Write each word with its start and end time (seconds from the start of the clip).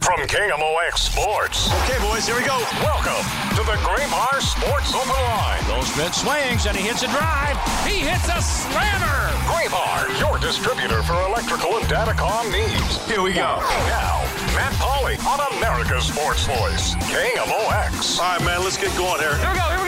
From 0.00 0.20
KMOX 0.24 0.96
Sports. 0.96 1.68
Okay, 1.84 2.00
boys, 2.00 2.26
here 2.26 2.34
we 2.34 2.46
go. 2.46 2.56
Welcome 2.80 3.28
to 3.52 3.62
the 3.62 3.76
Graybar 3.84 4.40
Sports 4.40 4.94
Open 4.94 5.10
Line. 5.10 5.60
Those 5.68 5.84
Goldschmidt 5.92 6.14
swings 6.14 6.64
and 6.64 6.74
he 6.74 6.88
hits 6.88 7.02
a 7.02 7.08
drive. 7.08 7.60
He 7.84 8.00
hits 8.00 8.24
a 8.24 8.40
slammer. 8.40 9.28
Graybar, 9.44 10.18
your 10.18 10.38
distributor 10.38 11.02
for 11.02 11.20
electrical 11.28 11.76
and 11.76 11.84
datacom 11.84 12.50
needs. 12.50 13.04
Here 13.06 13.20
we 13.20 13.34
go. 13.34 13.60
Now, 13.92 14.24
Matt 14.56 14.72
Pauley 14.80 15.20
on 15.28 15.40
America's 15.58 16.06
Sports 16.08 16.46
Voice, 16.46 16.94
KMOX. 17.12 18.18
All 18.18 18.38
right, 18.38 18.44
man, 18.46 18.64
let's 18.64 18.78
get 18.78 18.96
going 18.96 19.20
here. 19.20 19.36
Here 19.36 19.52
we 19.52 19.58
go, 19.58 19.68
here 19.76 19.76
we 19.76 19.76
go, 19.76 19.76
here 19.76 19.76
we 19.76 19.76
go. 19.76 19.81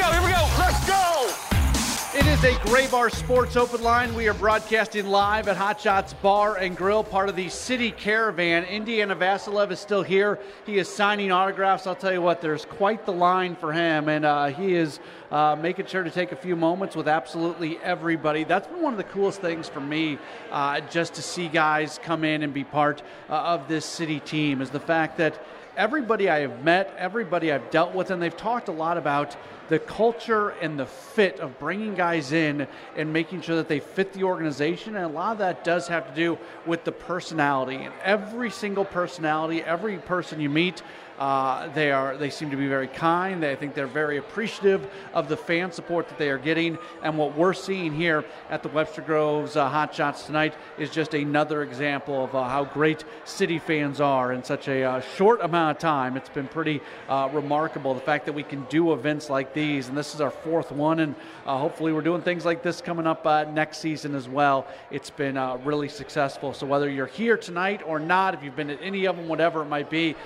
Let's 2.44 2.58
go. 2.58 2.74
It 2.74 2.76
is 2.76 2.90
a 2.90 2.90
Graybar 2.90 3.10
Sports 3.10 3.56
Open 3.56 3.82
Line. 3.82 4.14
We 4.14 4.28
are 4.28 4.34
broadcasting 4.34 5.06
live 5.06 5.48
at 5.48 5.56
Hot 5.56 5.80
Shots 5.80 6.12
Bar 6.14 6.56
and 6.58 6.76
Grill, 6.76 7.02
part 7.02 7.30
of 7.30 7.36
the 7.36 7.48
City 7.48 7.90
Caravan. 7.90 8.64
Indiana 8.64 9.16
Vassilev 9.16 9.70
is 9.70 9.80
still 9.80 10.02
here. 10.02 10.38
He 10.66 10.76
is 10.76 10.88
signing 10.88 11.32
autographs. 11.32 11.86
I'll 11.86 11.94
tell 11.94 12.12
you 12.12 12.20
what, 12.20 12.42
there's 12.42 12.66
quite 12.66 13.06
the 13.06 13.12
line 13.12 13.56
for 13.56 13.72
him, 13.72 14.10
and 14.10 14.26
uh, 14.26 14.46
he 14.46 14.74
is 14.74 15.00
uh, 15.30 15.56
making 15.58 15.86
sure 15.86 16.02
to 16.02 16.10
take 16.10 16.32
a 16.32 16.36
few 16.36 16.54
moments 16.54 16.94
with 16.94 17.08
absolutely 17.08 17.78
everybody. 17.78 18.44
That's 18.44 18.66
been 18.66 18.82
one 18.82 18.92
of 18.92 18.98
the 18.98 19.04
coolest 19.04 19.40
things 19.40 19.68
for 19.68 19.80
me, 19.80 20.18
uh, 20.50 20.80
just 20.80 21.14
to 21.14 21.22
see 21.22 21.48
guys 21.48 21.98
come 22.02 22.24
in 22.24 22.42
and 22.42 22.52
be 22.52 22.64
part 22.64 23.02
uh, 23.30 23.34
of 23.34 23.68
this 23.68 23.86
city 23.86 24.20
team, 24.20 24.60
is 24.60 24.68
the 24.68 24.80
fact 24.80 25.16
that 25.16 25.42
everybody 25.76 26.28
I 26.28 26.40
have 26.40 26.64
met, 26.64 26.94
everybody 26.98 27.52
I've 27.52 27.70
dealt 27.70 27.94
with, 27.94 28.10
and 28.10 28.20
they've 28.20 28.36
talked 28.36 28.68
a 28.68 28.72
lot 28.72 28.96
about 28.96 29.36
the 29.68 29.78
culture 29.78 30.50
and 30.50 30.78
the 30.78 30.86
fit 30.86 31.40
of 31.40 31.58
bringing 31.58 31.94
guys 31.94 32.32
in 32.32 32.66
and 32.96 33.12
making 33.12 33.40
sure 33.40 33.56
that 33.56 33.68
they 33.68 33.80
fit 33.80 34.12
the 34.12 34.24
organization. 34.24 34.96
And 34.96 35.04
a 35.04 35.08
lot 35.08 35.32
of 35.32 35.38
that 35.38 35.64
does 35.64 35.88
have 35.88 36.08
to 36.08 36.14
do 36.14 36.38
with 36.66 36.84
the 36.84 36.92
personality. 36.92 37.76
And 37.76 37.94
every 38.02 38.50
single 38.50 38.84
personality, 38.84 39.62
every 39.62 39.96
person 39.98 40.40
you 40.40 40.50
meet, 40.50 40.82
uh, 41.18 41.68
they 41.68 41.92
are 41.92 42.16
they 42.16 42.30
seem 42.30 42.50
to 42.50 42.56
be 42.56 42.66
very 42.66 42.88
kind. 42.88 43.42
They, 43.42 43.52
I 43.52 43.56
think 43.56 43.74
they're 43.74 43.86
very 43.86 44.16
appreciative 44.16 44.90
of 45.12 45.28
the 45.28 45.36
fan 45.36 45.70
support 45.70 46.08
that 46.08 46.18
they 46.18 46.28
are 46.28 46.38
getting. 46.38 46.76
And 47.02 47.16
what 47.16 47.36
we're 47.36 47.54
seeing 47.54 47.94
here 47.94 48.24
at 48.50 48.62
the 48.62 48.68
Webster 48.68 49.02
Groves 49.02 49.56
uh, 49.56 49.68
Hot 49.68 49.94
Shots 49.94 50.24
tonight 50.24 50.54
is 50.78 50.90
just 50.90 51.14
another 51.14 51.62
example 51.62 52.24
of 52.24 52.34
uh, 52.34 52.44
how 52.48 52.64
great 52.64 53.04
City 53.24 53.58
fans 53.58 54.00
are 54.00 54.32
in 54.32 54.42
such 54.42 54.68
a 54.68 54.82
uh, 54.82 55.00
short 55.16 55.40
amount 55.40 55.76
of 55.76 55.80
time. 55.80 56.16
It's 56.16 56.28
been 56.28 56.48
pretty 56.48 56.80
uh, 57.08 57.28
remarkable 57.32 57.94
the 57.94 58.00
fact 58.00 58.26
that 58.26 58.32
we 58.32 58.42
can 58.42 58.64
do 58.64 58.92
events 58.92 59.30
like 59.30 59.54
these, 59.54 59.88
and 59.88 59.96
this 59.96 60.14
is 60.14 60.20
our 60.20 60.30
fourth 60.30 60.72
one, 60.72 61.00
and 61.00 61.14
uh, 61.46 61.56
hopefully 61.58 61.92
we're 61.92 62.00
doing 62.00 62.22
things 62.22 62.44
like 62.44 62.62
this 62.62 62.80
coming 62.80 63.06
up 63.06 63.24
next 63.54 63.78
season 63.78 64.14
as 64.14 64.28
well. 64.28 64.66
It's 64.90 65.10
been 65.10 65.36
really 65.64 65.88
successful. 65.88 66.52
So 66.52 66.66
whether 66.66 66.88
you're 66.90 67.06
here 67.06 67.36
tonight 67.36 67.82
or 67.86 68.00
not, 68.00 68.34
if 68.34 68.42
you've 68.42 68.56
been 68.56 68.70
at 68.70 68.80
any 68.82 69.06
of 69.06 69.16
them, 69.16 69.28
whatever 69.28 69.62
it 69.62 69.66
might 69.66 69.90
be, 69.90 70.16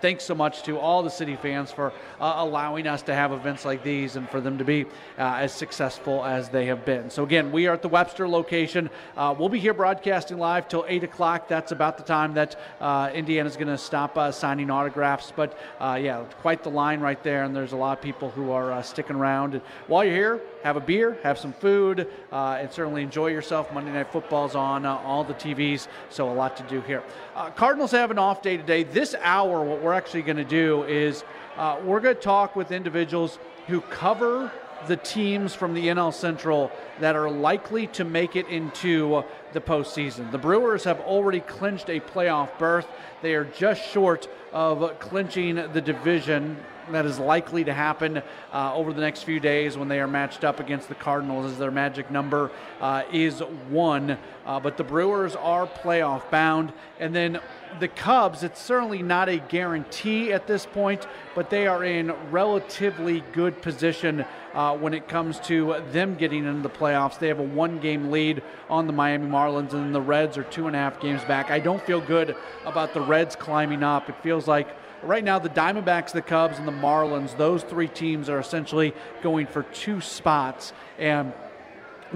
thanks 0.00 0.27
so 0.28 0.34
much 0.34 0.62
to 0.62 0.78
all 0.78 1.02
the 1.02 1.10
city 1.10 1.36
fans 1.36 1.72
for 1.72 1.90
uh, 2.20 2.34
allowing 2.36 2.86
us 2.86 3.00
to 3.00 3.14
have 3.14 3.32
events 3.32 3.64
like 3.64 3.82
these 3.82 4.14
and 4.14 4.28
for 4.28 4.42
them 4.42 4.58
to 4.58 4.64
be 4.64 4.84
uh, 5.16 5.36
as 5.38 5.54
successful 5.54 6.22
as 6.22 6.50
they 6.50 6.66
have 6.66 6.84
been. 6.84 7.08
So, 7.08 7.24
again, 7.24 7.50
we 7.50 7.66
are 7.66 7.72
at 7.72 7.80
the 7.80 7.88
Webster 7.88 8.28
location. 8.28 8.90
Uh, 9.16 9.34
we'll 9.36 9.48
be 9.48 9.58
here 9.58 9.72
broadcasting 9.72 10.36
live 10.36 10.68
till 10.68 10.84
8 10.86 11.02
o'clock. 11.04 11.48
That's 11.48 11.72
about 11.72 11.96
the 11.96 12.04
time 12.04 12.34
that 12.34 12.56
uh, 12.78 13.10
Indiana's 13.14 13.56
going 13.56 13.68
to 13.68 13.78
stop 13.78 14.18
signing 14.34 14.70
autographs. 14.70 15.32
But, 15.34 15.58
yeah, 15.80 16.24
quite 16.42 16.62
the 16.62 16.70
line 16.70 17.00
right 17.00 17.22
there, 17.22 17.44
and 17.44 17.56
there's 17.56 17.72
a 17.72 17.76
lot 17.76 17.96
of 17.96 18.04
people 18.04 18.28
who 18.30 18.50
are 18.50 18.82
sticking 18.82 19.16
around. 19.16 19.54
And 19.54 19.62
while 19.86 20.04
you're 20.04 20.14
here, 20.14 20.40
have 20.68 20.76
a 20.76 20.80
beer, 20.80 21.16
have 21.22 21.38
some 21.38 21.54
food, 21.54 22.06
uh, 22.30 22.58
and 22.60 22.70
certainly 22.70 23.02
enjoy 23.02 23.28
yourself. 23.28 23.72
Monday 23.72 23.90
Night 23.90 24.12
Football's 24.12 24.54
on 24.54 24.84
uh, 24.84 24.98
all 24.98 25.24
the 25.24 25.32
TVs, 25.32 25.88
so 26.10 26.30
a 26.30 26.34
lot 26.34 26.58
to 26.58 26.62
do 26.64 26.82
here. 26.82 27.02
Uh, 27.34 27.48
Cardinals 27.48 27.90
have 27.92 28.10
an 28.10 28.18
off 28.18 28.42
day 28.42 28.58
today. 28.58 28.82
This 28.82 29.14
hour, 29.22 29.64
what 29.64 29.80
we're 29.80 29.94
actually 29.94 30.20
going 30.20 30.36
to 30.36 30.44
do 30.44 30.82
is 30.84 31.24
uh, 31.56 31.80
we're 31.82 32.00
going 32.00 32.14
to 32.14 32.20
talk 32.20 32.54
with 32.54 32.70
individuals 32.70 33.38
who 33.66 33.80
cover 33.80 34.52
the 34.88 34.98
teams 34.98 35.54
from 35.54 35.72
the 35.72 35.86
NL 35.86 36.12
Central 36.12 36.70
that 37.00 37.16
are 37.16 37.30
likely 37.30 37.86
to 37.88 38.04
make 38.04 38.36
it 38.36 38.46
into 38.48 39.24
the 39.54 39.60
postseason. 39.62 40.30
The 40.30 40.38
Brewers 40.38 40.84
have 40.84 41.00
already 41.00 41.40
clinched 41.40 41.88
a 41.88 41.98
playoff 41.98 42.58
berth. 42.58 42.86
They 43.22 43.34
are 43.34 43.44
just 43.44 43.82
short 43.88 44.28
of 44.52 44.98
clinching 44.98 45.54
the 45.54 45.80
division 45.80 46.58
that 46.94 47.06
is 47.06 47.18
likely 47.18 47.64
to 47.64 47.72
happen 47.72 48.22
uh, 48.52 48.74
over 48.74 48.92
the 48.92 49.00
next 49.00 49.22
few 49.22 49.40
days 49.40 49.76
when 49.76 49.88
they 49.88 50.00
are 50.00 50.06
matched 50.06 50.44
up 50.44 50.60
against 50.60 50.88
the 50.88 50.94
Cardinals, 50.94 51.50
as 51.50 51.58
their 51.58 51.70
magic 51.70 52.10
number 52.10 52.50
uh, 52.80 53.02
is 53.12 53.40
one. 53.70 54.18
Uh, 54.46 54.58
but 54.58 54.76
the 54.76 54.84
Brewers 54.84 55.36
are 55.36 55.66
playoff 55.66 56.30
bound. 56.30 56.72
And 56.98 57.14
then 57.14 57.38
the 57.80 57.88
Cubs, 57.88 58.42
it's 58.42 58.60
certainly 58.60 59.02
not 59.02 59.28
a 59.28 59.36
guarantee 59.36 60.32
at 60.32 60.46
this 60.46 60.64
point, 60.64 61.06
but 61.34 61.50
they 61.50 61.66
are 61.66 61.84
in 61.84 62.12
relatively 62.30 63.22
good 63.32 63.60
position 63.60 64.24
uh, 64.54 64.76
when 64.76 64.94
it 64.94 65.06
comes 65.06 65.38
to 65.40 65.82
them 65.92 66.14
getting 66.14 66.46
into 66.46 66.62
the 66.62 66.70
playoffs. 66.70 67.18
They 67.18 67.28
have 67.28 67.38
a 67.38 67.44
one 67.44 67.78
game 67.78 68.10
lead 68.10 68.42
on 68.68 68.86
the 68.86 68.92
Miami 68.92 69.28
Marlins, 69.28 69.74
and 69.74 69.94
the 69.94 70.00
Reds 70.00 70.38
are 70.38 70.44
two 70.44 70.66
and 70.66 70.74
a 70.74 70.78
half 70.78 71.00
games 71.00 71.22
back. 71.24 71.50
I 71.50 71.58
don't 71.58 71.82
feel 71.82 72.00
good 72.00 72.34
about 72.64 72.94
the 72.94 73.00
Reds 73.00 73.36
climbing 73.36 73.82
up. 73.82 74.08
It 74.08 74.16
feels 74.22 74.48
like 74.48 74.68
right 75.02 75.24
now 75.24 75.38
the 75.38 75.48
Diamondbacks, 75.48 76.12
the 76.12 76.22
Cubs, 76.22 76.58
and 76.58 76.66
the 76.66 76.72
Marlins, 76.72 77.36
those 77.36 77.62
three 77.62 77.88
teams 77.88 78.28
are 78.28 78.38
essentially 78.38 78.94
going 79.22 79.46
for 79.46 79.62
two 79.64 80.00
spots. 80.00 80.72
And 80.98 81.32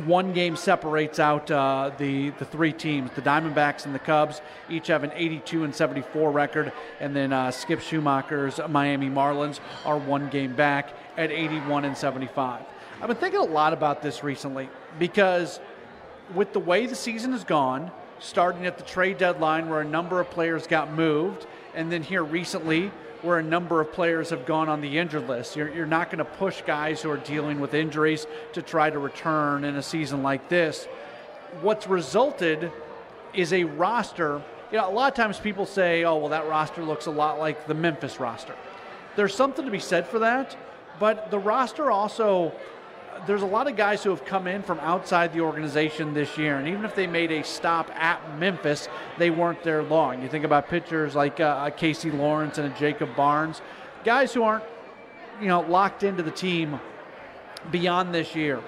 one 0.04 0.32
game 0.32 0.56
separates 0.56 1.18
out 1.18 1.50
uh, 1.50 1.90
the 1.98 2.30
the 2.30 2.44
three 2.44 2.72
teams. 2.72 3.10
The 3.14 3.22
Diamondbacks 3.22 3.84
and 3.84 3.94
the 3.94 3.98
Cubs 3.98 4.40
each 4.70 4.86
have 4.86 5.04
an 5.04 5.12
82 5.14 5.64
and 5.64 5.74
74 5.74 6.30
record, 6.30 6.72
and 7.00 7.14
then 7.14 7.32
uh, 7.32 7.50
Skip 7.50 7.80
Schumaker's 7.80 8.58
Miami 8.68 9.08
Marlins 9.08 9.60
are 9.84 9.98
one 9.98 10.28
game 10.30 10.54
back 10.54 10.94
at 11.16 11.30
81 11.30 11.84
and 11.84 11.96
75. 11.96 12.62
I've 13.00 13.08
been 13.08 13.16
thinking 13.16 13.40
a 13.40 13.44
lot 13.44 13.72
about 13.72 14.00
this 14.00 14.22
recently 14.22 14.68
because 14.98 15.60
with 16.34 16.52
the 16.52 16.60
way 16.60 16.86
the 16.86 16.94
season 16.94 17.32
has 17.32 17.44
gone, 17.44 17.90
starting 18.18 18.64
at 18.66 18.78
the 18.78 18.84
trade 18.84 19.18
deadline 19.18 19.68
where 19.68 19.80
a 19.80 19.84
number 19.84 20.20
of 20.20 20.30
players 20.30 20.66
got 20.66 20.92
moved, 20.92 21.46
and 21.74 21.90
then 21.90 22.02
here 22.02 22.22
recently 22.22 22.92
where 23.22 23.38
a 23.38 23.42
number 23.42 23.80
of 23.80 23.92
players 23.92 24.30
have 24.30 24.44
gone 24.44 24.68
on 24.68 24.80
the 24.80 24.98
injured 24.98 25.28
list. 25.28 25.54
You're, 25.56 25.72
you're 25.72 25.86
not 25.86 26.10
going 26.10 26.18
to 26.18 26.24
push 26.24 26.62
guys 26.62 27.00
who 27.00 27.10
are 27.10 27.18
dealing 27.18 27.60
with 27.60 27.72
injuries 27.72 28.26
to 28.52 28.62
try 28.62 28.90
to 28.90 28.98
return 28.98 29.64
in 29.64 29.76
a 29.76 29.82
season 29.82 30.22
like 30.22 30.48
this. 30.48 30.86
What's 31.60 31.86
resulted 31.86 32.72
is 33.32 33.52
a 33.52 33.64
roster. 33.64 34.42
You 34.72 34.78
know, 34.78 34.88
a 34.88 34.90
lot 34.90 35.12
of 35.12 35.16
times 35.16 35.38
people 35.38 35.66
say, 35.66 36.04
oh, 36.04 36.16
well, 36.16 36.30
that 36.30 36.48
roster 36.48 36.82
looks 36.82 37.06
a 37.06 37.10
lot 37.10 37.38
like 37.38 37.66
the 37.66 37.74
Memphis 37.74 38.18
roster. 38.18 38.56
There's 39.14 39.34
something 39.34 39.64
to 39.64 39.70
be 39.70 39.78
said 39.78 40.06
for 40.08 40.18
that, 40.20 40.56
but 40.98 41.30
the 41.30 41.38
roster 41.38 41.90
also 41.90 42.52
there's 43.26 43.42
a 43.42 43.46
lot 43.46 43.68
of 43.68 43.76
guys 43.76 44.02
who 44.02 44.10
have 44.10 44.24
come 44.24 44.46
in 44.46 44.62
from 44.62 44.80
outside 44.80 45.32
the 45.32 45.40
organization 45.40 46.14
this 46.14 46.36
year, 46.36 46.58
and 46.58 46.68
even 46.68 46.84
if 46.84 46.94
they 46.94 47.06
made 47.06 47.30
a 47.30 47.44
stop 47.44 47.90
at 47.94 48.38
Memphis, 48.38 48.88
they 49.18 49.30
weren't 49.30 49.62
there 49.62 49.82
long. 49.82 50.22
You 50.22 50.28
think 50.28 50.44
about 50.44 50.68
pitchers 50.68 51.14
like 51.14 51.40
uh, 51.40 51.70
Casey 51.70 52.10
Lawrence 52.10 52.58
and 52.58 52.74
Jacob 52.76 53.14
Barnes, 53.16 53.62
guys 54.04 54.32
who 54.32 54.42
aren't, 54.42 54.64
you 55.40 55.48
know, 55.48 55.60
locked 55.60 56.02
into 56.02 56.22
the 56.22 56.30
team 56.30 56.80
beyond 57.70 58.14
this 58.14 58.34
year. 58.34 58.60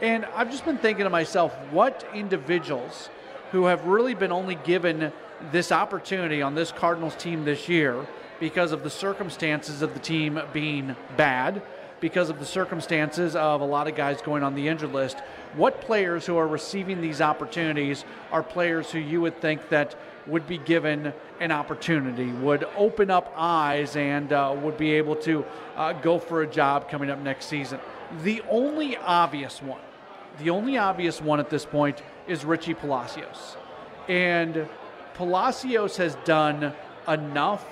And 0.00 0.24
I've 0.34 0.50
just 0.50 0.64
been 0.64 0.78
thinking 0.78 1.04
to 1.04 1.10
myself, 1.10 1.54
what 1.70 2.04
individuals 2.12 3.08
who 3.52 3.66
have 3.66 3.86
really 3.86 4.14
been 4.14 4.32
only 4.32 4.56
given 4.56 5.12
this 5.52 5.70
opportunity 5.70 6.42
on 6.42 6.54
this 6.54 6.72
Cardinals 6.72 7.14
team 7.16 7.44
this 7.44 7.68
year 7.68 8.06
because 8.40 8.72
of 8.72 8.82
the 8.82 8.90
circumstances 8.90 9.82
of 9.82 9.94
the 9.94 10.00
team 10.00 10.40
being 10.52 10.96
bad, 11.16 11.62
because 12.02 12.28
of 12.28 12.40
the 12.40 12.44
circumstances 12.44 13.36
of 13.36 13.60
a 13.60 13.64
lot 13.64 13.86
of 13.86 13.94
guys 13.94 14.20
going 14.20 14.42
on 14.42 14.56
the 14.56 14.66
injured 14.66 14.92
list. 14.92 15.20
What 15.54 15.80
players 15.80 16.26
who 16.26 16.36
are 16.36 16.48
receiving 16.48 17.00
these 17.00 17.20
opportunities 17.20 18.04
are 18.32 18.42
players 18.42 18.90
who 18.90 18.98
you 18.98 19.20
would 19.20 19.40
think 19.40 19.68
that 19.68 19.94
would 20.26 20.46
be 20.48 20.58
given 20.58 21.14
an 21.38 21.52
opportunity, 21.52 22.26
would 22.26 22.64
open 22.76 23.08
up 23.08 23.32
eyes, 23.36 23.94
and 23.94 24.32
uh, 24.32 24.54
would 24.62 24.76
be 24.76 24.90
able 24.92 25.14
to 25.16 25.44
uh, 25.76 25.92
go 25.92 26.18
for 26.18 26.42
a 26.42 26.46
job 26.46 26.90
coming 26.90 27.08
up 27.08 27.20
next 27.20 27.46
season? 27.46 27.78
The 28.22 28.42
only 28.50 28.96
obvious 28.96 29.62
one, 29.62 29.80
the 30.38 30.50
only 30.50 30.76
obvious 30.78 31.22
one 31.22 31.38
at 31.38 31.50
this 31.50 31.64
point 31.64 32.02
is 32.26 32.44
Richie 32.44 32.74
Palacios. 32.74 33.56
And 34.08 34.68
Palacios 35.14 35.96
has 35.98 36.16
done 36.24 36.74
enough 37.06 37.64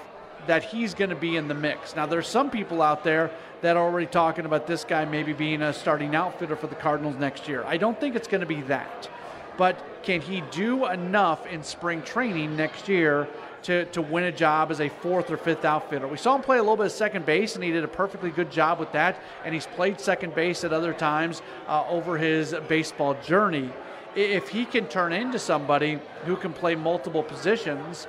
that 0.46 0.62
he's 0.62 0.94
going 0.94 1.10
to 1.10 1.16
be 1.16 1.36
in 1.36 1.48
the 1.48 1.54
mix. 1.54 1.94
Now, 1.94 2.06
there's 2.06 2.26
some 2.26 2.50
people 2.50 2.82
out 2.82 3.04
there 3.04 3.30
that 3.60 3.76
are 3.76 3.84
already 3.84 4.06
talking 4.06 4.46
about 4.46 4.66
this 4.66 4.84
guy 4.84 5.04
maybe 5.04 5.32
being 5.32 5.62
a 5.62 5.72
starting 5.72 6.14
outfitter 6.14 6.56
for 6.56 6.66
the 6.66 6.74
Cardinals 6.74 7.16
next 7.16 7.48
year. 7.48 7.62
I 7.66 7.76
don't 7.76 7.98
think 8.00 8.16
it's 8.16 8.28
going 8.28 8.40
to 8.40 8.46
be 8.46 8.62
that. 8.62 9.08
But 9.56 10.02
can 10.02 10.22
he 10.22 10.40
do 10.50 10.86
enough 10.86 11.46
in 11.46 11.62
spring 11.62 12.02
training 12.02 12.56
next 12.56 12.88
year 12.88 13.28
to, 13.64 13.84
to 13.86 14.00
win 14.00 14.24
a 14.24 14.32
job 14.32 14.70
as 14.70 14.80
a 14.80 14.88
fourth 14.88 15.30
or 15.30 15.36
fifth 15.36 15.66
outfitter? 15.66 16.08
We 16.08 16.16
saw 16.16 16.34
him 16.36 16.42
play 16.42 16.56
a 16.56 16.62
little 16.62 16.78
bit 16.78 16.86
of 16.86 16.92
second 16.92 17.26
base, 17.26 17.56
and 17.56 17.62
he 17.62 17.70
did 17.70 17.84
a 17.84 17.88
perfectly 17.88 18.30
good 18.30 18.50
job 18.50 18.80
with 18.80 18.90
that. 18.92 19.20
And 19.44 19.52
he's 19.52 19.66
played 19.66 20.00
second 20.00 20.34
base 20.34 20.64
at 20.64 20.72
other 20.72 20.94
times 20.94 21.42
uh, 21.68 21.84
over 21.88 22.16
his 22.16 22.54
baseball 22.68 23.14
journey. 23.22 23.70
If 24.16 24.48
he 24.48 24.64
can 24.64 24.86
turn 24.86 25.12
into 25.12 25.38
somebody 25.38 26.00
who 26.24 26.36
can 26.36 26.54
play 26.54 26.74
multiple 26.74 27.22
positions, 27.22 28.06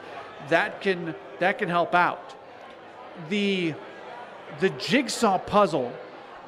that 0.49 0.81
can 0.81 1.15
that 1.39 1.57
can 1.57 1.69
help 1.69 1.95
out. 1.95 2.35
The 3.29 3.73
the 4.59 4.69
jigsaw 4.71 5.37
puzzle 5.37 5.91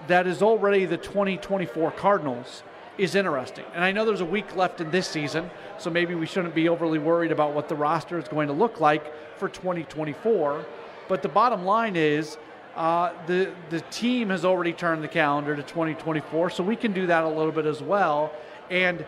that 0.07 0.27
is 0.27 0.41
already 0.41 0.85
the 0.85 0.97
2024 0.97 1.91
Cardinals 1.91 2.63
is 2.97 3.15
interesting. 3.15 3.65
And 3.73 3.83
I 3.83 3.91
know 3.91 4.05
there's 4.05 4.21
a 4.21 4.25
week 4.25 4.55
left 4.55 4.81
in 4.81 4.91
this 4.91 5.07
season, 5.07 5.49
so 5.79 5.89
maybe 5.89 6.13
we 6.13 6.25
shouldn't 6.25 6.53
be 6.53 6.69
overly 6.69 6.99
worried 6.99 7.31
about 7.31 7.53
what 7.53 7.67
the 7.67 7.75
roster 7.75 8.19
is 8.19 8.27
going 8.27 8.47
to 8.47 8.53
look 8.53 8.79
like 8.79 9.11
for 9.37 9.49
2024. 9.49 10.65
But 11.07 11.21
the 11.21 11.29
bottom 11.29 11.65
line 11.65 11.95
is 11.95 12.37
uh, 12.75 13.13
the 13.27 13.53
the 13.69 13.81
team 13.81 14.29
has 14.29 14.45
already 14.45 14.73
turned 14.73 15.03
the 15.03 15.07
calendar 15.07 15.55
to 15.55 15.63
2024, 15.63 16.49
so 16.49 16.63
we 16.63 16.75
can 16.75 16.93
do 16.93 17.07
that 17.07 17.23
a 17.23 17.29
little 17.29 17.51
bit 17.51 17.65
as 17.65 17.81
well. 17.81 18.31
And 18.69 19.05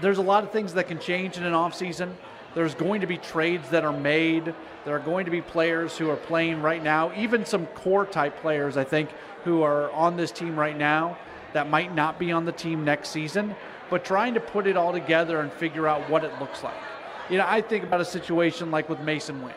there's 0.00 0.18
a 0.18 0.22
lot 0.22 0.44
of 0.44 0.50
things 0.50 0.74
that 0.74 0.88
can 0.88 0.98
change 0.98 1.36
in 1.36 1.44
an 1.44 1.52
offseason. 1.52 2.12
There's 2.54 2.74
going 2.74 3.00
to 3.00 3.06
be 3.06 3.16
trades 3.16 3.70
that 3.70 3.84
are 3.84 3.92
made. 3.92 4.54
There 4.84 4.94
are 4.94 5.00
going 5.00 5.24
to 5.24 5.30
be 5.30 5.40
players 5.40 5.96
who 5.96 6.10
are 6.10 6.16
playing 6.16 6.62
right 6.62 6.82
now, 6.82 7.12
even 7.16 7.46
some 7.46 7.66
core 7.66 8.04
type 8.04 8.36
players, 8.40 8.76
I 8.76 8.84
think, 8.84 9.10
who 9.44 9.62
are 9.62 9.90
on 9.92 10.16
this 10.16 10.30
team 10.30 10.58
right 10.58 10.76
now 10.76 11.16
that 11.52 11.68
might 11.68 11.94
not 11.94 12.18
be 12.18 12.32
on 12.32 12.44
the 12.44 12.52
team 12.52 12.84
next 12.84 13.10
season, 13.10 13.54
but 13.90 14.04
trying 14.04 14.34
to 14.34 14.40
put 14.40 14.66
it 14.66 14.76
all 14.76 14.92
together 14.92 15.40
and 15.40 15.52
figure 15.52 15.86
out 15.86 16.08
what 16.08 16.24
it 16.24 16.32
looks 16.40 16.62
like. 16.62 16.74
You 17.30 17.38
know, 17.38 17.46
I 17.46 17.60
think 17.60 17.84
about 17.84 18.00
a 18.00 18.04
situation 18.04 18.70
like 18.70 18.88
with 18.88 18.98
Masyn 18.98 19.42
Winn. 19.42 19.54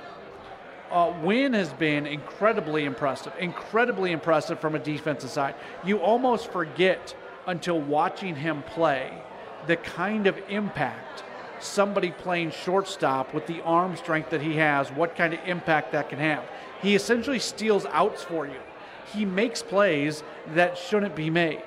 Uh, 0.91 1.13
Winn 1.23 1.53
has 1.53 1.73
been 1.73 2.05
incredibly 2.05 2.85
impressive, 2.85 3.33
incredibly 3.39 4.11
impressive 4.11 4.59
from 4.59 4.75
a 4.75 4.79
defensive 4.79 5.29
side. 5.29 5.55
You 5.83 5.97
almost 5.97 6.51
forget 6.51 7.15
until 7.47 7.81
watching 7.81 8.35
him 8.35 8.63
play 8.63 9.21
the 9.67 9.77
kind 9.77 10.27
of 10.27 10.37
impact 10.47 11.23
somebody 11.63 12.11
playing 12.11 12.51
shortstop 12.51 13.33
with 13.33 13.47
the 13.47 13.61
arm 13.61 13.95
strength 13.95 14.29
that 14.29 14.41
he 14.41 14.55
has, 14.55 14.89
what 14.91 15.15
kind 15.15 15.33
of 15.33 15.39
impact 15.45 15.91
that 15.91 16.09
can 16.09 16.19
have. 16.19 16.43
He 16.81 16.95
essentially 16.95 17.39
steals 17.39 17.85
outs 17.87 18.23
for 18.23 18.45
you. 18.45 18.59
He 19.13 19.25
makes 19.25 19.61
plays 19.61 20.23
that 20.53 20.77
shouldn't 20.77 21.15
be 21.15 21.29
made. 21.29 21.61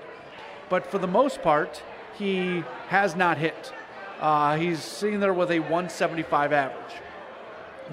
But 0.69 0.87
for 0.87 0.99
the 0.99 1.07
most 1.07 1.43
part, 1.43 1.83
he 2.17 2.63
has 2.89 3.17
not 3.17 3.39
hit. 3.39 3.73
Uh, 4.21 4.57
he's 4.57 4.83
sitting 4.83 5.21
there 5.21 5.35
with 5.35 5.51
a 5.51 5.61
175 5.61 6.53
average. 6.53 6.95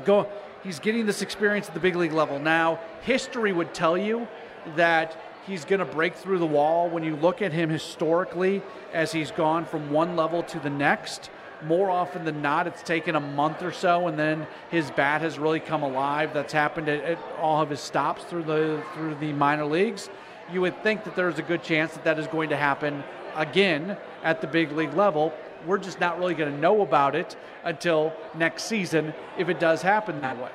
Go, 0.04 0.28
he's 0.64 0.80
getting 0.80 1.06
this 1.06 1.22
experience 1.22 1.68
at 1.68 1.74
the 1.74 1.80
big 1.80 1.96
league 1.96 2.12
level. 2.12 2.40
Now, 2.40 2.80
history 3.02 3.54
would 3.54 3.74
tell 3.74 3.98
you 3.98 4.28
that 4.76 5.16
he's 5.46 5.64
going 5.64 5.80
to 5.80 5.86
break 5.86 6.16
through 6.16 6.40
the 6.40 6.46
wall 6.46 6.90
when 6.90 7.04
you 7.04 7.16
look 7.16 7.42
at 7.42 7.54
him 7.54 7.70
historically 7.70 8.62
as 8.94 9.12
he's 9.12 9.32
gone 9.32 9.66
from 9.66 9.92
one 9.92 10.16
level 10.16 10.44
to 10.44 10.60
the 10.60 10.70
next 10.70 11.30
more 11.64 11.90
often 11.90 12.26
than 12.26 12.42
not, 12.42 12.68
it's 12.68 12.82
taken 12.84 13.16
a 13.16 13.20
month 13.20 13.64
or 13.64 13.72
so, 13.72 14.08
and 14.08 14.18
then 14.18 14.48
his 14.70 14.92
bat 14.92 15.22
has 15.22 15.40
really 15.40 15.60
come 15.60 15.84
alive. 15.84 16.34
That's 16.34 16.54
happened 16.54 16.90
at, 16.90 17.04
at, 17.04 17.20
all 17.40 17.62
of 17.62 17.70
his 17.70 17.80
stops 17.80 18.24
through 18.24 18.44
the 18.44 18.84
through 18.94 19.16
the 19.16 19.34
minor 19.34 19.66
leagues. 19.66 20.10
You 20.52 20.62
would 20.62 20.82
think 20.84 21.04
that 21.06 21.16
there's 21.16 21.40
a 21.40 21.42
good 21.42 21.64
chance 21.64 21.94
that 21.94 22.04
that 22.04 22.20
is 22.20 22.28
going 22.28 22.50
to 22.50 22.58
happen 22.58 23.04
again 23.36 23.98
at 24.24 24.42
the 24.42 24.48
big 24.48 24.72
league 24.72 24.94
level. 24.94 25.34
We're 25.66 25.80
just 25.80 26.00
not 26.00 26.20
really 26.20 26.36
going 26.36 26.54
to 26.54 26.60
know 26.60 26.82
about 26.82 27.16
it 27.16 27.36
until 27.64 28.14
next 28.36 28.64
season 28.64 29.14
if 29.38 29.50
it 29.50 29.60
does 29.60 29.82
happen 29.82 30.22
that 30.22 30.38
way. 30.38 30.52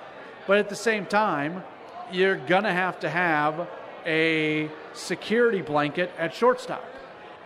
But 0.47 0.58
at 0.58 0.69
the 0.69 0.76
same 0.76 1.06
time, 1.06 1.64
you're 2.12 2.37
going 2.37 2.62
to 2.64 2.73
have 2.73 3.00
to 3.00 3.11
have 3.11 3.69
a 4.06 4.70
security 4.93 5.62
blanket 5.62 6.11
at 6.19 6.35
shortstop. 6.35 6.85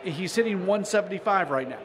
He's 0.02 0.34
hitting 0.34 0.66
175 0.66 1.50
right 1.50 1.68
now 1.68 1.78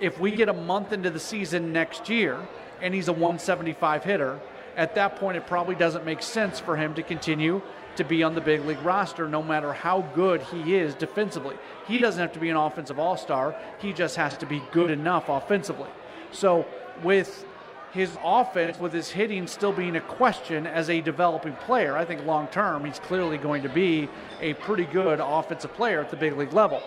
if 0.00 0.18
we 0.18 0.30
get 0.30 0.48
a 0.48 0.52
month 0.52 0.92
into 0.92 1.10
the 1.10 1.20
season 1.20 1.72
next 1.72 2.08
year 2.08 2.38
and 2.82 2.94
he's 2.94 3.08
a 3.08 3.12
175 3.12 4.04
hitter, 4.04 4.40
at 4.76 4.94
that 4.96 5.16
point 5.16 5.36
it 5.36 5.46
probably 5.46 5.74
doesn't 5.74 6.04
make 6.04 6.22
sense 6.22 6.58
for 6.58 6.76
him 6.76 6.94
to 6.94 7.02
continue 7.02 7.62
to 7.96 8.04
be 8.04 8.22
on 8.22 8.34
the 8.34 8.40
big 8.40 8.64
league 8.64 8.82
roster 8.82 9.28
no 9.28 9.42
matter 9.42 9.72
how 9.72 10.02
good 10.14 10.42
he 10.42 10.74
is 10.74 10.94
defensively. 10.94 11.56
He 11.86 11.98
doesn't 11.98 12.20
have 12.20 12.32
to 12.32 12.40
be 12.40 12.50
an 12.50 12.56
offensive 12.56 12.98
all 12.98 13.16
star, 13.16 13.54
he 13.78 13.92
just 13.92 14.16
has 14.16 14.36
to 14.38 14.46
be 14.46 14.62
good 14.72 14.90
enough 14.90 15.28
offensively. 15.28 15.90
So, 16.32 16.66
with 17.02 17.46
his 17.92 18.16
offense, 18.24 18.80
with 18.80 18.92
his 18.92 19.10
hitting 19.10 19.46
still 19.46 19.72
being 19.72 19.94
a 19.94 20.00
question 20.00 20.66
as 20.66 20.90
a 20.90 21.00
developing 21.00 21.54
player, 21.54 21.96
I 21.96 22.04
think 22.04 22.26
long 22.26 22.48
term 22.48 22.84
he's 22.84 22.98
clearly 22.98 23.38
going 23.38 23.62
to 23.62 23.68
be 23.68 24.08
a 24.40 24.54
pretty 24.54 24.84
good 24.84 25.20
offensive 25.22 25.72
player 25.74 26.00
at 26.00 26.10
the 26.10 26.16
big 26.16 26.36
league 26.36 26.52
level. 26.52 26.82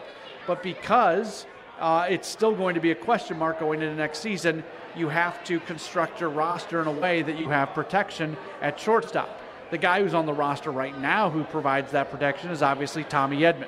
But 0.45 0.61
because 0.61 1.45
uh, 1.79 2.07
it's 2.09 2.27
still 2.27 2.55
going 2.55 2.75
to 2.75 2.81
be 2.81 2.91
a 2.91 2.95
question 2.95 3.37
mark 3.37 3.59
going 3.59 3.81
into 3.81 3.95
next 3.95 4.19
season. 4.19 4.63
You 4.95 5.09
have 5.09 5.43
to 5.45 5.59
construct 5.61 6.19
your 6.19 6.29
roster 6.29 6.81
in 6.81 6.87
a 6.87 6.91
way 6.91 7.21
that 7.21 7.37
you 7.37 7.49
have 7.49 7.73
protection 7.73 8.35
at 8.61 8.79
shortstop. 8.79 9.29
The 9.69 9.77
guy 9.77 10.01
who's 10.01 10.13
on 10.13 10.25
the 10.25 10.33
roster 10.33 10.71
right 10.71 10.97
now 10.97 11.29
who 11.29 11.43
provides 11.43 11.91
that 11.91 12.09
protection 12.09 12.49
is 12.49 12.61
obviously 12.61 13.03
Tommy 13.03 13.41
Edman. 13.41 13.67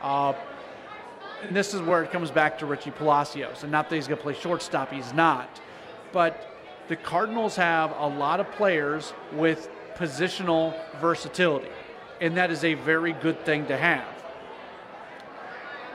Uh, 0.00 0.34
and 1.42 1.56
this 1.56 1.74
is 1.74 1.80
where 1.80 2.04
it 2.04 2.12
comes 2.12 2.30
back 2.30 2.58
to 2.58 2.66
Richie 2.66 2.90
Palacios. 2.90 3.62
And 3.62 3.72
not 3.72 3.88
that 3.88 3.96
he's 3.96 4.06
going 4.06 4.18
to 4.18 4.22
play 4.22 4.34
shortstop, 4.34 4.92
he's 4.92 5.12
not. 5.12 5.60
But 6.12 6.46
the 6.88 6.96
Cardinals 6.96 7.56
have 7.56 7.92
a 7.98 8.06
lot 8.06 8.40
of 8.40 8.50
players 8.52 9.12
with 9.32 9.68
positional 9.96 10.74
versatility, 11.00 11.70
and 12.20 12.36
that 12.36 12.50
is 12.50 12.64
a 12.64 12.74
very 12.74 13.12
good 13.12 13.44
thing 13.44 13.66
to 13.66 13.76
have 13.76 14.19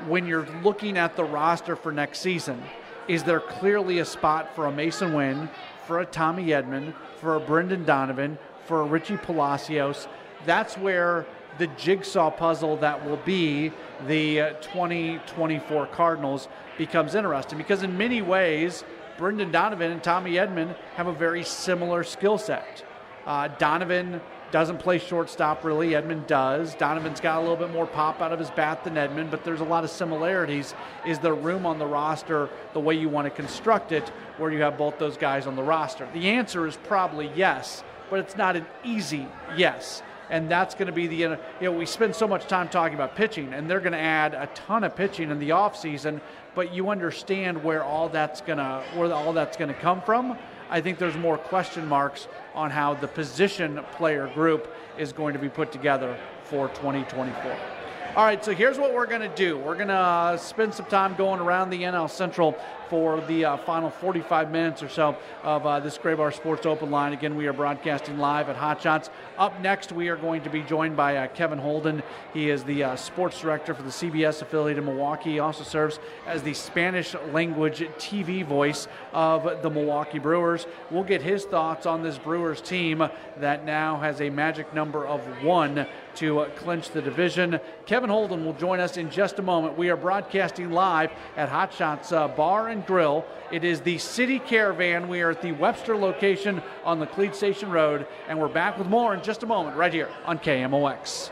when 0.08 0.26
you're 0.26 0.48
looking 0.64 0.98
at 0.98 1.16
the 1.16 1.24
roster 1.24 1.76
for 1.76 1.92
next 1.92 2.20
season, 2.20 2.62
is 3.08 3.24
there 3.24 3.40
clearly 3.40 4.00
a 4.00 4.06
spot 4.06 4.56
for 4.56 4.68
a 4.68 4.72
Masyn 4.72 5.16
Winn, 5.16 5.50
for 5.86 6.00
a 6.00 6.06
Tommy 6.06 6.48
Edman, 6.48 6.94
for 7.20 7.36
a 7.36 7.40
Brendan 7.40 7.86
Donovan, 7.86 8.38
for 8.66 8.82
a 8.82 8.84
Richie 8.86 9.18
Palacios? 9.18 10.08
That's 10.46 10.78
where 10.78 11.26
the 11.58 11.68
jigsaw 11.68 12.32
puzzle 12.32 12.78
that 12.78 13.06
will 13.06 13.18
be 13.18 13.72
the 14.08 14.42
uh, 14.42 14.50
2024 14.62 15.88
Cardinals 15.88 16.48
becomes 16.78 17.16
interesting 17.16 17.58
because, 17.58 17.84
in 17.84 17.98
many 17.98 18.22
ways, 18.22 18.84
Brendan 19.18 19.52
Donovan 19.52 19.92
and 19.92 20.04
Tommy 20.04 20.34
Edman 20.34 20.76
have 20.96 21.08
a 21.08 21.14
very 21.14 21.44
similar 21.44 22.04
skill 22.04 22.38
set. 22.38 22.84
Uh, 23.26 23.48
Donovan 23.48 24.22
doesn't 24.56 24.78
play 24.78 24.98
shortstop 24.98 25.66
really. 25.66 25.90
Edman 25.90 26.26
does. 26.28 26.76
Donovan's 26.76 27.20
got 27.20 27.40
a 27.40 27.42
little 27.42 27.58
bit 27.58 27.72
more 27.72 27.86
pop 27.86 28.22
out 28.22 28.32
of 28.32 28.40
his 28.40 28.50
bat 28.52 28.86
than 28.86 28.94
Edman, 28.94 29.30
but 29.30 29.44
there's 29.44 29.60
a 29.60 29.66
lot 29.66 29.84
of 29.84 29.90
similarities. 29.90 30.74
Is 31.06 31.20
there 31.20 31.34
room 31.34 31.66
on 31.66 31.78
the 31.78 31.86
roster 31.86 32.48
the 32.72 32.80
way 32.80 32.96
you 32.96 33.10
want 33.10 33.26
to 33.26 33.32
construct 33.32 33.92
it 33.92 34.08
where 34.38 34.54
you 34.54 34.62
have 34.62 34.78
both 34.78 34.98
those 34.98 35.18
guys 35.18 35.46
on 35.46 35.58
the 35.58 35.62
roster? 35.62 36.08
The 36.14 36.30
answer 36.30 36.66
is 36.66 36.78
probably 36.86 37.30
yes, 37.36 37.84
but 38.10 38.20
it's 38.20 38.38
not 38.38 38.56
an 38.56 38.66
easy 38.86 39.28
yes. 39.58 40.02
And 40.30 40.50
that's 40.50 40.74
going 40.74 40.88
to 40.88 40.94
be 40.94 41.08
the, 41.08 41.18
you 41.18 41.38
know, 41.60 41.74
we 41.74 41.86
spend 41.86 42.16
so 42.16 42.26
much 42.26 42.48
time 42.48 42.70
talking 42.70 42.96
about 42.96 43.14
pitching, 43.14 43.54
and 43.54 43.70
they're 43.70 43.82
going 43.82 43.92
to 43.92 44.00
add 44.00 44.34
a 44.36 44.48
ton 44.56 44.86
of 44.86 44.96
pitching 44.96 45.32
in 45.32 45.40
the 45.40 45.50
offseason, 45.50 46.22
but 46.56 46.74
you 46.74 46.92
understand 46.92 47.62
where 47.62 47.84
all 47.84 48.08
that's 48.08 48.40
going 48.40 48.60
to, 48.60 48.82
where 48.96 49.14
all 49.14 49.34
that's 49.34 49.58
going 49.58 49.68
to 49.68 49.80
come 49.82 50.02
from. 50.02 50.38
I 50.70 50.82
think 50.82 50.98
there's 50.98 51.18
more 51.18 51.38
question 51.38 51.88
marks 51.88 52.28
on 52.56 52.72
how 52.72 52.96
the 52.96 53.08
position 53.08 53.80
player 53.94 54.28
group 54.34 54.68
is 54.98 55.14
going 55.14 55.34
to 55.34 55.40
be 55.40 55.50
put 55.50 55.72
together 55.72 56.18
for 56.44 56.70
2024. 56.70 57.75
All 58.16 58.24
right, 58.24 58.46
so 58.46 58.54
here's 58.54 58.80
what 58.80 58.94
we're 58.94 59.08
going 59.08 59.30
to 59.30 59.36
do. 59.36 59.58
We're 59.58 59.76
going 59.76 59.90
to 59.90 59.94
uh, 59.94 60.38
spend 60.38 60.74
some 60.74 60.86
time 60.86 61.16
going 61.16 61.42
around 61.42 61.70
the 61.70 61.82
NL 61.82 62.10
Central 62.10 62.58
for 62.90 63.20
the 63.20 63.44
uh, 63.44 63.58
final 63.58 63.90
45 63.90 64.52
minutes 64.52 64.82
or 64.82 64.88
so 64.88 65.18
of 65.44 65.66
uh, 65.66 65.82
this 65.82 65.98
Graybar 65.98 66.34
Sports 66.34 66.66
Open 66.66 66.90
line. 66.92 67.12
Again, 67.12 67.36
we 67.36 67.46
are 67.48 67.52
broadcasting 67.52 68.18
live 68.18 68.48
at 68.48 68.56
Hot 68.56 68.82
Shots. 68.82 69.10
Up 69.38 69.60
next, 69.60 69.92
we 69.92 70.08
are 70.08 70.16
going 70.16 70.42
to 70.44 70.50
be 70.50 70.62
joined 70.62 70.96
by 70.96 71.18
uh, 71.18 71.28
Kevin 71.28 71.60
Holden. 71.60 72.02
He 72.34 72.50
is 72.50 72.64
the 72.64 72.86
uh, 72.86 72.96
sports 72.96 73.42
director 73.42 73.74
for 73.74 73.84
the 73.84 73.90
CBS 73.90 74.42
affiliate 74.42 74.78
in 74.78 74.86
Milwaukee. 74.86 75.32
He 75.32 75.40
also 75.40 75.66
serves 75.66 76.00
as 76.26 76.42
the 76.42 76.54
Spanish 76.54 77.16
language 77.34 77.80
TV 77.98 78.46
voice 78.46 78.88
of 79.12 79.62
the 79.62 79.70
Milwaukee 79.70 80.20
Brewers. 80.20 80.68
We'll 80.90 81.04
get 81.04 81.22
his 81.22 81.44
thoughts 81.44 81.86
on 81.86 82.02
this 82.02 82.18
Brewers 82.18 82.62
team 82.62 83.10
that 83.40 83.66
now 83.66 83.98
has 83.98 84.22
a 84.22 84.30
magic 84.30 84.74
number 84.74 85.06
of 85.06 85.20
one 85.44 85.86
to 86.18 86.40
uh, 86.40 86.50
clinch 86.56 86.90
the 86.90 87.02
division. 87.02 87.60
Kevin 87.86 88.10
Holden 88.10 88.46
will 88.46 88.54
join 88.54 88.80
us 88.80 88.98
in 88.98 89.10
just 89.10 89.40
a 89.40 89.42
moment. 89.42 89.78
We 89.78 89.90
are 89.90 89.98
broadcasting 89.98 90.72
live 90.72 91.12
at 91.36 91.50
Hot 91.50 91.74
Shots 91.74 92.12
uh, 92.12 92.28
Bar 92.28 92.70
and 92.70 92.86
Grill. 92.86 93.26
It 93.52 93.64
is 93.64 93.82
the 93.82 93.98
City 93.98 94.40
Caravan. 94.40 95.08
We 95.08 95.22
are 95.22 95.32
at 95.32 95.42
the 95.42 95.52
Webster 95.52 95.96
location 95.96 96.62
on 96.84 97.00
Laclede 97.00 97.36
Station 97.36 97.70
Road, 97.70 98.08
and 98.28 98.40
we're 98.40 98.48
back 98.48 98.78
with 98.78 98.88
more 98.88 99.14
in 99.14 99.22
just 99.22 99.44
a 99.44 99.48
moment 99.48 99.78
right 99.78 99.94
here 99.94 100.10
on 100.26 100.40
KMOX. 100.40 101.32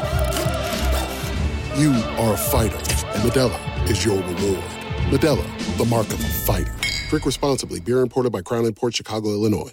You 1.77 1.93
are 2.19 2.33
a 2.33 2.37
fighter, 2.37 2.75
and 2.75 3.23
Modelo 3.23 3.89
is 3.89 4.03
your 4.03 4.17
reward. 4.17 4.63
Modelo, 5.07 5.77
the 5.77 5.85
mark 5.85 6.07
of 6.07 6.19
a 6.19 6.27
fighter. 6.27 6.73
Drink 7.09 7.25
responsibly. 7.25 7.79
Beer 7.79 8.01
imported 8.01 8.33
by 8.33 8.41
Crown 8.41 8.69
Port 8.73 8.93
Chicago, 8.93 9.29
Illinois. 9.29 9.71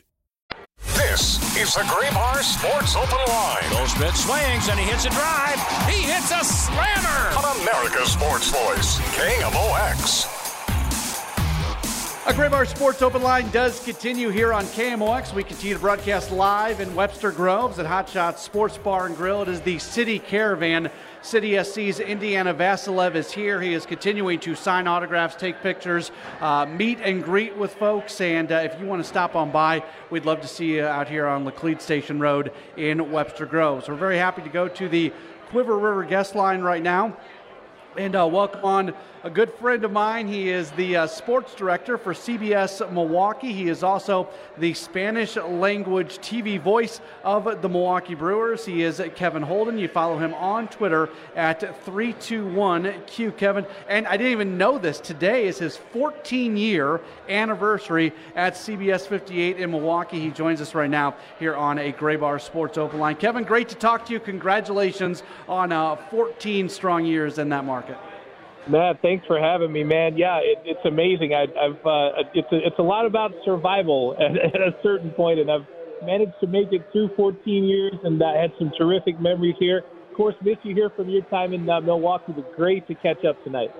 This 0.94 1.42
is 1.56 1.74
the 1.74 1.80
Graybar 1.80 2.40
Sports 2.42 2.94
Open 2.94 3.18
Line. 3.26 3.70
Goldschmidt 3.70 4.14
swings 4.14 4.68
and 4.68 4.78
he 4.78 4.86
hits 4.86 5.06
a 5.06 5.10
drive. 5.10 5.58
He 5.88 6.02
hits 6.02 6.30
a 6.30 6.44
slammer. 6.44 7.36
On 7.36 7.62
America's 7.62 8.12
Sports 8.12 8.48
Voice, 8.52 8.98
KMOX. 9.16 10.37
A 12.28 12.30
Graybar 12.32 12.66
Sports 12.66 13.00
Open 13.00 13.22
Line 13.22 13.50
does 13.52 13.82
continue 13.82 14.28
here 14.28 14.52
on 14.52 14.66
KMOX. 14.66 15.32
We 15.32 15.42
continue 15.42 15.72
to 15.76 15.80
broadcast 15.80 16.30
live 16.30 16.78
in 16.78 16.94
Webster 16.94 17.32
Groves 17.32 17.78
at 17.78 17.86
Hot 17.86 18.06
Shots 18.06 18.42
Sports 18.42 18.76
Bar 18.76 19.06
and 19.06 19.16
Grill. 19.16 19.40
It 19.40 19.48
is 19.48 19.62
the 19.62 19.78
City 19.78 20.18
Caravan 20.18 20.90
City 21.22 21.56
SC's 21.64 22.00
Indiana 22.00 22.52
Vassilev 22.52 23.14
is 23.14 23.32
here. 23.32 23.62
He 23.62 23.72
is 23.72 23.86
continuing 23.86 24.40
to 24.40 24.54
sign 24.54 24.86
autographs, 24.86 25.36
take 25.36 25.62
pictures, 25.62 26.10
uh, 26.42 26.66
meet 26.66 27.00
and 27.00 27.24
greet 27.24 27.56
with 27.56 27.72
folks. 27.76 28.20
And 28.20 28.52
uh, 28.52 28.56
if 28.56 28.78
you 28.78 28.84
want 28.84 29.02
to 29.02 29.08
stop 29.08 29.34
on 29.34 29.50
by, 29.50 29.82
we'd 30.10 30.26
love 30.26 30.42
to 30.42 30.48
see 30.48 30.74
you 30.74 30.84
out 30.84 31.08
here 31.08 31.26
on 31.26 31.46
Laclede 31.46 31.80
Station 31.80 32.20
Road 32.20 32.52
in 32.76 33.10
Webster 33.10 33.46
Groves. 33.46 33.88
We're 33.88 33.94
very 33.94 34.18
happy 34.18 34.42
to 34.42 34.50
go 34.50 34.68
to 34.68 34.86
the 34.86 35.14
Cuivre 35.50 35.82
River 35.82 36.04
guest 36.04 36.34
line 36.34 36.60
right 36.60 36.82
now 36.82 37.16
and 37.98 38.14
uh, 38.14 38.28
welcome 38.30 38.64
on 38.64 38.94
a 39.24 39.30
good 39.30 39.52
friend 39.54 39.84
of 39.84 39.90
mine. 39.90 40.28
He 40.28 40.48
is 40.48 40.70
the 40.72 40.96
uh, 40.96 41.06
sports 41.06 41.54
director 41.54 41.98
for 41.98 42.14
CBS 42.14 42.90
Milwaukee. 42.92 43.52
He 43.52 43.68
is 43.68 43.82
also 43.82 44.28
the 44.58 44.74
Spanish 44.74 45.36
language 45.36 46.18
TV 46.18 46.60
voice 46.60 47.00
of 47.24 47.60
the 47.60 47.68
Milwaukee 47.68 48.14
Brewers. 48.14 48.64
He 48.64 48.82
is 48.82 49.02
Kevin 49.16 49.42
Holden. 49.42 49.78
You 49.78 49.88
follow 49.88 50.18
him 50.18 50.34
on 50.34 50.68
Twitter 50.68 51.08
at 51.34 51.60
321Q 51.84 53.36
Kevin. 53.36 53.66
And 53.88 54.06
I 54.06 54.16
didn't 54.16 54.32
even 54.32 54.56
know 54.56 54.78
this. 54.78 55.00
Today 55.00 55.46
is 55.46 55.58
his 55.58 55.76
14 55.76 56.56
year 56.56 57.00
anniversary 57.28 58.12
at 58.36 58.54
CBS 58.54 59.06
58 59.06 59.58
in 59.58 59.70
Milwaukee. 59.70 60.20
He 60.20 60.30
joins 60.30 60.60
us 60.60 60.74
right 60.74 60.90
now 60.90 61.16
here 61.38 61.56
on 61.56 61.78
a 61.78 61.92
Graybar 61.92 62.40
Sports 62.40 62.78
Open 62.78 63.00
Line. 63.00 63.16
Kevin, 63.16 63.42
great 63.42 63.68
to 63.70 63.74
talk 63.74 64.06
to 64.06 64.12
you. 64.12 64.20
Congratulations 64.20 65.22
on 65.48 65.72
uh, 65.72 65.96
14 65.96 66.68
strong 66.68 67.04
years 67.04 67.38
in 67.38 67.48
that 67.48 67.64
market. 67.64 67.98
Matt, 68.66 69.00
thanks 69.00 69.26
for 69.26 69.38
having 69.38 69.72
me, 69.72 69.84
man. 69.84 70.16
Yeah, 70.16 70.38
it, 70.38 70.58
it's 70.64 70.84
amazing. 70.84 71.34
I, 71.34 71.46
have 71.62 71.86
uh, 71.86 72.22
it's 72.34 72.52
a, 72.52 72.66
it's 72.66 72.78
a 72.78 72.82
lot 72.82 73.06
about 73.06 73.32
survival 73.44 74.16
at, 74.20 74.36
at, 74.36 74.60
a 74.60 74.76
certain 74.82 75.10
point, 75.10 75.38
and 75.38 75.50
I've 75.50 75.66
managed 76.02 76.34
to 76.40 76.46
make 76.46 76.72
it 76.72 76.86
through 76.92 77.10
14 77.16 77.64
years, 77.64 77.94
and 78.04 78.22
I 78.22 78.36
had 78.36 78.52
some 78.58 78.72
terrific 78.76 79.20
memories 79.20 79.56
here. 79.58 79.84
Of 80.10 80.16
course, 80.16 80.34
miss 80.42 80.56
you 80.64 80.74
here 80.74 80.90
from 80.90 81.08
your 81.08 81.22
time 81.24 81.52
in 81.52 81.68
uh, 81.68 81.80
Milwaukee, 81.80 82.32
but 82.34 82.56
great 82.56 82.86
to 82.88 82.94
catch 82.94 83.24
up 83.24 83.42
tonight. 83.44 83.70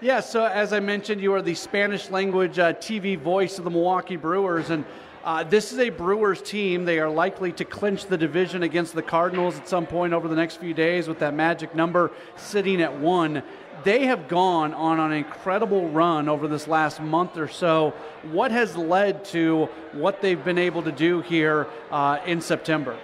Yeah, 0.00 0.20
so 0.20 0.44
as 0.44 0.72
I 0.72 0.80
mentioned, 0.80 1.20
you 1.20 1.32
are 1.34 1.42
the 1.42 1.54
Spanish 1.54 2.10
language 2.10 2.58
uh, 2.58 2.74
TV 2.74 3.18
voice 3.18 3.58
of 3.58 3.64
the 3.64 3.70
Milwaukee 3.70 4.16
Brewers, 4.16 4.70
and 4.70 4.84
uh, 5.24 5.44
this 5.44 5.72
is 5.72 5.78
a 5.78 5.90
Brewers 5.90 6.42
team. 6.42 6.84
They 6.84 6.98
are 6.98 7.08
likely 7.08 7.52
to 7.52 7.64
clinch 7.64 8.06
the 8.06 8.18
division 8.18 8.64
against 8.64 8.94
the 8.94 9.02
Cardinals 9.02 9.56
at 9.56 9.68
some 9.68 9.86
point 9.86 10.12
over 10.12 10.26
the 10.26 10.34
next 10.34 10.56
few 10.56 10.74
days 10.74 11.06
with 11.06 11.20
that 11.20 11.34
magic 11.34 11.76
number 11.76 12.10
sitting 12.36 12.82
at 12.82 12.98
one 12.98 13.44
they 13.84 14.06
have 14.06 14.28
gone 14.28 14.74
on 14.74 15.00
an 15.00 15.12
incredible 15.12 15.88
run 15.88 16.28
over 16.28 16.48
this 16.48 16.68
last 16.68 17.00
month 17.00 17.36
or 17.36 17.48
so. 17.48 17.94
What 18.30 18.50
has 18.50 18.76
led 18.76 19.24
to 19.26 19.66
what 19.92 20.20
they've 20.20 20.42
been 20.42 20.58
able 20.58 20.82
to 20.82 20.92
do 20.92 21.20
here 21.20 21.66
uh, 21.90 22.18
in 22.26 22.40
September? 22.40 22.98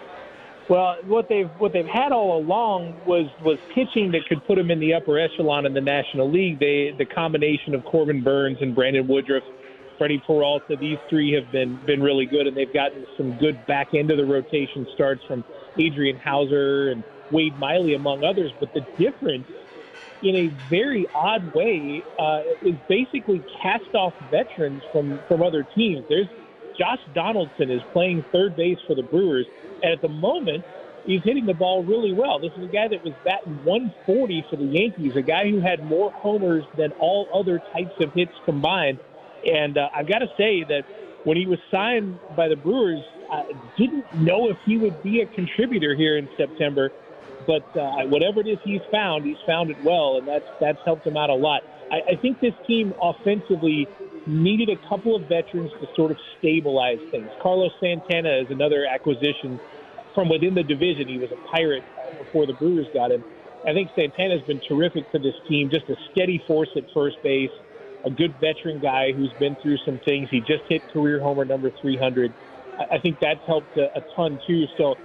Well, 0.68 0.96
what 1.06 1.30
they've 1.30 1.48
what 1.58 1.72
they've 1.72 1.86
had 1.86 2.12
all 2.12 2.38
along 2.38 2.94
was 3.06 3.26
was 3.42 3.58
pitching 3.74 4.12
that 4.12 4.26
could 4.28 4.46
put 4.46 4.56
them 4.56 4.70
in 4.70 4.80
the 4.80 4.92
upper 4.94 5.18
echelon 5.18 5.64
in 5.64 5.72
the 5.72 5.80
National 5.80 6.30
League. 6.30 6.58
They 6.58 6.94
the 6.96 7.06
combination 7.06 7.74
of 7.74 7.84
Corbin 7.84 8.22
Burnes 8.22 8.58
and 8.60 8.74
Brandon 8.74 9.08
Woodruff, 9.08 9.44
Freddie 9.96 10.22
Peralta, 10.26 10.76
these 10.76 10.98
three 11.08 11.32
have 11.32 11.50
been 11.50 11.76
been 11.86 12.02
really 12.02 12.26
good, 12.26 12.46
and 12.46 12.54
they've 12.54 12.72
gotten 12.72 13.06
some 13.16 13.38
good 13.38 13.64
back 13.66 13.94
end 13.94 14.10
of 14.10 14.18
the 14.18 14.26
rotation 14.26 14.86
starts 14.94 15.22
from 15.26 15.42
Adrian 15.78 16.18
Houser 16.18 16.90
and 16.90 17.02
Wade 17.30 17.58
Miley, 17.58 17.94
among 17.94 18.22
others. 18.22 18.52
But 18.60 18.74
the 18.74 18.82
difference 18.98 19.46
in 20.22 20.34
a 20.34 20.50
very 20.70 21.06
odd 21.14 21.52
way, 21.54 22.02
uh, 22.18 22.40
is 22.62 22.74
basically 22.88 23.42
cast 23.62 23.94
off 23.94 24.14
veterans 24.30 24.82
from, 24.92 25.20
from 25.28 25.42
other 25.42 25.66
teams. 25.74 26.04
There's 26.08 26.26
Josh 26.78 27.00
Donaldson 27.14 27.70
is 27.70 27.80
playing 27.92 28.24
third 28.32 28.56
base 28.56 28.78
for 28.86 28.94
the 28.94 29.02
Brewers, 29.02 29.46
and 29.82 29.92
at 29.92 30.00
the 30.00 30.08
moment, 30.08 30.64
he's 31.06 31.22
hitting 31.24 31.46
the 31.46 31.54
ball 31.54 31.82
really 31.82 32.12
well. 32.12 32.38
This 32.38 32.52
is 32.56 32.64
a 32.64 32.72
guy 32.72 32.86
that 32.88 33.02
was 33.04 33.14
batting 33.24 33.64
140 33.64 34.44
for 34.50 34.56
the 34.56 34.64
Yankees, 34.64 35.12
a 35.16 35.22
guy 35.22 35.50
who 35.50 35.60
had 35.60 35.82
more 35.84 36.12
homers 36.12 36.64
than 36.76 36.92
all 37.00 37.26
other 37.34 37.60
types 37.72 37.94
of 38.00 38.12
hits 38.14 38.32
combined. 38.44 38.98
And 39.44 39.78
uh, 39.78 39.88
I've 39.94 40.08
got 40.08 40.18
to 40.18 40.28
say 40.36 40.64
that 40.68 40.82
when 41.24 41.36
he 41.36 41.46
was 41.46 41.58
signed 41.70 42.18
by 42.36 42.48
the 42.48 42.56
Brewers, 42.56 43.02
I 43.30 43.42
didn't 43.76 44.04
know 44.14 44.48
if 44.50 44.56
he 44.64 44.78
would 44.78 45.02
be 45.02 45.20
a 45.20 45.26
contributor 45.26 45.94
here 45.94 46.16
in 46.16 46.28
September 46.36 46.90
but 47.48 47.64
uh, 47.80 48.04
whatever 48.12 48.40
it 48.40 48.46
is 48.46 48.58
he's 48.62 48.82
found, 48.92 49.24
he's 49.24 49.40
found 49.46 49.70
it 49.70 49.78
well, 49.82 50.18
and 50.18 50.28
that's 50.28 50.44
that's 50.60 50.78
helped 50.84 51.06
him 51.06 51.16
out 51.16 51.30
a 51.30 51.34
lot. 51.34 51.62
I, 51.90 52.12
I 52.12 52.16
think 52.20 52.38
this 52.40 52.52
team 52.66 52.92
offensively 53.00 53.88
needed 54.26 54.68
a 54.68 54.76
couple 54.86 55.16
of 55.16 55.22
veterans 55.22 55.72
to 55.80 55.86
sort 55.96 56.10
of 56.10 56.18
stabilize 56.38 57.00
things. 57.10 57.30
Carlos 57.40 57.72
Santana 57.80 58.42
is 58.42 58.46
another 58.50 58.84
acquisition 58.84 59.58
from 60.14 60.28
within 60.28 60.54
the 60.54 60.62
division. 60.62 61.08
He 61.08 61.16
was 61.16 61.32
a 61.32 61.40
pirate 61.48 61.82
before 62.18 62.46
the 62.46 62.52
Brewers 62.52 62.86
got 62.92 63.10
him. 63.10 63.24
I 63.66 63.72
think 63.72 63.88
Santana's 63.96 64.42
been 64.46 64.60
terrific 64.68 65.04
for 65.10 65.18
this 65.18 65.34
team, 65.48 65.70
just 65.72 65.88
a 65.88 65.96
steady 66.12 66.44
force 66.46 66.68
at 66.76 66.84
first 66.92 67.16
base, 67.22 67.50
a 68.04 68.10
good 68.10 68.34
veteran 68.38 68.80
guy 68.80 69.12
who's 69.16 69.32
been 69.40 69.56
through 69.62 69.78
some 69.86 69.98
things. 70.04 70.28
He 70.30 70.40
just 70.40 70.64
hit 70.68 70.82
career 70.92 71.18
homer 71.20 71.46
number 71.46 71.70
300. 71.80 72.30
I 72.78 72.98
think 72.98 73.16
that's 73.20 73.40
helped 73.46 73.76
a, 73.76 73.86
a 73.96 74.02
ton 74.14 74.38
too. 74.46 74.64
So 74.76 74.96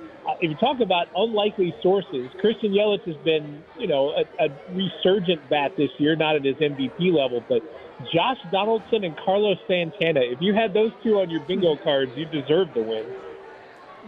if 0.41 0.49
you 0.49 0.55
talk 0.55 0.79
about 0.79 1.07
unlikely 1.15 1.73
sources, 1.81 2.29
Christian 2.39 2.71
Yelich 2.71 3.03
has 3.05 3.15
been, 3.23 3.63
you 3.77 3.87
know, 3.87 4.11
a, 4.11 4.45
a 4.45 4.49
resurgent 4.71 5.49
bat 5.49 5.73
this 5.77 5.89
year, 5.97 6.15
not 6.15 6.35
at 6.35 6.45
his 6.45 6.55
MVP 6.55 7.13
level, 7.13 7.43
but 7.47 7.61
Josh 8.13 8.37
Donaldson 8.51 9.03
and 9.03 9.15
Carlos 9.17 9.57
Santana, 9.67 10.21
if 10.21 10.39
you 10.41 10.53
had 10.53 10.73
those 10.73 10.91
two 11.03 11.19
on 11.19 11.29
your 11.29 11.41
bingo 11.41 11.75
hmm. 11.75 11.83
cards, 11.83 12.11
you 12.15 12.25
deserve 12.25 12.73
the 12.73 12.81
win. 12.81 13.05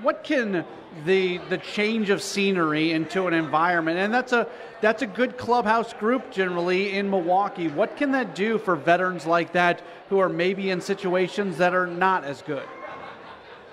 What 0.01 0.23
can 0.23 0.65
the 1.03 1.39
the 1.49 1.57
change 1.57 2.09
of 2.09 2.21
scenery 2.21 2.91
into 2.91 3.27
an 3.27 3.33
environment, 3.33 3.97
and 3.97 4.13
that's 4.13 4.31
a 4.31 4.47
that's 4.81 5.01
a 5.01 5.07
good 5.07 5.37
clubhouse 5.37 5.93
group 5.93 6.31
generally 6.31 6.97
in 6.97 7.09
Milwaukee. 7.09 7.67
What 7.67 7.97
can 7.97 8.11
that 8.11 8.35
do 8.35 8.57
for 8.57 8.75
veterans 8.75 9.25
like 9.25 9.51
that 9.53 9.81
who 10.09 10.19
are 10.19 10.29
maybe 10.29 10.69
in 10.69 10.79
situations 10.79 11.57
that 11.57 11.73
are 11.73 11.87
not 11.87 12.23
as 12.23 12.41
good? 12.41 12.65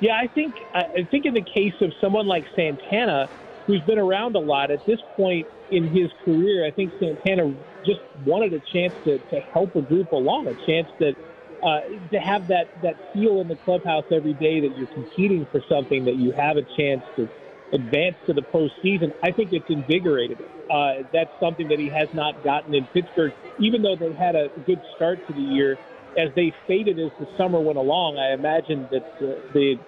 Yeah, 0.02 0.14
I 0.22 0.28
think 0.34 0.56
I 0.74 1.06
think 1.12 1.26
in 1.26 1.34
the 1.34 1.44
case 1.44 1.74
of 1.82 1.92
someone 2.02 2.26
like 2.28 2.46
Santana, 2.56 3.30
who's 3.68 3.82
been 3.82 4.00
around 4.00 4.36
a 4.36 4.40
lot 4.40 4.72
at 4.72 4.84
this 4.86 5.00
point 5.16 5.48
in 5.70 5.84
his 5.90 6.12
career, 6.24 6.66
I 6.66 6.72
think 6.72 6.94
Santana 7.00 7.54
just 7.86 8.00
wanted 8.24 8.54
a 8.54 8.60
chance 8.74 8.96
to, 9.06 9.20
to 9.20 9.40
help 9.54 9.76
a 9.76 9.82
group 9.82 10.12
along, 10.12 10.48
a 10.48 10.56
chance 10.70 10.90
that 11.00 11.16
uh, 11.62 11.82
to 12.12 12.18
have 12.20 12.48
that 12.48 12.70
that 12.82 12.96
feel 13.14 13.42
in 13.42 13.48
the 13.48 13.56
clubhouse 13.56 14.06
every 14.12 14.34
day 14.34 14.60
that 14.62 14.72
you're 14.76 14.88
competing 14.88 15.46
for 15.52 15.62
something, 15.70 16.04
that 16.06 16.16
you 16.16 16.34
have 16.36 16.58
a 16.58 16.66
chance 16.78 17.04
to 17.16 17.30
advance 17.72 18.18
to 18.26 18.34
the 18.34 18.42
postseason. 18.42 19.10
I 19.24 19.32
think 19.32 19.50
it's 19.54 19.70
invigorated. 19.70 20.42
Uh, 20.70 21.04
that's 21.12 21.32
something 21.40 21.68
that 21.68 21.80
he 21.80 21.90
has 21.90 22.10
not 22.12 22.42
gotten 22.42 22.74
in 22.74 22.88
Pittsburgh, 22.88 23.34
even 23.58 23.82
though 23.82 23.96
they 23.96 24.14
had 24.14 24.36
a 24.36 24.50
good 24.66 24.82
start 24.94 25.24
to 25.28 25.34
the 25.34 25.42
year. 25.42 25.80
As 26.16 26.28
they 26.36 26.52
faded 26.66 26.98
as 26.98 27.10
the 27.18 27.26
summer 27.36 27.60
went 27.60 27.78
along, 27.78 28.18
I 28.18 28.32
imagine 28.34 28.88
that 28.90 29.02
uh, 29.20 29.40
the 29.54 29.78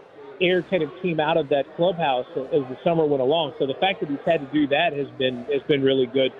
air 0.40 0.62
kind 0.62 0.82
of 0.82 0.90
came 1.02 1.20
out 1.20 1.36
of 1.36 1.48
that 1.50 1.64
clubhouse 1.76 2.26
as 2.36 2.62
the 2.68 2.76
summer 2.82 3.04
went 3.04 3.22
along. 3.22 3.54
So 3.58 3.66
the 3.66 3.74
fact 3.74 4.00
that 4.00 4.08
he's 4.08 4.18
had 4.24 4.40
to 4.40 4.48
do 4.52 4.66
that 4.68 4.92
has 4.92 5.06
been 5.18 5.44
has 5.52 5.62
been 5.68 5.82
really 5.82 6.06
good. 6.06 6.32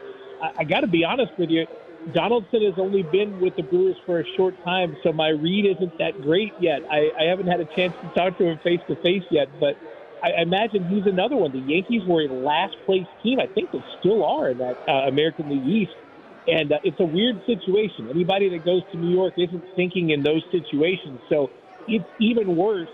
I, 0.42 0.62
I 0.62 0.64
got 0.64 0.80
to 0.80 0.86
be 0.86 1.04
honest 1.04 1.32
with 1.38 1.50
you. 1.50 1.66
Donaldson 2.12 2.62
has 2.62 2.74
only 2.78 3.02
been 3.02 3.40
with 3.40 3.56
the 3.56 3.62
Brewers 3.62 3.96
for 4.04 4.20
a 4.20 4.24
short 4.36 4.54
time, 4.62 4.96
so 5.02 5.12
my 5.12 5.28
read 5.28 5.64
isn't 5.64 5.96
that 5.98 6.20
great 6.20 6.52
yet. 6.60 6.82
I, 6.90 7.10
I 7.18 7.24
haven't 7.24 7.46
had 7.46 7.60
a 7.60 7.64
chance 7.76 7.94
to 8.02 8.08
talk 8.14 8.36
to 8.38 8.44
him 8.44 8.58
face 8.62 8.80
to 8.88 8.96
face 8.96 9.24
yet, 9.30 9.48
but 9.58 9.76
I 10.22 10.42
imagine 10.42 10.84
he's 10.88 11.06
another 11.06 11.36
one. 11.36 11.52
The 11.52 11.60
Yankees 11.60 12.02
were 12.06 12.22
a 12.22 12.28
last 12.28 12.76
place 12.84 13.06
team. 13.22 13.40
I 13.40 13.46
think 13.46 13.72
they 13.72 13.82
still 14.00 14.24
are 14.24 14.50
in 14.50 14.58
that 14.58 14.76
uh, 14.88 15.08
American 15.08 15.48
League 15.48 15.66
East. 15.66 15.92
And 16.46 16.72
uh, 16.72 16.76
it's 16.82 17.00
a 17.00 17.04
weird 17.04 17.36
situation. 17.46 18.08
Anybody 18.10 18.50
that 18.50 18.64
goes 18.64 18.82
to 18.92 18.98
New 18.98 19.14
York 19.14 19.34
isn't 19.36 19.64
thinking 19.76 20.10
in 20.10 20.22
those 20.22 20.42
situations. 20.50 21.20
So 21.28 21.50
it's 21.88 22.04
even 22.20 22.56
worse 22.56 22.88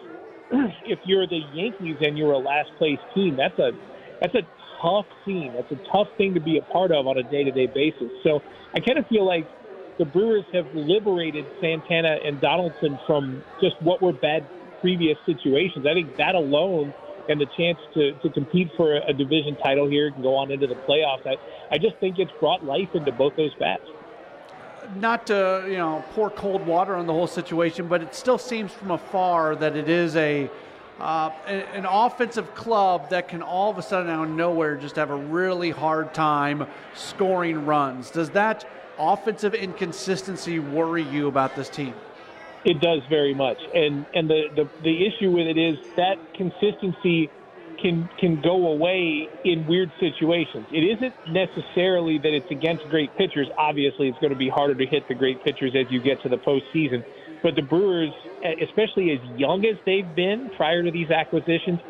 if 0.85 0.99
you're 1.05 1.27
the 1.27 1.41
Yankees 1.53 1.97
and 2.01 2.19
you're 2.19 2.33
a 2.33 2.39
last 2.39 2.71
place 2.79 2.99
team, 3.15 3.37
that's 3.37 3.59
a 3.59 3.71
that's 4.21 4.35
a 4.35 4.43
tough 4.83 5.07
scene. 5.25 5.55
That's 5.55 5.71
a 5.71 5.81
tough 5.93 6.09
thing 6.17 6.35
to 6.35 6.41
be 6.41 6.59
a 6.59 6.73
part 6.73 6.91
of 6.91 7.07
on 7.07 7.19
a 7.19 7.23
day 7.23 7.45
to 7.45 7.51
day 7.51 7.67
basis. 7.67 8.11
So 8.23 8.41
I 8.75 8.81
kind 8.81 8.99
of 8.99 9.07
feel 9.07 9.27
like 9.27 9.47
the 9.99 10.05
Brewers 10.05 10.45
have 10.53 10.67
liberated 10.75 11.45
Santana 11.61 12.17
and 12.25 12.41
Donaldson 12.41 12.99
from 13.07 13.45
just 13.61 13.77
what 13.83 14.03
were 14.03 14.13
bad 14.13 14.47
previous 14.81 15.19
situations. 15.27 15.87
I 15.87 15.95
think 15.95 16.17
that 16.17 16.35
alone 16.35 16.95
and 17.31 17.41
the 17.41 17.47
chance 17.57 17.79
to, 17.95 18.13
to 18.21 18.31
compete 18.31 18.71
for 18.77 18.97
a, 18.97 19.13
division 19.13 19.57
title 19.57 19.89
here 19.89 20.09
and 20.09 20.23
go 20.23 20.37
on 20.37 20.51
into 20.51 20.67
the 20.67 20.75
playoffs, 20.75 21.27
I, 21.27 21.37
I 21.71 21.79
just 21.79 21.97
think 21.97 22.19
it's 22.19 22.33
brought 22.41 22.65
life 22.65 22.89
into 22.95 23.13
both 23.13 23.37
those 23.37 23.55
bats 23.59 23.83
not 24.97 25.25
to 25.27 25.65
you 25.69 25.77
know 25.77 26.03
pour 26.15 26.31
cold 26.31 26.67
water 26.67 26.97
on 26.97 27.07
the 27.07 27.13
whole 27.13 27.27
situation, 27.27 27.87
but 27.87 28.03
it 28.03 28.13
still 28.13 28.39
seems 28.39 28.73
from 28.73 28.91
afar 28.91 29.55
that 29.55 29.77
it 29.77 29.89
is 29.89 30.17
a 30.17 30.51
uh, 31.01 31.31
an 31.47 31.87
offensive 31.87 32.55
club 32.55 33.09
that 33.11 33.29
can 33.29 33.41
all 33.43 33.71
of 33.71 33.79
a 33.79 33.83
sudden 33.83 34.11
out 34.11 34.25
of 34.25 34.31
nowhere 34.31 34.77
just 34.77 34.97
have 34.97 35.11
a 35.11 35.17
really 35.17 35.71
hard 35.71 36.13
time 36.13 36.67
scoring 36.95 37.65
runs. 37.65 38.11
Does 38.11 38.31
that 38.31 38.67
offensive 38.99 39.55
inconsistency 39.55 40.59
worry 40.59 41.03
you 41.03 41.27
about 41.27 41.57
this 41.57 41.71
team? 41.71 41.95
It 42.65 42.81
does 42.81 43.01
very 43.09 43.35
much, 43.35 43.59
and 43.75 44.05
and 44.15 44.29
the 44.29 44.49
the, 44.55 44.69
the 44.83 45.07
issue 45.07 45.31
with 45.31 45.47
it 45.47 45.57
is 45.57 45.79
that 45.97 46.17
consistency 46.35 47.31
can 47.81 48.09
can 48.19 48.41
go 48.41 48.69
away 48.69 49.29
in 49.45 49.67
weird 49.67 49.91
situations. 49.99 50.67
It 50.71 50.85
isn't 50.85 51.15
necessarily 51.33 52.19
that 52.19 52.35
it's 52.35 52.51
against 52.51 52.85
great 52.91 53.17
pitchers. 53.17 53.49
Obviously, 53.57 54.09
it's 54.09 54.19
going 54.19 54.33
to 54.33 54.39
be 54.39 54.49
harder 54.49 54.75
to 54.75 54.87
hit 54.87 55.09
the 55.09 55.15
great 55.15 55.43
pitchers 55.45 55.73
as 55.75 55.91
you 55.91 56.01
get 56.01 56.23
to 56.23 56.29
the 56.29 56.37
postseason. 56.37 57.05
But 57.43 57.55
the 57.57 57.63
Brewers, 57.63 58.13
especially 58.63 59.13
as 59.13 59.39
young 59.39 59.65
as 59.65 59.77
they've 59.87 60.15
been 60.15 60.51
prior 60.57 60.83
to 60.83 60.91
these 60.91 61.11
acquisitions, 61.11 61.81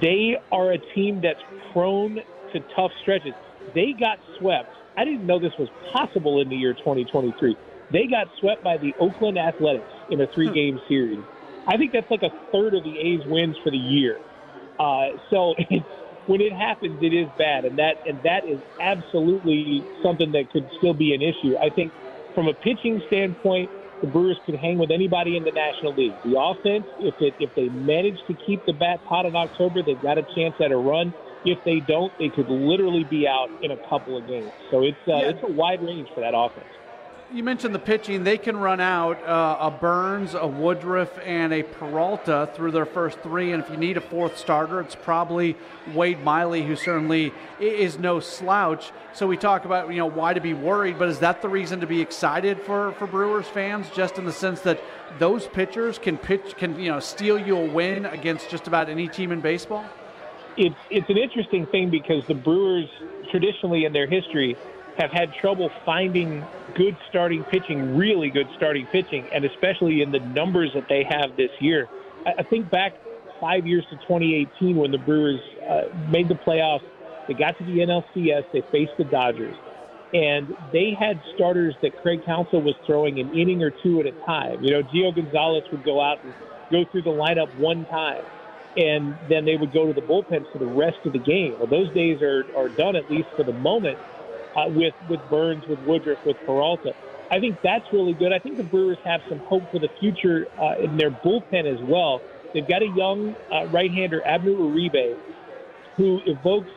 they 0.00 0.36
are 0.50 0.72
a 0.72 0.78
team 0.94 1.20
that's 1.22 1.40
prone 1.72 2.20
to 2.52 2.60
tough 2.76 2.92
stretches. 3.00 3.32
They 3.74 3.94
got 3.98 4.18
swept. 4.38 4.68
I 4.96 5.04
didn't 5.04 5.26
know 5.26 5.38
this 5.38 5.56
was 5.58 5.68
possible 5.92 6.40
in 6.40 6.50
the 6.50 6.56
year 6.56 6.74
2023. 6.74 7.56
They 7.90 8.06
got 8.06 8.26
swept 8.40 8.62
by 8.62 8.76
the 8.76 8.92
Oakland 9.00 9.38
Athletics 9.38 9.91
in 10.10 10.20
a 10.20 10.26
three-game 10.34 10.80
series. 10.88 11.24
I 11.66 11.76
think 11.76 11.92
that's 11.92 12.10
like 12.10 12.22
a 12.22 12.30
third 12.50 12.74
of 12.74 12.82
the 12.84 12.98
A's 12.98 13.20
wins 13.26 13.56
for 13.62 13.70
the 13.70 13.78
year. 13.78 14.18
Uh, 14.78 15.16
so 15.30 15.54
it's, 15.58 15.86
when 16.26 16.40
it 16.40 16.52
happens, 16.52 16.98
it 17.02 17.14
is 17.14 17.28
bad, 17.38 17.64
and 17.64 17.78
that 17.78 18.02
and 18.06 18.18
that 18.22 18.46
is 18.46 18.58
absolutely 18.80 19.84
something 20.02 20.32
that 20.32 20.50
could 20.52 20.68
still 20.78 20.94
be 20.94 21.14
an 21.14 21.22
issue. 21.22 21.56
I 21.58 21.70
think 21.70 21.92
from 22.34 22.48
a 22.48 22.54
pitching 22.54 23.02
standpoint, 23.08 23.70
the 24.00 24.06
Brewers 24.06 24.38
could 24.46 24.56
hang 24.56 24.78
with 24.78 24.90
anybody 24.90 25.36
in 25.36 25.44
the 25.44 25.52
National 25.52 25.94
League. 25.94 26.14
The 26.24 26.38
offense, 26.38 26.86
if 27.00 27.14
it 27.20 27.34
if 27.38 27.50
they 27.54 27.68
manage 27.68 28.18
to 28.26 28.34
keep 28.46 28.64
the 28.66 28.72
bats 28.72 29.02
hot 29.06 29.26
in 29.26 29.34
October, 29.34 29.82
they've 29.82 30.00
got 30.02 30.18
a 30.18 30.26
chance 30.34 30.54
at 30.60 30.70
a 30.70 30.76
run. 30.76 31.14
If 31.44 31.58
they 31.64 31.80
don't, 31.80 32.12
they 32.18 32.28
could 32.28 32.48
literally 32.48 33.02
be 33.02 33.26
out 33.26 33.50
in 33.62 33.72
a 33.72 33.88
couple 33.88 34.16
of 34.16 34.26
games. 34.28 34.52
So 34.70 34.82
it's 34.82 34.96
uh, 35.08 35.16
yeah. 35.16 35.30
it's 35.30 35.42
a 35.42 35.50
wide 35.50 35.82
range 35.82 36.08
for 36.14 36.20
that 36.20 36.34
offense 36.34 36.70
you 37.34 37.42
mentioned 37.42 37.74
the 37.74 37.78
pitching. 37.78 38.24
They 38.24 38.36
can 38.36 38.56
run 38.56 38.80
out 38.80 39.22
uh, 39.24 39.56
a 39.60 39.70
Burnes, 39.70 40.34
a 40.34 40.46
Woodruff, 40.46 41.18
and 41.24 41.52
a 41.52 41.62
Peralta 41.62 42.50
through 42.54 42.72
their 42.72 42.84
first 42.84 43.20
three. 43.20 43.52
And 43.52 43.62
if 43.62 43.70
you 43.70 43.76
need 43.76 43.96
a 43.96 44.00
fourth 44.00 44.36
starter, 44.36 44.80
it's 44.80 44.94
probably 44.94 45.56
Wade 45.94 46.22
Miley, 46.22 46.62
who 46.62 46.76
certainly 46.76 47.32
is 47.58 47.98
no 47.98 48.20
slouch. 48.20 48.92
So 49.14 49.26
we 49.26 49.36
talk 49.36 49.64
about 49.64 49.88
you 49.90 49.96
know 49.96 50.06
why 50.06 50.34
to 50.34 50.40
be 50.40 50.54
worried, 50.54 50.98
but 50.98 51.08
is 51.08 51.20
that 51.20 51.42
the 51.42 51.48
reason 51.48 51.80
to 51.80 51.86
be 51.86 52.00
excited 52.00 52.60
for 52.62 52.92
for 52.92 53.06
Brewers 53.06 53.46
fans? 53.46 53.86
Just 53.94 54.18
in 54.18 54.24
the 54.24 54.32
sense 54.32 54.60
that 54.60 54.80
those 55.18 55.46
pitchers 55.48 55.98
can 55.98 56.18
pitch, 56.18 56.56
can 56.56 56.78
you 56.78 56.90
know 56.90 57.00
steal 57.00 57.38
you 57.38 57.56
a 57.56 57.64
win 57.64 58.06
against 58.06 58.50
just 58.50 58.66
about 58.66 58.88
any 58.88 59.08
team 59.08 59.32
in 59.32 59.40
baseball. 59.40 59.84
It's 60.56 60.76
it's 60.90 61.08
an 61.08 61.16
interesting 61.16 61.66
thing 61.66 61.90
because 61.90 62.26
the 62.26 62.34
Brewers 62.34 62.88
traditionally 63.30 63.86
in 63.86 63.92
their 63.94 64.06
history 64.06 64.56
have 64.98 65.10
had 65.10 65.32
trouble 65.40 65.70
finding 65.84 66.44
good 66.76 66.96
starting 67.08 67.44
pitching, 67.44 67.96
really 67.96 68.30
good 68.30 68.46
starting 68.56 68.86
pitching, 68.92 69.26
and 69.32 69.44
especially 69.44 70.02
in 70.02 70.12
the 70.12 70.20
numbers 70.20 70.70
that 70.74 70.84
they 70.88 71.04
have 71.08 71.36
this 71.36 71.50
year. 71.60 71.88
I 72.26 72.42
think 72.42 72.70
back 72.70 72.94
five 73.40 73.66
years 73.66 73.84
to 73.90 73.96
2018 73.96 74.76
when 74.76 74.92
the 74.92 74.98
Brewers 74.98 75.40
uh, 75.68 75.82
made 76.10 76.28
the 76.28 76.38
playoffs. 76.46 76.86
They 77.26 77.34
got 77.34 77.58
to 77.58 77.64
the 77.64 77.78
NLCS. 77.78 78.44
They 78.52 78.62
faced 78.70 78.92
the 78.98 79.04
Dodgers. 79.04 79.56
And 80.14 80.54
they 80.72 80.94
had 80.98 81.20
starters 81.34 81.74
that 81.82 81.96
Craig 82.02 82.20
Counsell 82.24 82.62
was 82.62 82.74
throwing 82.86 83.18
an 83.18 83.30
inning 83.36 83.62
or 83.62 83.72
two 83.82 83.98
at 84.00 84.06
a 84.06 84.12
time. 84.26 84.62
You 84.62 84.72
know, 84.72 84.82
Gio 84.82 85.14
Gonzalez 85.14 85.64
would 85.72 85.84
go 85.84 86.00
out 86.00 86.22
and 86.22 86.32
go 86.70 86.84
through 86.92 87.02
the 87.02 87.10
lineup 87.10 87.48
one 87.58 87.86
time, 87.86 88.22
and 88.76 89.14
then 89.28 89.44
they 89.44 89.56
would 89.56 89.72
go 89.72 89.86
to 89.86 89.92
the 89.92 90.06
bullpen 90.06 90.44
for 90.52 90.58
the 90.58 90.66
rest 90.66 90.98
of 91.06 91.14
the 91.14 91.18
game. 91.18 91.56
Well, 91.58 91.66
those 91.66 91.92
days 91.94 92.20
are, 92.20 92.44
are 92.56 92.68
done, 92.68 92.94
at 92.94 93.10
least 93.10 93.28
for 93.36 93.42
the 93.42 93.54
moment 93.54 93.98
uh, 94.56 94.68
with 94.68 94.94
with 95.08 95.28
Burnes, 95.28 95.64
with 95.66 95.80
Woodruff, 95.80 96.18
with 96.24 96.36
Peralta. 96.46 96.94
I 97.30 97.40
think 97.40 97.58
that's 97.62 97.86
really 97.92 98.14
good. 98.14 98.32
I 98.32 98.38
think 98.38 98.58
the 98.58 98.62
Brewers 98.64 98.98
have 99.04 99.20
some 99.28 99.40
hope 99.40 99.64
for 99.70 99.78
the 99.80 99.88
future 99.98 100.46
uh, 100.60 100.74
in 100.78 100.96
their 100.98 101.10
bullpen 101.10 101.64
as 101.72 101.80
well. 101.82 102.22
They've 102.52 102.68
got 102.68 102.82
a 102.82 102.88
young 102.88 103.36
uh, 103.50 103.66
right-hander, 103.68 104.20
Abner 104.26 104.50
Uribe, 104.52 105.16
who 105.96 106.20
evokes, 106.26 106.70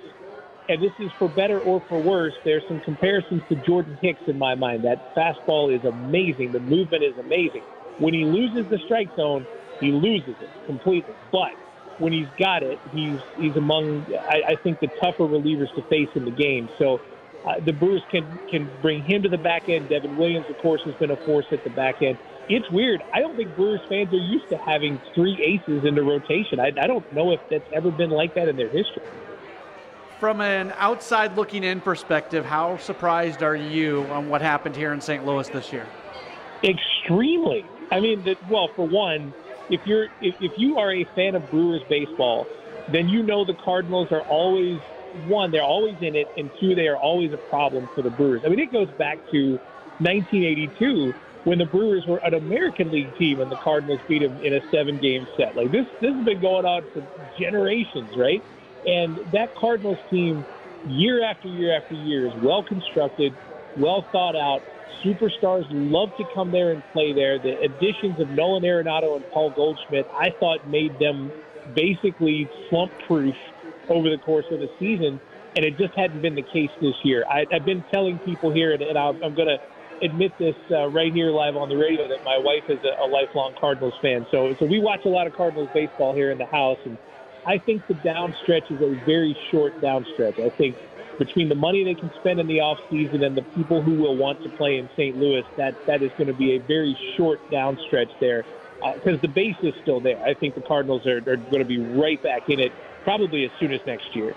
and 0.70 0.82
this 0.82 0.94
is 1.00 1.12
for 1.20 1.28
better 1.28 1.60
or 1.60 1.84
for 1.90 2.02
worse. 2.02 2.34
There's 2.46 2.64
some 2.70 2.80
comparisons 2.80 3.44
to 3.50 3.56
Jordan 3.58 3.98
Hicks 4.02 4.22
in 4.28 4.38
my 4.38 4.56
mind. 4.56 4.86
That 4.86 5.00
fastball 5.18 5.76
is 5.76 5.84
amazing. 5.84 6.54
The 6.54 6.62
movement 6.62 7.04
is 7.04 7.18
amazing. 7.18 7.64
When 7.98 8.14
he 8.14 8.24
loses 8.24 8.70
the 8.70 8.80
strike 8.86 9.10
zone, 9.16 9.46
he 9.82 9.92
loses 9.92 10.36
it 10.40 10.50
completely. 10.66 11.16
But 11.32 11.52
when 11.98 12.14
he's 12.14 12.28
got 12.40 12.64
it, 12.64 12.80
he's 12.92 13.20
he's 13.36 13.56
among 13.56 14.06
I, 14.30 14.54
I 14.54 14.56
think 14.64 14.80
the 14.80 14.90
tougher 15.02 15.24
relievers 15.24 15.74
to 15.76 15.82
face 15.90 16.10
in 16.16 16.26
the 16.26 16.32
game. 16.32 16.70
So 16.78 17.02
uh, 17.46 17.60
the 17.64 17.74
Brewers 17.74 18.02
can 18.10 18.40
can 18.50 18.70
bring 18.82 19.04
him 19.04 19.22
to 19.24 19.30
the 19.30 19.38
back 19.38 19.70
end. 19.70 19.90
Devin 19.90 20.18
Williams, 20.18 20.46
of 20.50 20.58
course, 20.60 20.82
has 20.86 20.96
been 20.96 21.12
a 21.12 21.18
force 21.26 21.46
at 21.52 21.64
the 21.64 21.70
back 21.70 22.02
end. 22.02 22.18
It's 22.50 22.70
weird. 22.72 23.02
I 23.14 23.20
don't 23.20 23.36
think 23.36 23.56
Brewers 23.56 23.82
fans 23.90 24.14
are 24.14 24.18
used 24.18 24.50
to 24.50 24.58
having 24.58 25.00
three 25.14 25.42
aces 25.42 25.84
in 25.86 25.96
the 25.96 26.04
rotation. 26.04 26.60
I, 26.60 26.68
I 26.80 26.88
don't 26.88 27.12
know 27.14 27.32
if 27.32 27.40
that's 27.50 27.66
ever 27.74 27.92
been 27.92 28.12
like 28.12 28.36
that 28.36 28.48
in 28.48 28.56
their 28.56 28.70
history. 28.70 29.04
From 30.20 30.42
an 30.42 30.74
outside 30.78 31.36
looking 31.36 31.64
in 31.64 31.82
perspective, 31.82 32.46
how 32.46 32.78
surprised 32.78 33.44
are 33.44 33.56
you 33.56 34.04
on 34.12 34.30
what 34.30 34.42
happened 34.42 34.76
here 34.76 34.94
in 34.94 35.02
St. 35.02 35.26
Louis 35.26 35.48
this 35.50 35.74
year? 35.74 35.86
Extremely. 36.64 37.66
I 37.92 38.00
mean, 38.00 38.24
the, 38.24 38.36
well, 38.50 38.70
for 38.76 38.88
one, 38.88 39.34
if 39.70 39.82
you're 39.86 40.06
if, 40.22 40.36
if 40.40 40.52
you 40.58 40.78
are 40.78 40.92
a 40.92 41.06
fan 41.16 41.36
of 41.36 41.50
Brewers 41.52 41.82
baseball, 41.90 42.48
then 42.92 43.10
you 43.10 43.24
know 43.24 43.46
the 43.46 43.56
Cardinals 43.56 44.08
are 44.12 44.22
always 44.22 44.80
one, 45.18 45.52
they're 45.52 45.64
always 45.64 45.96
in 46.02 46.16
it, 46.16 46.28
and 46.38 46.52
two, 46.60 46.76
they 46.76 46.88
are 46.88 46.98
always 46.98 47.32
a 47.34 47.38
problem 47.38 47.90
for 47.96 48.02
the 48.02 48.10
Brewers. 48.10 48.42
I 48.46 48.50
mean, 48.50 48.60
it 48.60 48.72
goes 48.72 48.90
back 48.98 49.20
to 49.32 49.60
1982 50.00 51.14
when 51.46 51.60
the 51.60 51.66
Brewers 51.66 52.06
were 52.08 52.18
an 52.18 52.34
American 52.34 52.92
League 52.92 53.16
team 53.18 53.40
and 53.40 53.52
the 53.52 53.58
Cardinals 53.58 54.02
beat 54.08 54.20
them 54.20 54.38
in 54.44 54.54
a 54.54 54.60
seven-game 54.72 55.28
set. 55.38 55.56
Like 55.56 55.72
this, 55.72 55.86
this 56.02 56.12
has 56.14 56.26
been 56.26 56.42
going 56.42 56.66
on 56.66 56.84
for 56.92 57.04
generations, 57.40 58.12
right? 58.18 58.44
And 58.86 59.18
that 59.32 59.56
Cardinals 59.56 60.00
team, 60.10 60.44
year 60.88 61.24
after 61.24 61.48
year 61.48 61.76
after 61.78 61.96
year, 61.96 62.28
is 62.28 62.34
well 62.44 62.64
constructed, 62.64 63.34
well 63.78 64.06
thought 64.12 64.36
out. 64.36 64.62
Superstars 65.04 65.66
love 65.70 66.10
to 66.18 66.24
come 66.34 66.52
there 66.52 66.72
and 66.72 66.82
play 66.94 67.14
there. 67.14 67.38
The 67.38 67.60
additions 67.62 68.20
of 68.20 68.30
Nolan 68.30 68.64
Arenado 68.64 69.16
and 69.16 69.26
Paul 69.32 69.52
Goldschmidt, 69.52 70.08
I 70.14 70.32
thought, 70.40 70.68
made 70.68 70.98
them 71.00 71.32
basically 71.76 72.50
slump-proof 72.70 73.36
over 73.90 74.10
the 74.10 74.18
course 74.18 74.46
of 74.52 74.60
the 74.60 74.70
season, 74.80 75.20
and 75.56 75.66
it 75.66 75.78
just 75.78 75.94
hadn't 75.94 76.22
been 76.22 76.36
the 76.36 76.42
case 76.42 76.72
this 76.82 76.96
year. 77.04 77.26
I, 77.30 77.46
have 77.52 77.66
been 77.66 77.84
telling 77.92 78.20
people 78.20 78.52
here, 78.52 78.74
and, 78.74 78.82
and 78.82 78.98
I'm, 78.98 79.24
I'm 79.24 79.36
going 79.36 79.48
to 79.48 79.60
admit 80.02 80.38
this 80.38 80.56
uh, 80.72 80.88
right 80.88 81.14
here 81.14 81.32
live 81.32 81.56
on 81.56 81.70
the 81.70 81.78
radio 81.78 82.08
that 82.08 82.24
my 82.24 82.38
wife 82.38 82.70
is 82.70 82.80
a, 82.84 83.04
a 83.04 83.08
lifelong 83.08 83.54
Cardinals 83.60 83.94
fan. 84.02 84.26
So, 84.32 84.54
so 84.56 84.66
we 84.66 84.80
watch 84.80 85.06
a 85.06 85.10
lot 85.10 85.28
of 85.28 85.34
Cardinals 85.34 85.70
baseball 85.74 86.14
here 86.14 86.32
in 86.32 86.38
the 86.38 86.46
house, 86.46 86.80
and 86.86 86.98
I 87.46 87.58
think 87.58 87.88
the 87.88 87.94
downstretch 87.96 88.72
is 88.72 88.82
a 88.82 89.00
very 89.06 89.38
short 89.52 89.80
downstretch. 89.80 90.40
I 90.40 90.50
think 90.50 90.76
between 91.18 91.48
the 91.48 91.56
money 91.56 91.84
they 91.84 91.94
can 91.94 92.12
spend 92.20 92.40
in 92.40 92.48
the 92.48 92.60
off 92.60 92.80
season 92.90 93.24
and 93.24 93.38
the 93.38 93.42
people 93.42 93.82
who 93.82 93.96
will 93.96 94.18
want 94.18 94.44
to 94.44 94.50
play 94.50 94.78
in 94.78 94.90
St. 94.98 95.16
Louis, 95.18 95.44
that 95.58 95.74
that 95.86 96.02
is 96.02 96.12
going 96.18 96.28
to 96.28 96.34
be 96.34 96.56
a 96.56 96.60
very 96.60 96.98
short 97.16 97.40
downstretch 97.50 98.10
there 98.20 98.46
because 98.94 99.18
uh, 99.18 99.22
the 99.22 99.28
base 99.28 99.56
is 99.64 99.74
still 99.82 100.00
there. 100.00 100.22
I 100.24 100.34
think 100.34 100.56
the 100.56 100.62
Cardinals 100.62 101.06
are, 101.08 101.18
are 101.18 101.38
going 101.38 101.60
to 101.60 101.66
be 101.66 101.78
right 101.78 102.22
back 102.22 102.50
in 102.50 102.60
it 102.60 102.72
probably 103.06 103.46
as 103.46 103.52
soon 103.58 103.72
as 103.72 103.80
next 103.86 104.14
year. 104.14 104.36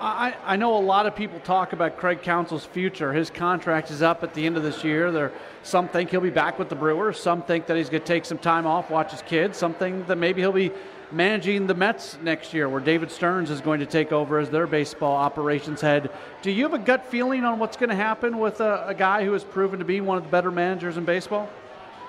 I, 0.00 0.34
I 0.44 0.56
know 0.56 0.76
a 0.76 0.80
lot 0.80 1.06
of 1.06 1.14
people 1.14 1.38
talk 1.40 1.72
about 1.72 1.96
Craig 1.98 2.22
Counsell's 2.22 2.64
future. 2.64 3.12
His 3.12 3.30
contract 3.30 3.92
is 3.92 4.02
up 4.02 4.24
at 4.24 4.34
the 4.34 4.44
end 4.44 4.56
of 4.56 4.64
this 4.64 4.82
year. 4.82 5.12
There, 5.12 5.32
some 5.62 5.86
think 5.86 6.10
he'll 6.10 6.20
be 6.20 6.30
back 6.30 6.58
with 6.58 6.68
the 6.68 6.74
Brewers. 6.74 7.20
Some 7.20 7.42
think 7.42 7.66
that 7.66 7.76
he's 7.76 7.88
going 7.88 8.02
to 8.02 8.06
take 8.06 8.24
some 8.24 8.38
time 8.38 8.66
off, 8.66 8.90
watch 8.90 9.12
his 9.12 9.22
kids. 9.22 9.56
Some 9.56 9.72
think 9.74 10.08
that 10.08 10.16
maybe 10.16 10.40
he'll 10.40 10.50
be 10.50 10.72
managing 11.12 11.68
the 11.68 11.74
Mets 11.74 12.18
next 12.22 12.52
year, 12.52 12.68
where 12.68 12.80
David 12.80 13.12
Stearns 13.12 13.50
is 13.50 13.60
going 13.60 13.78
to 13.78 13.86
take 13.86 14.10
over 14.10 14.38
as 14.38 14.50
their 14.50 14.66
baseball 14.66 15.14
operations 15.14 15.80
head. 15.80 16.10
Do 16.42 16.50
you 16.50 16.64
have 16.64 16.74
a 16.74 16.78
gut 16.78 17.06
feeling 17.06 17.44
on 17.44 17.60
what's 17.60 17.76
going 17.76 17.90
to 17.90 17.96
happen 17.96 18.38
with 18.38 18.60
a, 18.60 18.88
a 18.88 18.94
guy 18.94 19.24
who 19.24 19.32
has 19.32 19.44
proven 19.44 19.78
to 19.78 19.84
be 19.84 20.00
one 20.00 20.18
of 20.18 20.24
the 20.24 20.30
better 20.30 20.50
managers 20.50 20.96
in 20.96 21.04
baseball? 21.04 21.48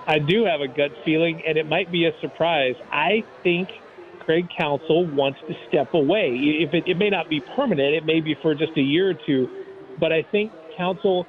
I 0.07 0.17
do 0.17 0.45
have 0.45 0.61
a 0.61 0.67
gut 0.67 0.91
feeling, 1.03 1.43
and 1.45 1.55
it 1.55 1.67
might 1.67 1.91
be 1.91 2.05
a 2.05 2.19
surprise. 2.19 2.75
I 2.91 3.23
think 3.43 3.69
Craig 4.25 4.47
Counsell 4.57 5.05
wants 5.05 5.39
to 5.47 5.53
step 5.67 5.93
away. 5.93 6.33
If 6.33 6.73
it, 6.73 6.83
it 6.88 6.97
may 6.97 7.09
not 7.09 7.29
be 7.29 7.41
permanent, 7.55 7.93
it 7.93 8.05
may 8.05 8.21
be 8.21 8.35
for 8.41 8.55
just 8.55 8.75
a 8.75 8.81
year 8.81 9.09
or 9.09 9.13
two, 9.13 9.47
but 9.99 10.11
I 10.11 10.23
think 10.31 10.51
Counsell, 10.77 11.25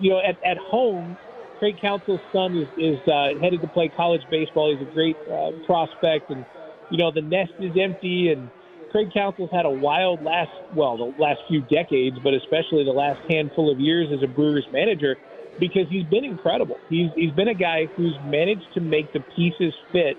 you 0.00 0.10
know, 0.10 0.18
at, 0.18 0.42
at 0.44 0.58
home, 0.58 1.16
Craig 1.58 1.76
Counsell's 1.80 2.20
son 2.32 2.56
is, 2.56 2.66
is 2.76 2.98
uh, 3.06 3.38
headed 3.40 3.60
to 3.60 3.68
play 3.68 3.88
college 3.96 4.22
baseball. 4.30 4.74
He's 4.76 4.86
a 4.86 4.92
great 4.92 5.16
uh, 5.30 5.52
prospect, 5.64 6.30
and 6.30 6.44
you 6.90 6.98
know 6.98 7.12
the 7.12 7.22
nest 7.22 7.52
is 7.60 7.70
empty. 7.80 8.32
And 8.32 8.50
Craig 8.90 9.10
Counsell's 9.14 9.50
had 9.52 9.64
a 9.64 9.70
wild 9.70 10.24
last, 10.24 10.50
well, 10.74 10.96
the 10.96 11.22
last 11.22 11.38
few 11.46 11.62
decades, 11.62 12.16
but 12.24 12.34
especially 12.34 12.84
the 12.84 12.90
last 12.90 13.20
handful 13.30 13.70
of 13.70 13.78
years 13.78 14.08
as 14.12 14.24
a 14.24 14.26
Brewers 14.26 14.66
manager, 14.72 15.16
because 15.60 15.86
he's 15.88 16.04
been 16.06 16.24
incredible. 16.24 16.78
He's 16.88 17.10
he's 17.14 17.30
been 17.30 17.48
a 17.48 17.54
guy 17.54 17.86
who's 17.96 18.18
managed 18.26 18.66
to 18.74 18.80
make 18.80 19.12
the 19.12 19.20
pieces 19.36 19.72
fit 19.92 20.16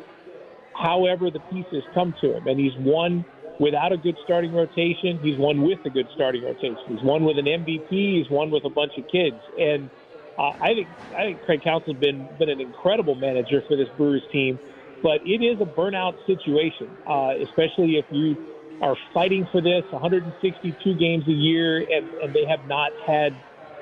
however 0.75 1.29
the 1.31 1.39
pieces 1.51 1.83
come 1.93 2.13
to 2.21 2.37
him. 2.37 2.47
And 2.47 2.59
he's 2.59 2.75
won 2.77 3.25
without 3.59 3.91
a 3.91 3.97
good 3.97 4.17
starting 4.23 4.53
rotation. 4.53 5.19
He's 5.21 5.37
won 5.37 5.61
with 5.61 5.79
a 5.85 5.89
good 5.89 6.07
starting 6.15 6.43
rotation. 6.43 6.77
He's 6.87 7.03
won 7.03 7.23
with 7.23 7.37
an 7.37 7.45
MVP. 7.45 7.89
He's 7.89 8.29
won 8.29 8.51
with 8.51 8.65
a 8.65 8.69
bunch 8.69 8.93
of 8.97 9.07
kids. 9.07 9.37
And 9.59 9.89
uh, 10.37 10.51
I 10.59 10.73
think 10.73 10.87
I 11.15 11.23
think 11.23 11.41
Craig 11.43 11.61
Counsell's 11.63 11.97
been 11.97 12.27
been 12.39 12.49
an 12.49 12.59
incredible 12.59 13.15
manager 13.15 13.61
for 13.67 13.77
this 13.77 13.87
Brewers 13.97 14.23
team. 14.31 14.59
But 15.01 15.21
it 15.25 15.43
is 15.43 15.59
a 15.59 15.65
burnout 15.65 16.15
situation, 16.25 16.89
uh, 17.05 17.33
especially 17.43 17.97
if 17.99 18.05
you 18.09 18.37
are 18.81 18.95
fighting 19.13 19.47
for 19.51 19.61
this 19.61 19.83
162 19.91 20.95
games 20.95 21.27
a 21.27 21.31
year 21.31 21.77
and, 21.79 22.09
and 22.23 22.33
they 22.33 22.45
have 22.45 22.65
not 22.67 22.91
had 23.05 23.35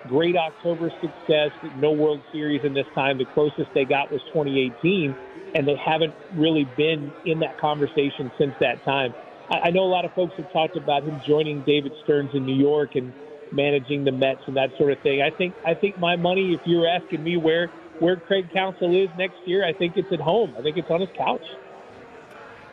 great 0.07 0.35
October 0.35 0.91
success, 1.01 1.51
no 1.75 1.91
World 1.91 2.21
Series 2.31 2.61
in 2.63 2.73
this 2.73 2.87
time. 2.95 3.17
The 3.17 3.25
closest 3.33 3.69
they 3.73 3.85
got 3.85 4.11
was 4.11 4.21
2018 4.33 5.15
and 5.53 5.67
they 5.67 5.75
haven't 5.83 6.13
really 6.35 6.65
been 6.77 7.11
in 7.25 7.39
that 7.39 7.59
conversation 7.59 8.31
since 8.37 8.53
that 8.59 8.83
time. 8.85 9.13
I, 9.49 9.69
know 9.71 9.83
a 9.83 9.91
lot 9.91 10.05
of 10.05 10.13
folks 10.13 10.33
have 10.37 10.51
talked 10.53 10.77
about 10.77 11.03
him 11.03 11.19
joining 11.27 11.61
David 11.63 11.91
Stearns 12.03 12.29
in 12.33 12.45
New 12.45 12.55
York 12.55 12.91
and 12.95 13.13
managing 13.51 14.05
the 14.05 14.11
Mets 14.11 14.39
and 14.47 14.55
that 14.55 14.69
sort 14.77 14.93
of 14.93 14.99
thing. 15.01 15.21
I 15.21 15.29
think 15.35 15.53
I 15.65 15.73
think 15.73 15.99
my 15.99 16.15
money, 16.15 16.53
if 16.53 16.61
you're 16.65 16.87
asking 16.87 17.23
me 17.23 17.35
where 17.35 17.69
where 17.99 18.15
Craig 18.15 18.45
Counsell 18.53 18.95
is 18.95 19.09
next 19.17 19.35
year, 19.45 19.65
I 19.67 19.73
think 19.73 19.93
it's 19.97 20.11
at 20.11 20.21
home. 20.21 20.55
I 20.57 20.61
think 20.61 20.77
it's 20.77 20.89
on 20.89 21.01
his 21.01 21.09
couch. 21.17 21.43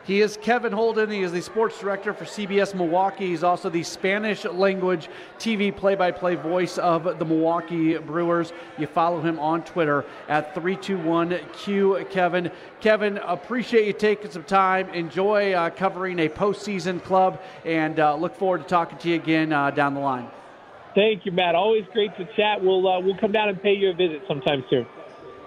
He 0.09 0.21
is 0.21 0.39
Kevin 0.41 0.73
Holden. 0.73 1.11
He 1.11 1.21
is 1.21 1.31
the 1.31 1.39
sports 1.39 1.79
director 1.79 2.15
for 2.15 2.25
CBS 2.25 2.73
Milwaukee. 2.73 3.27
He's 3.27 3.43
also 3.43 3.69
the 3.69 3.83
Spanish 3.83 4.43
language 4.43 5.07
TV 5.37 5.75
play 5.75 5.93
by 5.93 6.09
play 6.09 6.33
voice 6.33 6.79
of 6.79 7.19
the 7.19 7.25
Milwaukee 7.25 7.95
Brewers. 7.99 8.51
You 8.79 8.87
follow 8.87 9.21
him 9.21 9.37
on 9.37 9.63
Twitter 9.65 10.05
at 10.27 10.55
321Q 10.55 12.09
Kevin. 12.09 12.49
Kevin, 12.81 13.17
appreciate 13.17 13.85
you 13.85 13.93
taking 13.93 14.31
some 14.31 14.45
time. 14.45 14.89
Enjoy 14.95 15.53
uh, 15.53 15.69
covering 15.69 16.17
a 16.17 16.27
postseason 16.27 17.03
club 17.03 17.39
and 17.63 17.99
uh, 17.99 18.15
look 18.15 18.35
forward 18.35 18.63
to 18.63 18.67
talking 18.67 18.97
to 18.97 19.09
you 19.09 19.15
again 19.15 19.53
uh, 19.53 19.69
down 19.69 19.93
the 19.93 19.99
line. 19.99 20.27
Thank 20.95 21.27
you, 21.27 21.31
Matt. 21.31 21.53
Always 21.53 21.85
great 21.93 22.17
to 22.17 22.25
chat. 22.35 22.63
We'll, 22.63 22.87
uh, 22.87 22.99
we'll 22.99 23.19
come 23.19 23.31
down 23.31 23.49
and 23.49 23.61
pay 23.61 23.73
you 23.73 23.91
a 23.91 23.93
visit 23.93 24.23
sometime 24.27 24.63
soon. 24.71 24.87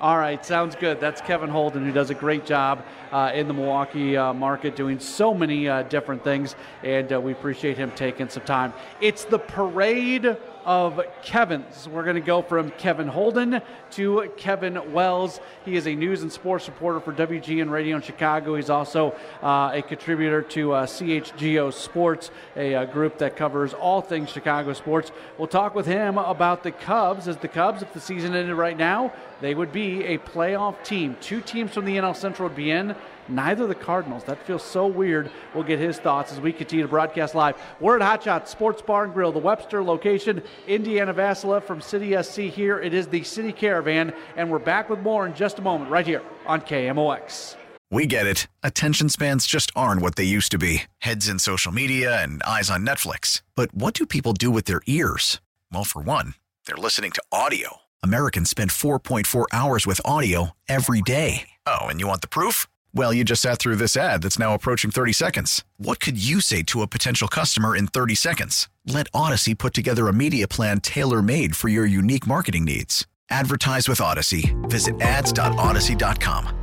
All 0.03 0.19
right, 0.19 0.45
sounds 0.45 0.75
good. 0.75 0.99
That's 0.99 1.21
Kevin 1.21 1.49
Holden, 1.49 1.85
who 1.85 1.93
does 1.93 2.11
a 2.11 2.15
great 2.15 2.45
job 2.45 2.85
uh, 3.13 3.31
in 3.33 3.47
the 3.47 3.55
Milwaukee 3.55 4.17
uh, 4.17 4.33
market, 4.33 4.75
doing 4.75 4.99
so 4.99 5.33
many 5.33 5.69
uh, 5.69 5.85
different 5.85 6.25
things, 6.25 6.57
and 6.83 7.13
uh, 7.13 7.21
we 7.21 7.31
appreciate 7.31 7.79
him 7.79 7.93
taking 7.93 8.29
some 8.29 8.43
time. 8.43 8.73
It's 9.01 9.25
the 9.25 9.39
parade 9.39 10.37
of 10.65 11.01
Kevin's. 11.23 11.89
We're 11.89 12.05
going 12.05 12.17
to 12.17 12.21
go 12.21 12.43
from 12.43 12.71
Kevin 12.73 13.09
Holden 13.09 13.63
to 13.93 14.33
Kevin 14.37 14.93
Wells. 14.93 15.41
He 15.65 15.77
is 15.77 15.87
a 15.87 15.95
news 15.95 16.23
and 16.23 16.33
sports 16.33 16.69
reporter 16.69 17.01
for 17.01 17.13
WGN 17.13 17.71
Radio 17.71 17.97
in 17.97 18.03
Chicago. 18.03 18.57
He's 18.57 18.71
also 18.71 19.15
uh, 19.43 19.71
a 19.73 19.83
contributor 19.83 20.43
to 20.43 20.73
uh, 20.73 20.87
CHGO 20.87 21.73
Sports, 21.73 22.31
a, 22.57 22.73
a, 22.73 22.83
uh, 22.83 22.85
group 22.87 23.19
that 23.19 23.37
covers 23.37 23.75
all 23.75 24.01
things 24.01 24.31
Chicago 24.31 24.73
sports. 24.73 25.11
We'll 25.39 25.49
talk 25.49 25.75
with 25.75 25.87
him 25.87 26.19
about 26.19 26.63
the 26.63 26.71
Cubs, 26.73 27.29
as 27.29 27.37
the 27.39 27.49
Cubs, 27.49 27.83
if 27.83 27.93
the 27.93 28.01
season 28.01 28.35
ended 28.35 28.57
right 28.57 28.77
now, 28.77 29.13
they 29.43 29.55
would 29.55 29.73
be 29.73 30.05
a 30.05 30.19
playoff 30.19 30.83
team. 30.85 31.17
Two 31.21 31.41
teams 31.41 31.75
from 31.75 31.85
the 31.85 31.97
NL 31.97 32.17
Central 32.17 32.49
would 32.49 32.57
be 32.57 32.71
in 32.71 32.95
neither 33.29 33.67
the 33.67 33.75
Cardinals. 33.75 34.25
That 34.25 34.45
feels 34.47 34.63
so 34.63 34.87
weird. 34.87 35.31
We'll 35.55 35.65
get 35.65 35.79
his 35.79 35.99
thoughts 35.99 36.33
as 36.33 36.41
we 36.41 36.53
continue 36.53 36.85
to 36.85 36.89
broadcast 36.89 37.35
live. 37.35 37.57
We're 37.81 37.97
at 37.97 38.03
Hot 38.03 38.23
Shot 38.23 38.49
Sports 38.49 38.83
Bar 38.83 39.05
and 39.05 39.15
Grill, 39.15 39.33
the 39.33 39.39
Webster 39.39 39.83
location, 39.83 40.43
Indiana 40.67 41.13
Vassilev 41.13 41.65
from 41.65 41.81
City 41.81 42.21
SC 42.23 42.41
here. 42.43 42.81
It 42.81 42.95
is 42.95 43.09
the 43.09 43.23
City 43.25 43.53
Caravan, 43.53 44.13
and 44.37 44.51
we're 44.51 44.59
back 44.59 44.89
with 44.89 45.01
more 45.01 45.27
in 45.27 45.35
just 45.35 45.59
a 45.59 45.63
moment 45.63 45.91
right 45.91 46.07
here 46.07 46.23
on 46.47 46.61
KMOX. 46.61 47.57
We 47.91 48.07
get 48.07 48.27
it. 48.27 48.47
Attention 48.63 49.11
spans 49.11 49.45
just 49.45 49.71
aren't 49.77 50.01
what 50.01 50.17
they 50.17 50.25
used 50.25 50.51
to 50.53 50.59
be 50.59 50.85
heads 50.99 51.29
in 51.29 51.39
social 51.39 51.73
media 51.73 52.23
and 52.23 52.43
eyes 52.45 52.71
on 52.71 52.87
Netflix. 52.87 53.43
But 53.55 53.75
what 53.75 53.93
do 53.93 54.07
people 54.07 54.33
do 54.33 54.51
with 54.51 54.65
their 54.65 54.81
ears? 54.87 55.41
Well, 55.71 55.85
for 55.85 56.01
one, 56.01 56.35
they're 56.65 56.77
listening 56.77 57.11
to 57.13 57.23
audio. 57.31 57.82
Americans 58.03 58.49
spend 58.49 58.71
4.4 58.71 59.45
hours 59.53 59.87
with 59.87 60.01
audio 60.05 60.53
every 60.69 61.03
day. 61.03 61.49
Oh, 61.67 61.83
and 61.83 62.01
you 62.01 62.07
want 62.07 62.23
the 62.23 62.29
proof? 62.29 62.67
Well, 62.95 63.13
you 63.13 63.23
just 63.25 63.43
sat 63.43 63.59
through 63.59 63.77
this 63.77 63.97
ad 63.97 64.23
that's 64.23 64.39
now 64.39 64.55
approaching 64.55 64.91
30 64.91 65.13
seconds. 65.13 65.65
What 65.77 66.01
could 66.01 66.23
you 66.23 66.41
say 66.41 66.63
to 66.65 66.81
a 66.83 66.87
potential 66.87 67.29
customer 67.29 67.77
in 67.77 67.87
30 67.87 68.15
seconds? 68.15 68.69
Let 68.87 69.11
Audacy 69.13 69.57
put 69.57 69.75
together 69.75 70.09
a 70.09 70.13
media 70.13 70.49
plan 70.49 70.81
tailor 70.81 71.23
made 71.23 71.55
for 71.55 71.69
your 71.69 71.87
unique 71.87 72.27
marketing 72.27 72.65
needs. 72.65 73.07
Advertise 73.31 73.89
with 73.89 73.99
Audacy. 73.99 74.53
Visit 74.69 75.01
ads.audacy.com. 75.01 76.59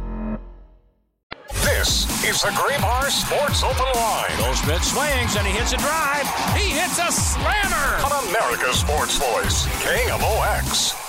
This 1.52 2.06
is 2.23 2.41
the 2.43 2.49
Graybar 2.49 3.10
Sports 3.10 3.63
Open 3.63 3.91
Line. 3.95 4.38
Goldschmidt 4.38 4.84
swings 4.84 5.36
and 5.36 5.47
he 5.47 5.54
hits 5.54 5.73
a 5.73 5.78
drive. 5.78 6.28
He 6.56 6.69
hits 6.69 6.99
a 6.99 7.12
slammer. 7.12 8.04
On 8.06 8.30
America's 8.30 8.80
Sports 8.80 9.17
Voice, 9.17 9.65
KMOX. 9.84 11.09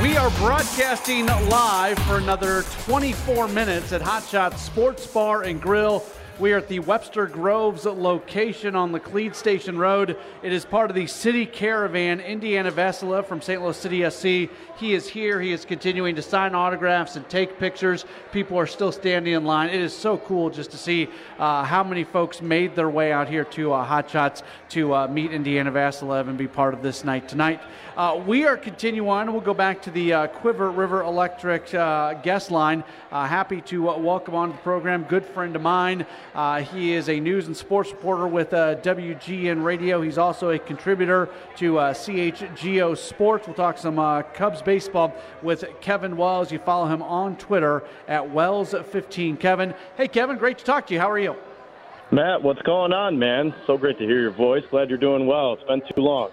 We 0.00 0.16
are 0.16 0.30
broadcasting 0.30 1.26
live 1.26 1.98
for 2.00 2.16
another 2.16 2.62
24 2.84 3.46
minutes 3.48 3.92
at 3.92 4.00
Hot 4.00 4.24
Shots 4.24 4.62
Sports 4.62 5.06
Bar 5.06 5.42
and 5.42 5.60
Grill. 5.60 6.04
We 6.38 6.54
are 6.54 6.58
at 6.58 6.68
the 6.68 6.80
Webster 6.80 7.26
Groves 7.26 7.84
location 7.84 8.74
on 8.74 8.90
Laclede 8.90 9.34
Station 9.34 9.78
Road. 9.78 10.16
It 10.42 10.52
is 10.52 10.64
part 10.64 10.88
of 10.88 10.96
the 10.96 11.06
City 11.06 11.44
Caravan. 11.44 12.20
Indiana 12.20 12.72
Vassilev 12.72 13.26
from 13.26 13.42
St. 13.42 13.60
Louis 13.62 13.76
City 13.76 14.08
SC. 14.08 14.50
He 14.78 14.94
is 14.94 15.06
here. 15.06 15.40
He 15.40 15.52
is 15.52 15.64
continuing 15.64 16.16
to 16.16 16.22
sign 16.22 16.54
autographs 16.54 17.16
and 17.16 17.28
take 17.28 17.58
pictures. 17.58 18.06
People 18.32 18.58
are 18.58 18.66
still 18.66 18.90
standing 18.90 19.34
in 19.34 19.44
line. 19.44 19.68
It 19.68 19.80
is 19.80 19.94
so 19.94 20.16
cool 20.16 20.48
just 20.48 20.70
to 20.70 20.78
see 20.78 21.08
uh, 21.38 21.64
how 21.64 21.84
many 21.84 22.02
folks 22.02 22.40
made 22.40 22.74
their 22.74 22.90
way 22.90 23.12
out 23.12 23.28
here 23.28 23.44
to 23.44 23.72
uh, 23.74 23.84
Hot 23.84 24.10
Shots 24.10 24.42
to 24.70 24.94
uh, 24.94 25.08
meet 25.08 25.32
Indiana 25.32 25.70
Vassilev 25.70 26.28
and 26.28 26.38
be 26.38 26.48
part 26.48 26.72
of 26.72 26.82
this 26.82 27.04
night 27.04 27.28
tonight. 27.28 27.60
Uh, 27.94 28.20
we 28.26 28.46
are 28.46 28.56
continuing 28.56 29.08
on. 29.08 29.32
We'll 29.32 29.42
go 29.42 29.52
back 29.52 29.82
to 29.82 29.90
the 29.90 30.12
uh, 30.12 30.26
Cuivre 30.28 30.74
River 30.74 31.02
Electric 31.02 31.74
uh, 31.74 32.14
guest 32.14 32.50
line. 32.50 32.82
happy 33.10 33.60
to 33.62 33.82
welcome 33.82 34.34
on 34.34 34.48
the 34.48 34.56
program 34.58 35.04
good 35.04 35.26
friend 35.26 35.54
of 35.54 35.62
mine. 35.62 36.06
Uh, 36.34 36.62
he 36.62 36.94
is 36.94 37.08
a 37.08 37.20
news 37.20 37.46
and 37.46 37.56
sports 37.56 37.90
reporter 37.90 38.26
with 38.26 38.54
uh, 38.54 38.76
WGN 38.76 39.62
Radio. 39.62 40.00
He's 40.00 40.16
also 40.16 40.50
a 40.50 40.58
contributor 40.58 41.28
to 41.56 41.78
uh, 41.78 41.94
CHGO 41.94 42.96
Sports. 42.96 43.46
We'll 43.46 43.56
talk 43.56 43.76
some 43.76 43.98
uh, 43.98 44.22
Cubs 44.22 44.62
baseball 44.62 45.14
with 45.42 45.64
Kevin 45.80 46.16
Wells. 46.16 46.50
You 46.50 46.58
follow 46.58 46.86
him 46.86 47.02
on 47.02 47.36
Twitter 47.36 47.82
at 48.08 48.22
Wells15. 48.22 49.38
Kevin, 49.38 49.74
hey 49.96 50.08
Kevin, 50.08 50.38
great 50.38 50.58
to 50.58 50.64
talk 50.64 50.86
to 50.86 50.94
you. 50.94 51.00
How 51.00 51.10
are 51.10 51.18
you? 51.18 51.36
Matt, 52.10 52.42
what's 52.42 52.62
going 52.62 52.92
on, 52.92 53.18
man? 53.18 53.54
So 53.66 53.76
great 53.76 53.98
to 53.98 54.04
hear 54.04 54.20
your 54.20 54.32
voice. 54.32 54.62
Glad 54.70 54.88
you're 54.88 54.98
doing 54.98 55.26
well. 55.26 55.54
It's 55.54 55.64
been 55.64 55.80
too 55.80 56.00
long. 56.00 56.30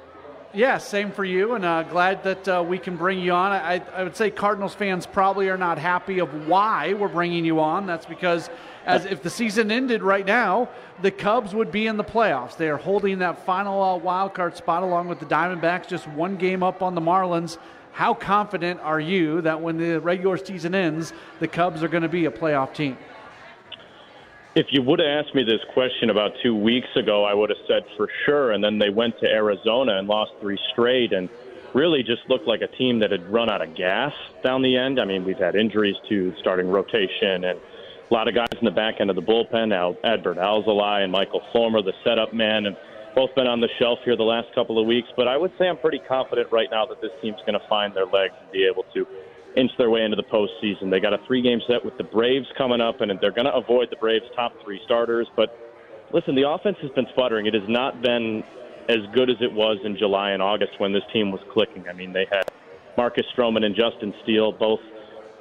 Yeah, 0.52 0.80
same 0.80 1.12
for 1.12 1.24
you, 1.24 1.54
and 1.54 1.64
uh, 1.64 1.84
glad 1.84 2.24
that 2.24 2.48
uh, 2.48 2.66
we 2.68 2.80
can 2.80 2.98
bring 2.98 3.20
you 3.20 3.34
on. 3.34 3.52
I, 3.52 3.84
I, 3.94 4.04
would 4.04 4.16
say 4.16 4.32
Cardinals 4.32 4.74
fans 4.74 5.06
probably 5.06 5.48
are 5.48 5.58
not 5.58 5.78
happy 5.78 6.18
of 6.18 6.48
why 6.48 6.94
we're 6.94 7.08
bringing 7.08 7.46
you 7.46 7.60
on. 7.60 7.86
That's 7.86 8.08
because, 8.08 8.50
as 8.84 9.06
if 9.06 9.22
the 9.22 9.30
season 9.30 9.70
ended 9.70 10.02
right 10.02 10.26
now, 10.26 10.68
the 11.04 11.12
Cubs 11.12 11.54
would 11.54 11.72
be 11.72 11.86
in 11.86 11.98
the 11.98 12.04
playoffs. 12.04 12.58
They 12.58 12.68
are 12.68 12.78
holding 12.78 13.20
that 13.20 13.46
final 13.46 13.80
uh, 13.80 13.98
wild 13.98 14.34
card 14.34 14.58
spot 14.58 14.82
along 14.82 15.08
with 15.08 15.20
the 15.20 15.28
Diamondbacks, 15.28 15.88
just 15.88 16.08
one 16.08 16.36
game 16.36 16.64
up 16.64 16.82
on 16.82 16.96
the 16.96 17.02
Marlins. 17.02 17.60
How 17.92 18.16
confident 18.16 18.80
are 18.80 19.00
you 19.00 19.42
that 19.42 19.62
when 19.62 19.78
the 19.78 20.00
regular 20.00 20.38
season 20.38 20.74
ends, 20.74 21.14
the 21.40 21.48
Cubs 21.48 21.84
are 21.84 21.88
going 21.88 22.02
to 22.02 22.10
be 22.10 22.26
a 22.26 22.32
playoff 22.32 22.74
team? 22.74 22.98
If 24.56 24.68
you 24.72 24.82
would 24.82 25.00
have 25.00 25.26
asked 25.26 25.36
me 25.36 25.44
this 25.44 25.62
question 25.74 26.10
about 26.10 26.32
two 26.42 26.56
weeks 26.56 26.88
ago, 26.96 27.24
I 27.24 27.36
would 27.36 27.52
have 27.52 27.60
said 27.68 27.84
for 27.96 28.10
sure. 28.26 28.52
And 28.52 28.64
then 28.64 28.80
they 28.80 28.90
went 28.90 29.20
to 29.20 29.28
Arizona 29.28 29.98
and 29.98 30.08
lost 30.08 30.32
three 30.42 30.58
straight 30.72 31.14
and 31.14 31.30
really 31.76 32.02
just 32.02 32.28
looked 32.30 32.48
like 32.48 32.62
a 32.62 32.68
team 32.68 33.00
that 33.00 33.12
had 33.12 33.32
run 33.32 33.52
out 33.52 33.62
of 33.62 33.76
gas 33.76 34.12
down 34.44 34.64
the 34.64 34.76
end. 34.76 35.00
I 35.00 35.06
mean, 35.06 35.24
we've 35.24 35.38
had 35.38 35.56
injuries 35.56 35.96
to 36.10 36.34
starting 36.40 36.68
rotation 36.68 37.44
and 37.44 37.60
a 38.10 38.14
lot 38.14 38.28
of 38.28 38.34
guys 38.34 38.48
in 38.58 38.66
the 38.66 38.72
back 38.72 38.96
end 39.00 39.12
of 39.12 39.16
the 39.16 39.22
bullpen. 39.22 39.70
Now, 39.70 39.94
Adbert 40.04 40.38
Alzolay 40.38 41.04
and 41.04 41.12
Michael 41.12 41.44
Fulmer, 41.54 41.84
the 41.84 41.94
setup 42.04 42.34
man, 42.34 42.66
and 42.66 42.76
both 43.14 43.36
been 43.36 43.46
on 43.46 43.62
the 43.62 43.70
shelf 43.78 44.00
here 44.04 44.16
the 44.16 44.24
last 44.24 44.48
couple 44.56 44.80
of 44.80 44.88
weeks. 44.88 45.10
But 45.16 45.28
I 45.28 45.38
would 45.38 45.52
say 45.60 45.68
I'm 45.68 45.78
pretty 45.78 46.00
confident 46.00 46.52
right 46.52 46.70
now 46.72 46.88
that 46.88 47.02
this 47.02 47.12
team's 47.22 47.40
going 47.46 47.60
to 47.60 47.68
find 47.68 47.94
their 47.94 48.08
legs 48.08 48.34
and 48.42 48.52
be 48.52 48.66
able 48.66 48.84
to 48.96 49.06
inch 49.56 49.72
their 49.78 49.90
way 49.90 50.04
into 50.04 50.16
the 50.16 50.24
postseason. 50.24 50.90
They 50.90 51.00
got 51.00 51.14
a 51.14 51.20
three 51.28 51.42
game 51.42 51.60
set 51.68 51.84
with 51.84 51.98
the 51.98 52.04
Braves 52.04 52.48
coming 52.58 52.82
up, 52.82 53.02
and 53.02 53.12
they're 53.22 53.32
going 53.32 53.46
to 53.46 53.54
avoid 53.54 53.90
the 53.90 53.98
Braves' 53.98 54.26
top 54.36 54.54
three 54.64 54.80
starters. 54.86 55.28
But 55.36 55.50
listen, 56.14 56.36
the 56.36 56.50
offense 56.50 56.78
has 56.82 56.92
been 56.92 57.08
sputtering. 57.14 57.46
It 57.46 57.54
has 57.54 57.68
not 57.68 58.02
been 58.02 58.44
as 58.90 59.00
good 59.14 59.30
as 59.30 59.38
it 59.42 59.52
was 59.52 59.78
in 59.84 59.98
July 59.98 60.32
and 60.32 60.42
August 60.42 60.74
when 60.80 60.92
this 60.94 61.04
team 61.14 61.32
was 61.32 61.42
clicking. 61.54 61.88
I 61.88 61.94
mean, 61.94 62.14
they 62.14 62.26
had 62.32 62.44
Marcus 62.98 63.26
Stroman 63.38 63.64
and 63.64 63.76
Justin 63.76 64.14
Steele, 64.24 64.52
both 64.52 64.80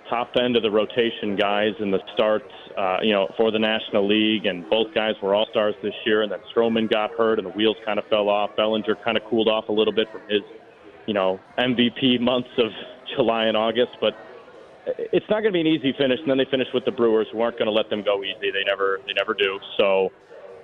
top 0.09 0.31
end 0.41 0.57
of 0.57 0.63
the 0.63 0.71
rotation 0.71 1.37
guys 1.37 1.73
in 1.81 1.91
the 1.91 1.99
starts, 2.15 2.51
uh, 2.77 2.99
you 3.03 3.13
know, 3.13 3.29
for 3.37 3.51
the 3.51 3.59
National 3.59 4.07
League, 4.07 4.47
and 4.47 4.69
both 4.71 4.95
guys 4.95 5.15
were 5.23 5.35
all 5.35 5.47
stars 5.51 5.75
this 5.83 5.95
year. 6.07 6.23
And 6.23 6.33
then 6.33 6.41
Stroman 6.55 6.91
got 6.91 7.11
hurt, 7.13 7.39
and 7.39 7.47
the 7.47 7.53
wheels 7.53 7.77
kind 7.85 7.99
of 7.99 8.07
fell 8.07 8.29
off. 8.29 8.51
Bellinger 8.57 8.97
kind 9.05 9.17
of 9.17 9.25
cooled 9.29 9.49
off 9.49 9.69
a 9.69 9.73
little 9.73 9.93
bit 9.93 10.11
from 10.11 10.23
his, 10.29 10.43
you 11.07 11.15
know, 11.15 11.41
MVP 11.59 12.21
months 12.21 12.49
of 12.59 12.71
July 13.17 13.45
and 13.47 13.57
August, 13.57 13.93
but 14.01 14.17
it's 14.87 15.27
not 15.29 15.41
going 15.43 15.53
to 15.53 15.53
be 15.53 15.61
an 15.61 15.67
easy 15.67 15.93
finish. 15.99 16.19
And 16.21 16.31
then 16.31 16.39
they 16.39 16.47
finish 16.51 16.69
with 16.73 16.85
the 16.85 16.93
Brewers, 16.93 17.27
who 17.33 17.41
aren't 17.41 17.59
going 17.59 17.67
to 17.67 17.73
let 17.73 17.91
them 17.91 18.03
go 18.03 18.23
easy. 18.23 18.51
They 18.51 18.65
never, 18.67 19.01
they 19.07 19.13
never 19.13 19.35
do. 19.35 19.59
So 19.77 20.11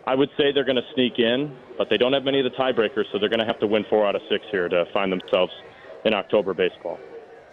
I 0.07 0.15
would 0.15 0.31
say 0.37 0.53
they're 0.53 0.65
going 0.65 0.77
to 0.77 0.95
sneak 0.95 1.19
in, 1.19 1.57
but 1.79 1.89
they 1.91 1.97
don't 1.97 2.13
have 2.13 2.25
many 2.25 2.41
of 2.41 2.45
the 2.45 2.57
tiebreakers, 2.57 3.05
so 3.13 3.19
they're 3.19 3.29
going 3.29 3.41
to 3.41 3.47
have 3.47 3.61
to 3.61 3.67
win 3.67 3.85
four 3.89 4.07
out 4.07 4.15
of 4.15 4.23
six 4.31 4.45
here 4.51 4.69
to 4.69 4.85
find 4.93 5.11
themselves 5.11 5.53
in 6.05 6.15
October 6.15 6.55
baseball. 6.55 6.99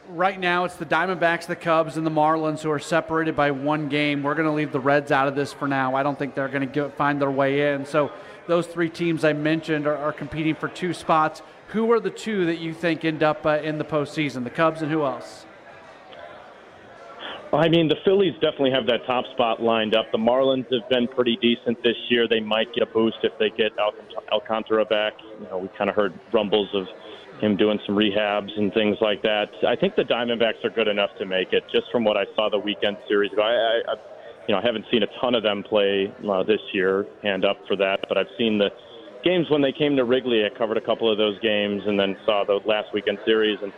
Right 0.09 0.39
now, 0.39 0.65
it's 0.65 0.75
the 0.75 0.85
Diamondbacks, 0.85 1.45
the 1.45 1.55
Cubs, 1.55 1.95
and 1.95 2.05
the 2.05 2.11
Marlins 2.11 2.61
who 2.61 2.71
are 2.71 2.79
separated 2.79 3.35
by 3.35 3.51
one 3.51 3.87
game. 3.87 4.23
We're 4.23 4.35
going 4.35 4.47
to 4.47 4.53
leave 4.53 4.73
the 4.73 4.79
Reds 4.79 5.11
out 5.11 5.27
of 5.27 5.35
this 5.35 5.53
for 5.53 5.67
now. 5.67 5.95
I 5.95 6.03
don't 6.03 6.19
think 6.19 6.35
they're 6.35 6.49
going 6.49 6.69
to 6.69 6.89
find 6.89 7.21
their 7.21 7.31
way 7.31 7.73
in. 7.73 7.85
So 7.85 8.11
those 8.47 8.67
three 8.67 8.89
teams 8.89 9.23
I 9.23 9.31
mentioned 9.31 9.87
are, 9.87 9.95
are 9.95 10.11
competing 10.11 10.55
for 10.55 10.67
two 10.67 10.93
spots. 10.93 11.41
Who 11.71 11.91
are 11.91 11.99
the 12.01 12.09
two 12.09 12.45
that 12.47 12.59
you 12.59 12.73
think 12.73 13.05
end 13.05 13.23
up 13.23 13.45
uh, 13.45 13.59
in 13.63 13.77
the 13.77 13.85
postseason? 13.85 14.43
The 14.43 14.49
Cubs 14.49 14.81
and 14.81 14.91
who 14.91 15.03
else? 15.05 15.45
I 17.53 17.67
mean, 17.67 17.87
the 17.87 17.95
Phillies 18.05 18.33
definitely 18.35 18.71
have 18.71 18.85
that 18.87 19.05
top 19.05 19.25
spot 19.33 19.61
lined 19.61 19.95
up. 19.95 20.05
The 20.11 20.17
Marlins 20.17 20.71
have 20.71 20.87
been 20.89 21.07
pretty 21.07 21.37
decent 21.41 21.81
this 21.83 21.95
year. 22.09 22.27
They 22.27 22.39
might 22.39 22.73
get 22.73 22.83
a 22.83 22.91
boost 22.91 23.17
if 23.23 23.31
they 23.39 23.49
get 23.49 23.71
Alcantara 24.31 24.85
back. 24.85 25.13
You 25.39 25.47
know, 25.47 25.57
we 25.57 25.69
kind 25.77 25.89
of 25.89 25.95
heard 25.95 26.13
rumbles 26.33 26.69
of 26.73 26.87
him 27.41 27.57
doing 27.57 27.79
some 27.85 27.95
rehabs 27.95 28.57
and 28.57 28.73
things 28.73 28.97
like 29.01 29.21
that. 29.23 29.49
I 29.67 29.75
think 29.75 29.95
the 29.95 30.03
Diamondbacks 30.03 30.63
are 30.63 30.69
good 30.69 30.87
enough 30.87 31.09
to 31.19 31.25
make 31.25 31.51
it. 31.51 31.63
Just 31.71 31.91
from 31.91 32.03
what 32.03 32.15
I 32.15 32.25
saw 32.35 32.49
the 32.49 32.59
weekend 32.59 32.97
series 33.07 33.31
I, 33.37 33.81
I 33.87 33.95
you 34.47 34.55
know, 34.55 34.59
I 34.59 34.65
haven't 34.65 34.85
seen 34.91 35.03
a 35.03 35.07
ton 35.19 35.35
of 35.35 35.43
them 35.43 35.63
play 35.63 36.13
uh, 36.29 36.43
this 36.43 36.59
year. 36.73 37.05
Hand 37.21 37.45
up 37.45 37.57
for 37.67 37.75
that, 37.77 38.05
but 38.07 38.17
I've 38.17 38.31
seen 38.37 38.57
the 38.57 38.69
games 39.23 39.49
when 39.49 39.61
they 39.61 39.71
came 39.71 39.95
to 39.95 40.03
Wrigley. 40.03 40.45
I 40.45 40.49
covered 40.57 40.77
a 40.77 40.81
couple 40.81 41.11
of 41.11 41.17
those 41.17 41.39
games 41.39 41.83
and 41.85 41.99
then 41.99 42.17
saw 42.25 42.43
the 42.43 42.59
last 42.65 42.93
weekend 42.93 43.19
series. 43.25 43.57
And 43.61 43.71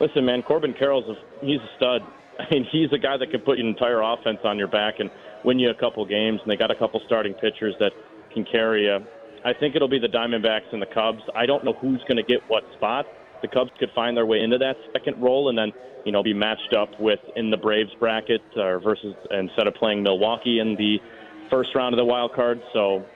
listen, 0.00 0.24
man, 0.24 0.42
Corbin 0.42 0.74
Carroll's 0.74 1.08
a, 1.08 1.44
he's 1.44 1.60
a 1.60 1.76
stud. 1.76 2.02
I 2.38 2.46
mean, 2.50 2.66
he's 2.70 2.92
a 2.92 2.98
guy 2.98 3.16
that 3.16 3.30
can 3.30 3.40
put 3.40 3.58
your 3.58 3.66
entire 3.66 4.00
offense 4.00 4.38
on 4.44 4.58
your 4.58 4.68
back 4.68 5.00
and 5.00 5.10
win 5.44 5.58
you 5.58 5.70
a 5.70 5.74
couple 5.74 6.04
games. 6.06 6.40
And 6.42 6.50
they 6.50 6.56
got 6.56 6.70
a 6.70 6.76
couple 6.76 7.00
starting 7.06 7.34
pitchers 7.34 7.74
that 7.80 7.92
can 8.32 8.44
carry 8.44 8.84
you. 8.84 8.98
I 9.44 9.52
think 9.52 9.76
it'll 9.76 9.88
be 9.88 9.98
the 9.98 10.08
Diamondbacks 10.08 10.72
and 10.72 10.82
the 10.82 10.86
Cubs. 10.86 11.22
I 11.34 11.46
don't 11.46 11.64
know 11.64 11.74
who's 11.74 12.00
going 12.08 12.16
to 12.16 12.22
get 12.22 12.40
what 12.48 12.64
spot. 12.76 13.06
The 13.40 13.48
Cubs 13.48 13.70
could 13.78 13.90
find 13.94 14.16
their 14.16 14.26
way 14.26 14.40
into 14.40 14.58
that 14.58 14.76
second 14.92 15.22
role 15.22 15.48
and 15.48 15.56
then, 15.56 15.72
you 16.04 16.10
know, 16.10 16.22
be 16.22 16.34
matched 16.34 16.74
up 16.76 16.88
with 16.98 17.20
in 17.36 17.50
the 17.50 17.56
Braves 17.56 17.90
bracket 18.00 18.42
uh, 18.56 18.78
versus 18.78 19.14
instead 19.30 19.68
of 19.68 19.74
playing 19.74 20.02
Milwaukee 20.02 20.58
in 20.58 20.74
the 20.74 20.98
first 21.50 21.70
round 21.74 21.94
of 21.94 21.98
the 21.98 22.04
wild 22.04 22.34
card. 22.34 22.60
So 22.72 23.06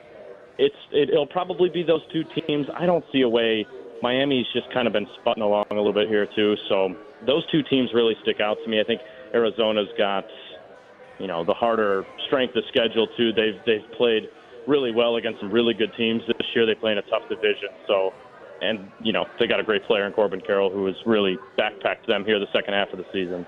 it's 0.58 0.76
it, 0.92 1.10
it'll 1.10 1.26
probably 1.26 1.68
be 1.68 1.82
those 1.82 2.02
two 2.12 2.22
teams. 2.46 2.66
I 2.76 2.86
don't 2.86 3.04
see 3.12 3.22
a 3.22 3.28
way. 3.28 3.66
Miami's 4.02 4.46
just 4.52 4.72
kind 4.72 4.86
of 4.86 4.92
been 4.92 5.06
sputting 5.18 5.42
along 5.42 5.66
a 5.70 5.74
little 5.74 5.92
bit 5.92 6.08
here 6.08 6.26
too. 6.34 6.54
So 6.68 6.94
those 7.26 7.44
two 7.50 7.62
teams 7.62 7.90
really 7.94 8.14
stick 8.22 8.40
out 8.40 8.56
to 8.64 8.70
me. 8.70 8.80
I 8.80 8.84
think 8.84 9.00
Arizona's 9.34 9.88
got 9.96 10.24
you 11.18 11.26
know 11.26 11.44
the 11.44 11.54
harder 11.54 12.04
strength 12.26 12.56
of 12.56 12.64
schedule 12.68 13.06
too. 13.16 13.32
They've 13.32 13.60
they've 13.66 13.90
played 13.96 14.24
really 14.66 14.92
well 14.92 15.16
against 15.16 15.40
some 15.40 15.50
really 15.50 15.74
good 15.74 15.92
teams 15.96 16.22
this 16.26 16.46
year. 16.54 16.66
They 16.66 16.74
play 16.74 16.92
in 16.92 16.98
a 16.98 17.02
tough 17.02 17.28
division. 17.28 17.70
So 17.86 18.12
and 18.60 18.90
you 19.02 19.12
know 19.12 19.24
they 19.38 19.46
got 19.46 19.60
a 19.60 19.64
great 19.64 19.84
player 19.84 20.06
in 20.06 20.12
Corbin 20.12 20.40
Carroll 20.40 20.70
who 20.70 20.86
has 20.86 20.94
really 21.06 21.36
backpacked 21.58 22.06
them 22.06 22.24
here 22.24 22.38
the 22.38 22.46
second 22.52 22.74
half 22.74 22.88
of 22.92 22.98
the 22.98 23.06
season. 23.12 23.46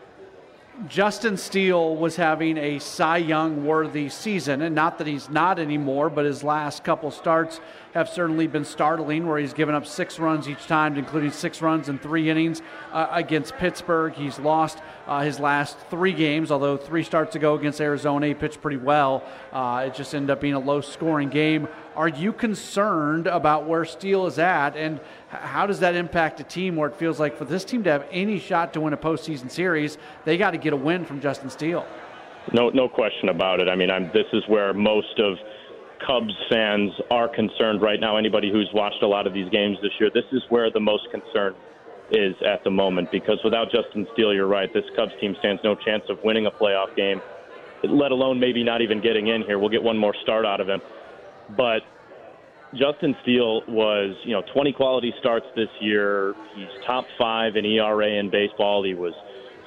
Justin 0.89 1.37
Steele 1.37 1.95
was 1.95 2.17
having 2.17 2.59
a 2.59 2.81
Cy 2.81 3.19
Young 3.19 3.65
worthy 3.65 4.09
season, 4.09 4.61
and 4.61 4.75
not 4.75 4.99
that 4.99 5.07
he's 5.07 5.31
not 5.31 5.59
anymore, 5.61 6.11
but 6.11 6.25
his 6.25 6.43
last 6.43 6.83
couple 6.83 7.11
starts 7.13 7.61
have 7.95 8.09
certainly 8.09 8.49
been 8.49 8.65
startling, 8.65 9.25
where 9.25 9.39
he's 9.39 9.55
given 9.55 9.73
up 9.73 9.87
six 9.87 10.19
runs 10.19 10.49
each 10.49 10.67
time, 10.67 10.99
including 10.99 11.31
six 11.31 11.63
runs 11.63 11.89
in 11.89 11.97
three 11.97 12.29
innings 12.29 12.61
uh, 12.93 13.07
against 13.13 13.57
Pittsburgh. 13.57 14.13
He's 14.13 14.39
lost 14.41 14.79
uh, 15.07 15.21
his 15.23 15.39
last 15.39 15.79
three 15.91 16.13
games, 16.13 16.51
although 16.51 16.77
three 16.77 17.05
starts 17.05 17.37
ago 17.37 17.55
against 17.55 17.81
Arizona, 17.81 18.27
he 18.27 18.35
pitched 18.35 18.61
pretty 18.61 18.79
well. 18.79 19.23
Uh, 19.53 19.85
it 19.87 19.95
just 19.95 20.13
ended 20.13 20.31
up 20.31 20.41
being 20.41 20.55
a 20.55 20.59
low 20.59 20.81
scoring 20.81 21.29
game. 21.29 21.69
Are 21.95 22.09
you 22.09 22.33
concerned 22.33 23.29
about 23.29 23.67
where 23.67 23.85
Steele 23.85 24.27
is 24.27 24.41
at, 24.41 24.77
and 24.77 25.01
how 25.29 25.65
does 25.65 25.79
that 25.79 25.95
impact 25.95 26.41
a 26.41 26.45
team 26.45 26.75
where 26.75 26.89
it 26.89 26.97
feels 26.97 27.21
like 27.21 27.39
for 27.39 27.45
this 27.45 27.65
team 27.65 27.85
to 27.85 27.91
have 27.91 28.07
any 28.11 28.41
shot 28.41 28.73
to 28.73 28.81
win 28.81 28.93
a 28.93 28.97
postseason 28.97 29.49
series, 29.49 29.99
they 30.25 30.37
got 30.37 30.51
to 30.51 30.59
get 30.59 30.73
a 30.73 30.77
win 30.77 31.05
from 31.05 31.21
Justin 31.21 31.49
Steele? 31.49 31.87
No, 32.53 32.71
no 32.71 32.89
question 32.89 33.29
about 33.29 33.61
it. 33.61 33.69
I 33.69 33.77
mean, 33.77 33.91
I'm, 33.91 34.11
this 34.13 34.27
is 34.33 34.43
where 34.49 34.75
most 34.75 35.19
of 35.19 35.39
Cubs 36.07 36.35
fans 36.51 36.91
are 37.11 37.29
concerned 37.29 37.83
right 37.83 38.01
now. 38.01 38.17
Anybody 38.17 38.51
who's 38.51 38.69
watched 38.75 39.03
a 39.03 39.07
lot 39.07 39.27
of 39.27 39.35
these 39.35 39.49
games 39.51 39.79
this 39.83 39.93
year, 39.99 40.11
this 40.13 40.25
is 40.33 40.43
where 40.49 40.71
the 40.71 40.81
most 40.81 41.09
concern 41.11 41.55
is 42.11 42.35
at 42.47 42.63
the 42.65 42.71
moment 42.71 43.11
because 43.11 43.39
without 43.45 43.71
Justin 43.71 44.07
Steele, 44.13 44.35
you're 44.35 44.47
right, 44.47 44.73
this 44.73 44.85
Cubs 44.97 45.13
team 45.21 45.35
stands 45.39 45.63
no 45.65 45.75
chance 45.75 46.05
of 46.09 46.19
winning 46.23 46.47
a 46.47 46.51
playoff 46.51 46.95
game, 46.97 47.21
let 47.83 48.13
alone 48.13 48.39
maybe 48.39 48.63
not 48.63 48.83
even 48.83 49.01
getting 49.01 49.29
in 49.29 49.43
here. 49.43 49.59
We'll 49.59 49.71
get 49.71 49.83
one 49.83 49.97
more 49.97 50.15
start 50.23 50.45
out 50.45 50.61
of 50.61 50.69
him. 50.69 50.81
But 51.57 51.81
Justin 52.73 53.15
Steele 53.23 53.63
was, 53.69 54.17
you 54.25 54.33
know, 54.33 54.43
20 54.53 54.73
quality 54.73 55.13
starts 55.21 55.47
this 55.55 55.69
year. 55.81 56.35
He's 56.57 56.69
top 56.87 57.05
five 57.19 57.57
in 57.57 57.65
ERA 57.65 58.19
in 58.19 58.31
baseball. 58.31 58.85
He 58.85 58.95
was 58.95 59.15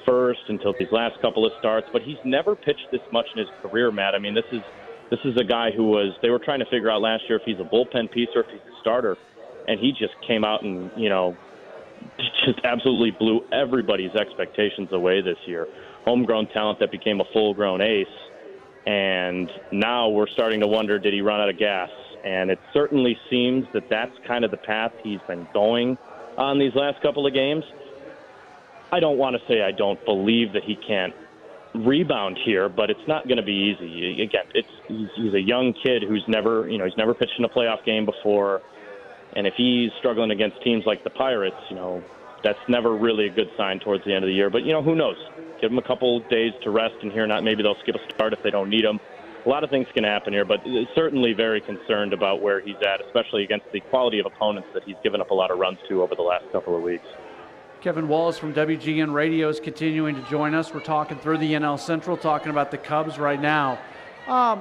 first 0.06 0.40
until 0.48 0.74
these 0.78 0.88
last 0.92 1.20
couple 1.20 1.44
of 1.44 1.52
starts, 1.58 1.86
but 1.92 2.02
he's 2.02 2.16
never 2.24 2.54
pitched 2.54 2.86
this 2.92 3.00
much 3.12 3.26
in 3.34 3.40
his 3.40 3.48
career, 3.62 3.90
Matt. 3.90 4.14
I 4.14 4.18
mean, 4.18 4.34
this 4.34 4.44
is 4.52 4.62
this 5.10 5.20
is 5.24 5.36
a 5.36 5.44
guy 5.44 5.70
who 5.70 5.84
was 5.84 6.14
they 6.22 6.30
were 6.30 6.38
trying 6.38 6.58
to 6.60 6.66
figure 6.66 6.90
out 6.90 7.00
last 7.00 7.24
year 7.28 7.38
if 7.38 7.44
he's 7.44 7.60
a 7.60 7.64
bullpen 7.64 8.10
piece 8.10 8.28
or 8.34 8.42
if 8.42 8.50
he's 8.50 8.60
a 8.60 8.80
starter, 8.80 9.16
and 9.66 9.80
he 9.80 9.92
just 9.92 10.14
came 10.26 10.44
out 10.44 10.62
and 10.62 10.90
you 10.96 11.08
know 11.08 11.36
just 12.44 12.60
absolutely 12.64 13.10
blew 13.10 13.40
everybody's 13.52 14.14
expectations 14.14 14.88
away 14.92 15.20
this 15.20 15.38
year. 15.46 15.66
Homegrown 16.04 16.48
talent 16.48 16.78
that 16.80 16.90
became 16.90 17.20
a 17.20 17.24
full-grown 17.32 17.80
ace, 17.80 18.06
and 18.86 19.50
now 19.72 20.08
we're 20.08 20.28
starting 20.28 20.60
to 20.60 20.66
wonder 20.66 20.98
did 20.98 21.12
he 21.12 21.20
run 21.20 21.40
out 21.40 21.48
of 21.48 21.58
gas? 21.58 21.90
And 22.24 22.50
it 22.50 22.58
certainly 22.72 23.16
seems 23.30 23.66
that 23.72 23.88
that's 23.88 24.12
kind 24.26 24.44
of 24.44 24.50
the 24.50 24.56
path 24.56 24.92
he's 25.02 25.20
been 25.28 25.46
going 25.54 25.96
on 26.36 26.58
these 26.58 26.74
last 26.74 27.00
couple 27.00 27.26
of 27.26 27.32
games. 27.32 27.64
I 28.90 29.00
don't 29.00 29.18
want 29.18 29.36
to 29.36 29.42
say 29.46 29.62
I 29.62 29.72
don't 29.72 30.02
believe 30.04 30.54
that 30.54 30.64
he 30.64 30.74
can't 30.74 31.14
rebound 31.74 32.38
here, 32.44 32.68
but 32.68 32.90
it's 32.90 33.06
not 33.06 33.26
going 33.26 33.36
to 33.36 33.42
be 33.42 33.74
easy. 33.76 34.22
Again, 34.22 34.44
it's 34.54 34.68
he's, 34.86 35.08
he's 35.16 35.34
a 35.34 35.40
young 35.40 35.74
kid 35.82 36.02
who's 36.02 36.24
never, 36.26 36.68
you 36.68 36.78
know, 36.78 36.84
he's 36.84 36.96
never 36.96 37.14
pitched 37.14 37.38
in 37.38 37.44
a 37.44 37.48
playoff 37.48 37.84
game 37.84 38.04
before, 38.04 38.62
and 39.34 39.46
if 39.46 39.54
he's 39.56 39.90
struggling 39.98 40.30
against 40.30 40.62
teams 40.62 40.84
like 40.86 41.04
the 41.04 41.10
Pirates, 41.10 41.56
you 41.70 41.76
know, 41.76 42.02
that's 42.42 42.58
never 42.68 42.94
really 42.96 43.26
a 43.26 43.30
good 43.30 43.50
sign 43.56 43.80
towards 43.80 44.04
the 44.04 44.14
end 44.14 44.24
of 44.24 44.28
the 44.28 44.34
year. 44.34 44.50
But 44.50 44.64
you 44.64 44.72
know, 44.72 44.82
who 44.82 44.94
knows? 44.94 45.16
Give 45.60 45.70
him 45.70 45.78
a 45.78 45.82
couple 45.82 46.20
days 46.28 46.52
to 46.62 46.70
rest 46.70 46.94
and 47.02 47.12
here. 47.12 47.26
Not 47.26 47.44
maybe 47.44 47.62
they'll 47.62 47.78
skip 47.82 47.96
a 47.96 48.14
start 48.14 48.32
if 48.32 48.42
they 48.42 48.50
don't 48.50 48.70
need 48.70 48.84
him. 48.84 49.00
A 49.44 49.48
lot 49.48 49.64
of 49.64 49.70
things 49.70 49.86
can 49.94 50.04
happen 50.04 50.32
here, 50.32 50.44
but 50.44 50.60
uh, 50.60 50.84
certainly 50.94 51.32
very 51.32 51.60
concerned 51.60 52.12
about 52.12 52.42
where 52.42 52.60
he's 52.60 52.76
at, 52.82 53.00
especially 53.00 53.44
against 53.44 53.66
the 53.72 53.80
quality 53.80 54.18
of 54.18 54.26
opponents 54.26 54.68
that 54.74 54.82
he's 54.84 54.96
given 55.02 55.20
up 55.20 55.30
a 55.30 55.34
lot 55.34 55.50
of 55.50 55.58
runs 55.58 55.78
to 55.88 56.02
over 56.02 56.14
the 56.14 56.22
last 56.22 56.44
couple 56.52 56.76
of 56.76 56.82
weeks. 56.82 57.06
Kevin 57.88 58.06
Wells 58.06 58.36
from 58.36 58.52
WGN 58.52 59.14
Radio 59.14 59.48
is 59.48 59.60
continuing 59.60 60.14
to 60.14 60.20
join 60.28 60.54
us. 60.54 60.74
We're 60.74 60.80
talking 60.80 61.16
through 61.16 61.38
the 61.38 61.54
NL 61.54 61.80
Central, 61.80 62.18
talking 62.18 62.50
about 62.50 62.70
the 62.70 62.76
Cubs 62.76 63.18
right 63.18 63.40
now. 63.40 63.78
Um, 64.26 64.60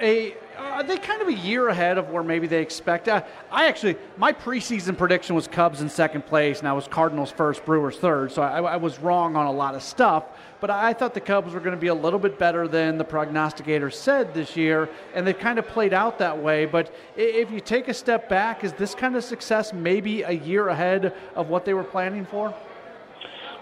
a 0.00 0.34
are 0.58 0.82
they 0.82 0.96
kind 0.96 1.20
of 1.20 1.28
a 1.28 1.32
year 1.32 1.68
ahead 1.68 1.98
of 1.98 2.10
where 2.10 2.22
maybe 2.22 2.46
they 2.46 2.62
expect? 2.62 3.08
Uh, 3.08 3.22
I 3.50 3.66
actually, 3.66 3.96
my 4.16 4.32
preseason 4.32 4.96
prediction 4.96 5.34
was 5.34 5.48
Cubs 5.48 5.80
in 5.80 5.88
second 5.88 6.26
place, 6.26 6.60
and 6.60 6.68
I 6.68 6.72
was 6.72 6.86
Cardinals 6.86 7.30
first, 7.30 7.64
Brewers 7.64 7.96
third. 7.96 8.32
So 8.32 8.42
I, 8.42 8.60
I 8.60 8.76
was 8.76 8.98
wrong 8.98 9.36
on 9.36 9.46
a 9.46 9.52
lot 9.52 9.74
of 9.74 9.82
stuff. 9.82 10.24
But 10.60 10.70
I 10.70 10.92
thought 10.94 11.12
the 11.12 11.20
Cubs 11.20 11.52
were 11.52 11.60
going 11.60 11.74
to 11.74 11.80
be 11.80 11.88
a 11.88 11.94
little 11.94 12.18
bit 12.18 12.38
better 12.38 12.66
than 12.66 12.96
the 12.96 13.04
prognosticator 13.04 13.90
said 13.90 14.32
this 14.32 14.56
year, 14.56 14.88
and 15.14 15.26
they've 15.26 15.38
kind 15.38 15.58
of 15.58 15.66
played 15.66 15.92
out 15.92 16.18
that 16.20 16.38
way. 16.38 16.64
But 16.64 16.94
if 17.16 17.50
you 17.50 17.60
take 17.60 17.88
a 17.88 17.94
step 17.94 18.28
back, 18.28 18.64
is 18.64 18.72
this 18.72 18.94
kind 18.94 19.16
of 19.16 19.24
success 19.24 19.72
maybe 19.72 20.22
a 20.22 20.32
year 20.32 20.68
ahead 20.68 21.14
of 21.34 21.50
what 21.50 21.64
they 21.64 21.74
were 21.74 21.84
planning 21.84 22.24
for? 22.24 22.54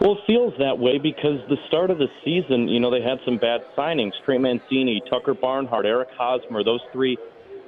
Well, 0.00 0.12
it 0.12 0.24
feels 0.26 0.54
that 0.58 0.78
way 0.78 0.98
because 0.98 1.40
the 1.48 1.58
start 1.68 1.90
of 1.90 1.98
the 1.98 2.08
season, 2.24 2.68
you 2.68 2.80
know, 2.80 2.90
they 2.90 3.02
had 3.02 3.18
some 3.24 3.38
bad 3.38 3.60
signings. 3.76 4.12
Trey 4.24 4.38
Mancini, 4.38 5.00
Tucker 5.08 5.34
Barnhart, 5.34 5.86
Eric 5.86 6.08
Hosmer, 6.16 6.64
those 6.64 6.80
three 6.92 7.16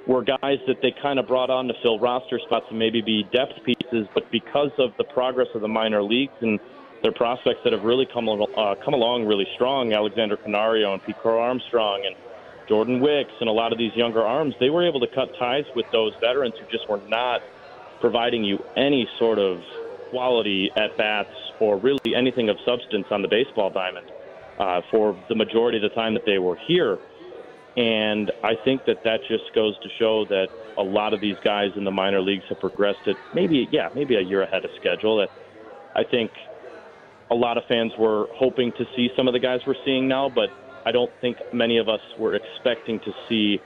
were 0.07 0.23
guys 0.23 0.59
that 0.67 0.77
they 0.83 0.93
kind 1.03 1.19
of 1.19 1.27
brought 1.27 1.51
on 1.51 1.69
to 1.69 1.75
fill 1.83 1.99
roster 1.99 2.39
spots 2.41 2.67
and 2.71 2.79
maybe 2.79 3.01
be 3.01 3.25
depth 3.33 3.63
pieces. 3.65 4.07
But 4.15 4.31
because 4.31 4.73
of 4.79 4.93
the 4.99 5.05
progress 5.05 5.49
of 5.55 5.61
the 5.61 5.69
minor 5.69 6.03
leagues 6.03 6.35
and 6.41 6.59
their 7.03 7.13
prospects 7.13 7.61
that 7.65 7.73
have 7.73 7.85
really 7.85 8.07
come 8.07 8.29
uh, 8.29 8.75
come 8.85 8.95
along 8.95 9.27
really 9.27 9.47
strong, 9.55 9.93
Alexander 9.93 10.37
Canario 10.37 10.93
and 10.95 11.03
Crow 11.17 11.41
Armstrong 11.41 12.03
and 12.07 12.17
Jordan 12.69 13.01
Wicks 13.01 13.33
and 13.41 13.49
a 13.49 13.53
lot 13.53 13.73
of 13.73 13.79
these 13.79 13.95
younger 13.95 14.23
arms, 14.23 14.55
they 14.59 14.71
were 14.71 14.87
able 14.87 15.01
to 15.01 15.07
cut 15.15 15.29
ties 15.39 15.65
with 15.77 15.87
those 15.93 16.13
veterans 16.21 16.55
who 16.59 16.67
just 16.71 16.89
were 16.89 17.01
not 17.09 17.43
providing 18.01 18.43
you 18.43 18.63
any 18.77 19.09
sort 19.19 19.39
of 19.39 19.63
quality 20.15 20.71
at 20.77 20.97
bats 20.97 21.35
or 21.59 21.77
really 21.77 22.15
anything 22.17 22.49
of 22.49 22.57
substance 22.65 23.07
on 23.11 23.21
the 23.21 23.27
baseball 23.27 23.69
diamond 23.69 24.07
uh, 24.61 24.81
for 24.89 25.17
the 25.29 25.35
majority 25.35 25.77
of 25.77 25.83
the 25.83 25.95
time 25.95 26.15
that 26.15 26.23
they 26.25 26.39
were 26.39 26.57
here. 26.69 26.99
And 27.77 28.31
I 28.45 28.53
think 28.65 28.85
that 28.87 28.99
that 29.03 29.19
just 29.27 29.53
goes 29.57 29.77
to 29.81 29.89
show 29.99 30.25
that 30.27 30.47
a 30.79 30.83
lot 30.85 31.15
of 31.15 31.21
these 31.21 31.35
guys 31.43 31.71
in 31.77 31.83
the 31.83 31.91
minor 31.91 32.21
leagues 32.21 32.45
have 32.49 32.61
progressed 32.61 33.09
at 33.09 33.17
maybe, 33.35 33.67
yeah, 33.73 33.89
maybe 33.93 34.15
a 34.15 34.21
year 34.21 34.43
ahead 34.43 34.65
of 34.65 34.71
schedule. 34.79 35.17
That 35.19 35.31
I 35.97 36.05
think 36.09 36.31
a 37.29 37.35
lot 37.35 37.59
of 37.59 37.65
fans 37.67 37.91
were 37.99 38.29
hoping 38.35 38.71
to 38.79 38.85
see 38.95 39.09
some 39.17 39.27
of 39.27 39.35
the 39.35 39.41
guys 39.41 39.59
we're 39.67 39.75
seeing 39.85 40.07
now, 40.07 40.29
but 40.33 40.51
I 40.87 40.93
don't 40.93 41.11
think 41.21 41.39
many 41.53 41.79
of 41.79 41.89
us 41.89 42.01
were 42.21 42.37
expecting 42.37 43.01
to 43.01 43.11
see 43.29 43.59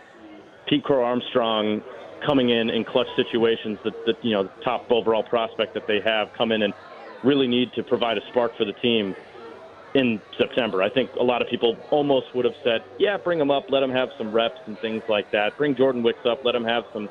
Pete 0.66 0.82
Crow 0.82 1.04
Armstrong 1.04 1.82
coming 2.26 2.50
in 2.50 2.70
in 2.70 2.84
clutch 2.84 3.08
situations 3.16 3.78
that, 3.84 3.94
that 4.06 4.16
you 4.22 4.32
know 4.32 4.44
the 4.44 4.50
top 4.64 4.86
overall 4.90 5.22
prospect 5.22 5.74
that 5.74 5.86
they 5.86 6.00
have 6.04 6.28
come 6.36 6.52
in 6.52 6.62
and 6.62 6.72
really 7.24 7.46
need 7.48 7.72
to 7.74 7.82
provide 7.82 8.16
a 8.16 8.20
spark 8.30 8.52
for 8.56 8.64
the 8.64 8.72
team 8.74 9.14
in 9.94 10.20
September. 10.36 10.82
I 10.82 10.90
think 10.90 11.10
a 11.18 11.22
lot 11.22 11.42
of 11.42 11.48
people 11.48 11.76
almost 11.90 12.26
would 12.34 12.44
have 12.44 12.54
said, 12.62 12.82
yeah, 12.98 13.16
bring 13.16 13.40
him 13.40 13.50
up, 13.50 13.64
let 13.70 13.82
him 13.82 13.90
have 13.90 14.08
some 14.18 14.30
reps 14.30 14.60
and 14.66 14.78
things 14.80 15.02
like 15.08 15.30
that. 15.32 15.56
Bring 15.56 15.74
Jordan 15.74 16.02
Wicks 16.02 16.24
up, 16.28 16.40
let 16.44 16.54
him 16.54 16.64
have 16.64 16.84
some 16.92 17.08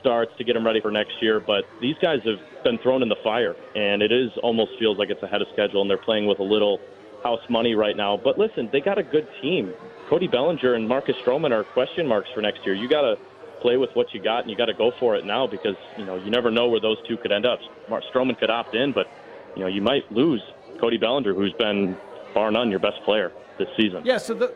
starts 0.00 0.32
to 0.38 0.44
get 0.44 0.56
him 0.56 0.66
ready 0.66 0.80
for 0.80 0.90
next 0.90 1.14
year. 1.22 1.40
But 1.40 1.64
these 1.80 1.96
guys 2.02 2.18
have 2.26 2.38
been 2.64 2.78
thrown 2.82 3.02
in 3.02 3.08
the 3.08 3.16
fire, 3.22 3.54
and 3.74 4.02
it 4.02 4.12
is 4.12 4.30
almost 4.42 4.72
feels 4.78 4.98
like 4.98 5.10
it's 5.10 5.22
ahead 5.22 5.40
of 5.40 5.48
schedule, 5.52 5.80
and 5.80 5.90
they're 5.90 5.96
playing 5.98 6.26
with 6.26 6.38
a 6.38 6.44
little 6.44 6.80
house 7.22 7.40
money 7.48 7.74
right 7.74 7.96
now. 7.96 8.20
But 8.22 8.38
listen, 8.38 8.68
they 8.72 8.80
got 8.80 8.98
a 8.98 9.02
good 9.02 9.26
team. 9.40 9.72
Cody 10.08 10.28
Bellinger 10.28 10.74
and 10.74 10.86
Marcus 10.86 11.16
Stroman 11.26 11.50
are 11.50 11.64
question 11.64 12.06
marks 12.06 12.28
for 12.34 12.40
next 12.40 12.60
year. 12.64 12.74
You 12.74 12.88
got 12.88 13.02
to 13.02 13.16
play 13.60 13.76
with 13.76 13.90
what 13.94 14.12
you 14.12 14.22
got, 14.22 14.42
and 14.42 14.50
you 14.50 14.56
got 14.56 14.66
to 14.66 14.74
go 14.74 14.92
for 14.98 15.16
it 15.16 15.24
now 15.24 15.46
because 15.46 15.76
you 15.98 16.04
know 16.04 16.16
you 16.16 16.30
never 16.30 16.50
know 16.50 16.68
where 16.68 16.80
those 16.80 16.98
two 17.08 17.16
could 17.16 17.32
end 17.32 17.46
up. 17.46 17.58
Mark 17.88 18.04
Stroman 18.12 18.38
could 18.38 18.50
opt 18.50 18.74
in, 18.74 18.92
but 18.92 19.06
you 19.54 19.62
know 19.62 19.68
you 19.68 19.82
might 19.82 20.10
lose 20.12 20.42
Cody 20.80 20.98
Bellinger, 20.98 21.34
who's 21.34 21.52
been 21.54 21.96
bar 22.34 22.50
none 22.50 22.70
your 22.70 22.80
best 22.80 23.02
player 23.04 23.32
this 23.58 23.68
season. 23.76 24.04
Yeah, 24.04 24.18
so 24.18 24.34
the, 24.34 24.54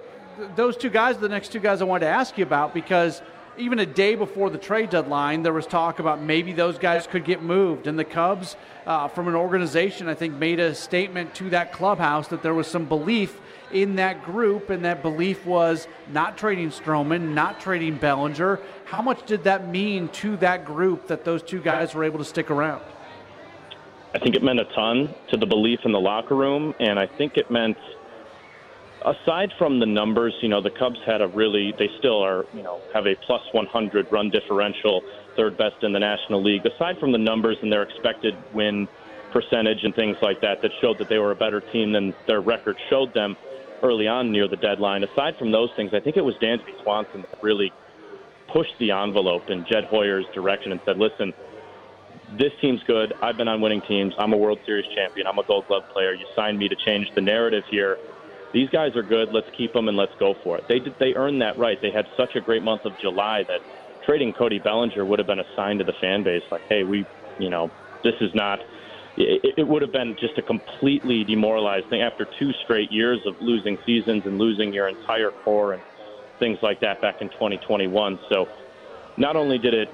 those 0.54 0.76
two 0.76 0.90
guys, 0.90 1.16
are 1.16 1.20
the 1.20 1.28
next 1.28 1.52
two 1.52 1.60
guys 1.60 1.80
I 1.80 1.84
wanted 1.84 2.06
to 2.06 2.12
ask 2.12 2.36
you 2.36 2.44
about 2.44 2.74
because 2.74 3.22
even 3.56 3.78
a 3.78 3.86
day 3.86 4.14
before 4.14 4.50
the 4.50 4.58
trade 4.58 4.90
deadline, 4.90 5.42
there 5.42 5.52
was 5.52 5.66
talk 5.66 5.98
about 5.98 6.22
maybe 6.22 6.52
those 6.52 6.78
guys 6.78 7.06
could 7.06 7.24
get 7.24 7.42
moved. 7.42 7.86
And 7.86 7.98
the 7.98 8.04
Cubs, 8.04 8.56
uh, 8.86 9.08
from 9.08 9.28
an 9.28 9.34
organization, 9.34 10.08
I 10.08 10.14
think, 10.14 10.34
made 10.34 10.60
a 10.60 10.74
statement 10.74 11.34
to 11.36 11.50
that 11.50 11.72
clubhouse 11.72 12.28
that 12.28 12.42
there 12.42 12.54
was 12.54 12.66
some 12.66 12.86
belief 12.86 13.40
in 13.72 13.96
that 13.96 14.24
group, 14.24 14.70
and 14.70 14.84
that 14.84 15.02
belief 15.02 15.46
was 15.46 15.88
not 16.12 16.36
trading 16.36 16.70
Stroman, 16.70 17.34
not 17.34 17.60
trading 17.60 17.96
Bellinger. 17.96 18.60
How 18.84 19.02
much 19.02 19.26
did 19.26 19.44
that 19.44 19.68
mean 19.68 20.08
to 20.08 20.36
that 20.38 20.64
group 20.64 21.06
that 21.08 21.24
those 21.24 21.42
two 21.42 21.60
guys 21.60 21.94
were 21.94 22.04
able 22.04 22.18
to 22.18 22.24
stick 22.24 22.50
around? 22.50 22.82
I 24.12 24.18
think 24.18 24.34
it 24.34 24.42
meant 24.42 24.58
a 24.58 24.64
ton 24.74 25.14
to 25.30 25.36
the 25.36 25.46
belief 25.46 25.80
in 25.84 25.92
the 25.92 26.00
locker 26.00 26.34
room, 26.34 26.74
and 26.80 26.98
I 26.98 27.06
think 27.06 27.36
it 27.36 27.48
meant, 27.48 27.76
aside 29.04 29.52
from 29.56 29.78
the 29.78 29.86
numbers, 29.86 30.34
you 30.42 30.48
know, 30.48 30.60
the 30.60 30.70
Cubs 30.70 30.98
had 31.06 31.22
a 31.22 31.28
really, 31.28 31.72
they 31.78 31.88
still 31.98 32.20
are, 32.20 32.44
you 32.52 32.62
know, 32.62 32.80
have 32.92 33.06
a 33.06 33.14
plus 33.14 33.42
100 33.52 34.10
run 34.10 34.30
differential, 34.30 35.02
third 35.36 35.56
best 35.56 35.82
in 35.82 35.92
the 35.92 36.00
National 36.00 36.42
League. 36.42 36.66
Aside 36.66 36.98
from 36.98 37.12
the 37.12 37.18
numbers 37.18 37.56
and 37.62 37.72
their 37.72 37.82
expected 37.82 38.34
win 38.52 38.88
percentage 39.32 39.84
and 39.84 39.94
things 39.94 40.16
like 40.22 40.40
that, 40.40 40.60
that 40.62 40.72
showed 40.80 40.98
that 40.98 41.08
they 41.08 41.18
were 41.18 41.30
a 41.30 41.36
better 41.36 41.60
team 41.60 41.92
than 41.92 42.12
their 42.26 42.40
record 42.40 42.76
showed 42.88 43.14
them 43.14 43.36
early 43.82 44.06
on 44.08 44.32
near 44.32 44.48
the 44.48 44.56
deadline. 44.56 45.04
Aside 45.04 45.36
from 45.38 45.50
those 45.52 45.70
things, 45.76 45.92
I 45.94 46.00
think 46.00 46.16
it 46.16 46.24
was 46.24 46.34
Dansby 46.36 46.82
Swanson 46.82 47.22
that 47.22 47.42
really 47.42 47.72
pushed 48.52 48.74
the 48.78 48.90
envelope 48.90 49.48
in 49.48 49.64
Jed 49.70 49.84
Hoyer's 49.84 50.26
direction 50.34 50.72
and 50.72 50.80
said, 50.84 50.98
listen, 50.98 51.32
this 52.38 52.52
team's 52.60 52.82
good. 52.86 53.12
I've 53.22 53.36
been 53.36 53.48
on 53.48 53.60
winning 53.60 53.82
teams. 53.88 54.14
I'm 54.18 54.32
a 54.32 54.36
World 54.36 54.58
Series 54.66 54.86
champion. 54.94 55.26
I'm 55.26 55.38
a 55.38 55.44
Gold 55.44 55.66
Glove 55.66 55.84
player. 55.92 56.12
You 56.14 56.26
signed 56.34 56.58
me 56.58 56.68
to 56.68 56.76
change 56.76 57.08
the 57.14 57.20
narrative 57.20 57.64
here. 57.70 57.98
These 58.52 58.68
guys 58.70 58.96
are 58.96 59.02
good. 59.02 59.32
Let's 59.32 59.48
keep 59.56 59.72
them 59.72 59.88
and 59.88 59.96
let's 59.96 60.14
go 60.18 60.34
for 60.42 60.58
it. 60.58 60.64
They 60.68 60.80
did. 60.80 60.94
They 60.98 61.14
earned 61.14 61.40
that 61.42 61.58
right. 61.58 61.80
They 61.80 61.90
had 61.90 62.06
such 62.16 62.34
a 62.34 62.40
great 62.40 62.62
month 62.62 62.84
of 62.84 62.92
July 63.00 63.44
that 63.44 63.60
trading 64.04 64.32
Cody 64.32 64.58
Bellinger 64.58 65.04
would 65.04 65.18
have 65.18 65.26
been 65.26 65.38
a 65.38 65.54
sign 65.54 65.78
to 65.78 65.84
the 65.84 65.92
fan 66.00 66.24
base, 66.24 66.42
like, 66.50 66.62
hey, 66.68 66.82
we, 66.82 67.06
you 67.38 67.50
know, 67.50 67.70
this 68.02 68.14
is 68.20 68.34
not. 68.34 68.58
It, 69.16 69.54
it 69.58 69.68
would 69.68 69.82
have 69.82 69.92
been 69.92 70.16
just 70.18 70.38
a 70.38 70.42
completely 70.42 71.24
demoralized 71.24 71.88
thing 71.90 72.02
after 72.02 72.26
two 72.38 72.52
straight 72.62 72.90
years 72.90 73.20
of 73.26 73.34
losing 73.40 73.76
seasons 73.84 74.24
and 74.24 74.38
losing 74.38 74.72
your 74.72 74.88
entire 74.88 75.30
core 75.30 75.72
and 75.74 75.82
things 76.38 76.58
like 76.62 76.80
that 76.80 77.00
back 77.00 77.16
in 77.20 77.28
2021. 77.30 78.18
So, 78.32 78.50
not 79.16 79.36
only 79.36 79.58
did 79.58 79.74
it 79.74 79.90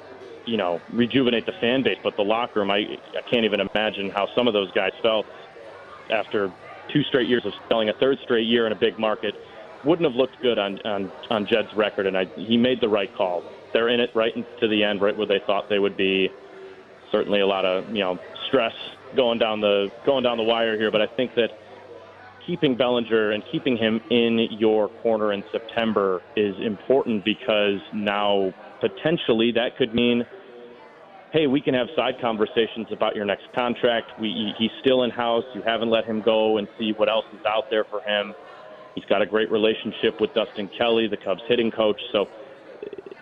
you 0.46 0.56
know, 0.56 0.82
rejuvenate 0.90 1.44
the 1.44 1.52
fan 1.60 1.82
base. 1.82 1.98
But 2.02 2.16
the 2.16 2.22
locker 2.22 2.60
room, 2.60 2.70
I, 2.70 2.78
I 2.78 3.22
can't 3.30 3.44
even 3.44 3.60
imagine 3.74 4.10
how 4.14 4.28
some 4.34 4.46
of 4.46 4.54
those 4.54 4.70
guys 4.70 4.92
felt 5.02 5.26
after 6.10 6.50
two 6.92 7.02
straight 7.02 7.28
years 7.28 7.44
of 7.44 7.52
selling 7.70 7.88
a 7.88 7.92
third 7.94 8.18
straight 8.22 8.46
year 8.46 8.66
in 8.66 8.72
a 8.72 8.76
big 8.76 8.98
market. 8.98 9.34
Wouldn't 9.82 10.08
have 10.08 10.16
looked 10.16 10.40
good 10.40 10.58
on 10.58 10.78
on, 10.84 11.12
on 11.30 11.46
Jed's 11.46 11.72
record, 11.74 12.06
and 12.06 12.16
I, 12.16 12.26
he 12.34 12.56
made 12.56 12.80
the 12.80 12.88
right 12.88 13.12
call. 13.12 13.44
They're 13.72 13.88
in 13.88 14.00
it 14.00 14.10
right 14.14 14.32
to 14.60 14.68
the 14.68 14.82
end, 14.82 15.00
right 15.02 15.16
where 15.16 15.26
they 15.26 15.40
thought 15.46 15.68
they 15.68 15.78
would 15.78 15.96
be. 15.96 16.30
Certainly, 17.12 17.40
a 17.40 17.46
lot 17.46 17.64
of 17.64 17.88
you 17.88 18.00
know 18.00 18.18
stress 18.48 18.72
going 19.14 19.38
down 19.38 19.60
the 19.60 19.90
going 20.04 20.24
down 20.24 20.36
the 20.36 20.42
wire 20.42 20.76
here, 20.76 20.90
but 20.90 21.00
I 21.00 21.06
think 21.06 21.34
that 21.36 21.50
keeping 22.46 22.76
Bellinger 22.76 23.32
and 23.32 23.42
keeping 23.50 23.76
him 23.76 24.00
in 24.10 24.48
your 24.58 24.88
corner 25.02 25.32
in 25.32 25.42
September 25.50 26.22
is 26.36 26.54
important 26.64 27.24
because 27.24 27.80
now 27.92 28.52
potentially 28.80 29.52
that 29.52 29.76
could 29.76 29.94
mean 29.94 30.24
hey, 31.32 31.46
we 31.46 31.60
can 31.60 31.74
have 31.74 31.88
side 31.94 32.14
conversations 32.20 32.86
about 32.92 33.14
your 33.14 33.26
next 33.26 33.44
contract. 33.54 34.10
We, 34.18 34.54
he's 34.58 34.70
still 34.80 35.02
in 35.02 35.10
house. 35.10 35.44
You 35.54 35.62
haven't 35.62 35.90
let 35.90 36.06
him 36.06 36.22
go 36.22 36.56
and 36.56 36.66
see 36.78 36.92
what 36.96 37.10
else 37.10 37.26
is 37.34 37.44
out 37.46 37.64
there 37.68 37.84
for 37.84 38.00
him. 38.00 38.32
He's 38.94 39.04
got 39.04 39.20
a 39.20 39.26
great 39.26 39.50
relationship 39.50 40.18
with 40.18 40.32
Dustin 40.32 40.70
Kelly, 40.78 41.08
the 41.08 41.18
Cubs 41.18 41.42
hitting 41.46 41.70
coach. 41.70 42.00
So 42.12 42.26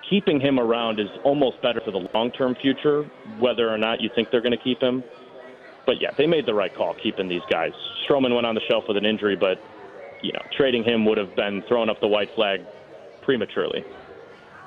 keeping 0.08 0.40
him 0.40 0.60
around 0.60 1.00
is 1.00 1.08
almost 1.24 1.60
better 1.62 1.80
for 1.84 1.90
the 1.90 2.06
long 2.14 2.30
term 2.30 2.54
future, 2.62 3.02
whether 3.40 3.68
or 3.68 3.78
not 3.78 4.00
you 4.00 4.10
think 4.14 4.28
they're 4.30 4.42
going 4.42 4.56
to 4.56 4.62
keep 4.62 4.80
him. 4.80 5.02
But 5.86 6.00
yeah, 6.00 6.10
they 6.16 6.26
made 6.26 6.46
the 6.46 6.54
right 6.54 6.74
call 6.74 6.94
keeping 6.94 7.28
these 7.28 7.42
guys. 7.50 7.72
Stroman 8.08 8.34
went 8.34 8.46
on 8.46 8.54
the 8.54 8.60
shelf 8.68 8.84
with 8.88 8.96
an 8.96 9.04
injury, 9.04 9.36
but 9.36 9.60
you 10.22 10.32
know, 10.32 10.42
trading 10.56 10.84
him 10.84 11.04
would 11.04 11.18
have 11.18 11.36
been 11.36 11.62
throwing 11.68 11.90
up 11.90 12.00
the 12.00 12.08
white 12.08 12.34
flag 12.34 12.62
prematurely. 13.22 13.84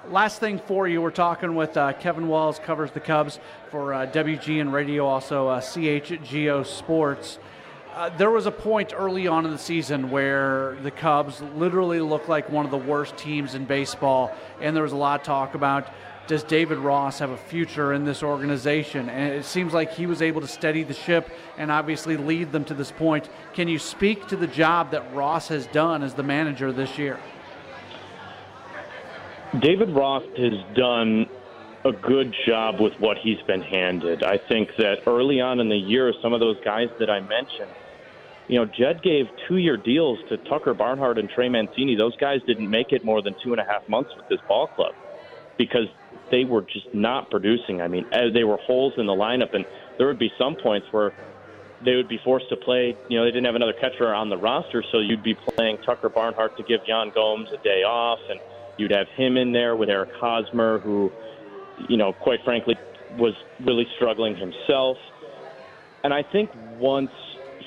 Last 0.10 0.40
thing 0.40 0.60
for 0.60 0.88
you, 0.88 1.02
we're 1.02 1.12
talking 1.12 1.56
with 1.56 1.76
uh, 1.76 1.92
Kevin 1.94 2.30
Wells, 2.30 2.60
covers 2.60 2.92
the 2.92 3.00
Cubs 3.00 3.40
for 3.70 3.94
uh, 3.94 4.06
WGN 4.08 4.72
Radio, 4.72 5.06
also 5.06 5.50
uh, 5.50 5.60
CHGO 5.60 6.66
Sports. 6.66 7.40
Uh, 7.94 8.10
there 8.10 8.30
was 8.30 8.46
a 8.46 8.52
point 8.52 8.94
early 8.96 9.28
on 9.28 9.44
in 9.44 9.52
the 9.52 9.58
season 9.58 10.12
where 10.12 10.78
the 10.84 10.92
Cubs 10.92 11.42
literally 11.56 12.00
looked 12.00 12.30
like 12.30 12.50
one 12.50 12.64
of 12.64 12.72
the 12.72 12.78
worst 12.78 13.18
teams 13.18 13.56
in 13.56 13.66
baseball, 13.66 14.34
and 14.62 14.76
there 14.76 14.84
was 14.84 14.94
a 14.94 14.96
lot 14.98 15.20
of 15.20 15.26
talk 15.26 15.56
about 15.56 15.90
does 16.28 16.44
David 16.44 16.78
Ross 16.78 17.20
have 17.20 17.30
a 17.30 17.38
future 17.38 17.94
in 17.94 18.06
this 18.06 18.22
organization? 18.22 19.10
And 19.10 19.34
it 19.34 19.46
seems 19.46 19.74
like 19.74 19.94
he 19.94 20.06
was 20.06 20.22
able 20.22 20.42
to 20.42 20.48
steady 20.48 20.84
the 20.84 20.94
ship 20.94 21.30
and 21.58 21.72
obviously 21.72 22.18
lead 22.18 22.52
them 22.52 22.66
to 22.66 22.74
this 22.74 22.92
point. 22.92 23.30
Can 23.54 23.68
you 23.68 23.80
speak 23.80 24.28
to 24.28 24.36
the 24.36 24.48
job 24.48 24.92
that 24.92 25.14
Ross 25.14 25.48
has 25.48 25.68
done 25.68 26.04
as 26.04 26.14
the 26.14 26.24
manager 26.24 26.72
this 26.72 26.98
year? 26.98 27.20
David 29.60 29.90
Ross 29.92 30.24
has 30.38 30.76
done 30.76 31.26
a 31.86 31.92
good 31.94 32.36
job 32.46 32.82
with 32.82 32.94
what 33.00 33.18
he's 33.18 33.42
been 33.48 33.62
handed. 33.62 34.24
I 34.24 34.38
think 34.50 34.70
that 34.78 35.08
early 35.08 35.40
on 35.40 35.60
in 35.60 35.70
the 35.70 35.78
year, 35.78 36.14
some 36.22 36.34
of 36.34 36.42
those 36.42 36.58
guys 36.66 36.90
that 37.00 37.10
I 37.10 37.22
mentioned, 37.22 37.72
you 38.50 38.60
know, 38.60 38.66
Jed 38.66 39.02
gave 39.04 39.26
two 39.48 39.58
year 39.58 39.78
deals 39.78 40.20
to 40.30 40.38
Tucker 40.50 40.74
Barnhart 40.74 41.18
and 41.18 41.30
Trey 41.30 41.48
Mancini. 41.48 41.96
Those 41.96 42.16
guys 42.18 42.40
didn't 42.46 42.70
make 42.70 42.92
it 42.92 43.06
more 43.06 43.22
than 43.22 43.36
two 43.44 43.52
and 43.54 43.62
a 43.62 43.66
half 43.66 43.88
months 43.88 44.12
with 44.18 44.28
this 44.28 44.40
ball 44.48 44.68
club 44.68 44.94
because 45.58 45.88
they 46.32 46.44
were 46.44 46.62
just 46.62 46.94
not 46.94 47.30
producing. 47.30 47.82
I 47.82 47.88
mean, 47.88 48.06
eh, 48.12 48.30
they 48.34 48.44
were 48.44 48.58
holes 48.58 48.94
in 48.98 49.06
the 49.06 49.14
lineup, 49.14 49.54
and 49.54 49.66
there 49.98 50.08
would 50.08 50.20
be 50.20 50.32
some 50.38 50.56
points 50.56 50.88
where 50.92 51.14
they 51.84 51.96
would 51.96 52.10
be 52.10 52.20
forced 52.24 52.50
to 52.50 52.56
play. 52.58 52.98
You 53.08 53.18
know, 53.18 53.26
they 53.26 53.32
didn't 53.32 53.46
have 53.46 53.56
another 53.56 53.74
catcher 53.80 54.14
on 54.14 54.30
the 54.30 54.38
roster, 54.38 54.84
so 54.92 55.00
you'd 55.00 55.24
be 55.24 55.36
playing 55.36 55.78
Tucker 55.86 56.10
Barnhart 56.10 56.58
to 56.58 56.64
give 56.64 56.82
Yan 56.88 57.12
Gomes 57.14 57.50
a 57.54 57.64
day 57.64 57.84
off, 57.84 58.20
and 58.30 58.40
You'd 58.78 58.92
have 58.92 59.08
him 59.10 59.38
in 59.38 59.52
there 59.52 59.76
with 59.76 59.90
Eric 59.90 60.12
Hosmer, 60.14 60.80
who, 60.80 61.12
you 61.90 61.98
know, 61.98 62.14
quite 62.14 62.44
frankly, 62.46 62.78
was 63.18 63.34
really 63.60 63.88
struggling 63.96 64.36
himself. 64.36 64.98
And 66.04 66.14
I 66.14 66.22
think 66.24 66.52
once 66.78 67.12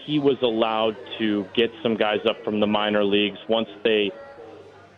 he 0.06 0.20
was 0.20 0.40
allowed 0.42 0.96
to 1.18 1.46
get 1.54 1.70
some 1.82 1.96
guys 1.96 2.20
up 2.28 2.44
from 2.44 2.60
the 2.60 2.66
minor 2.66 3.04
leagues, 3.04 3.38
once 3.48 3.68
they, 3.82 4.12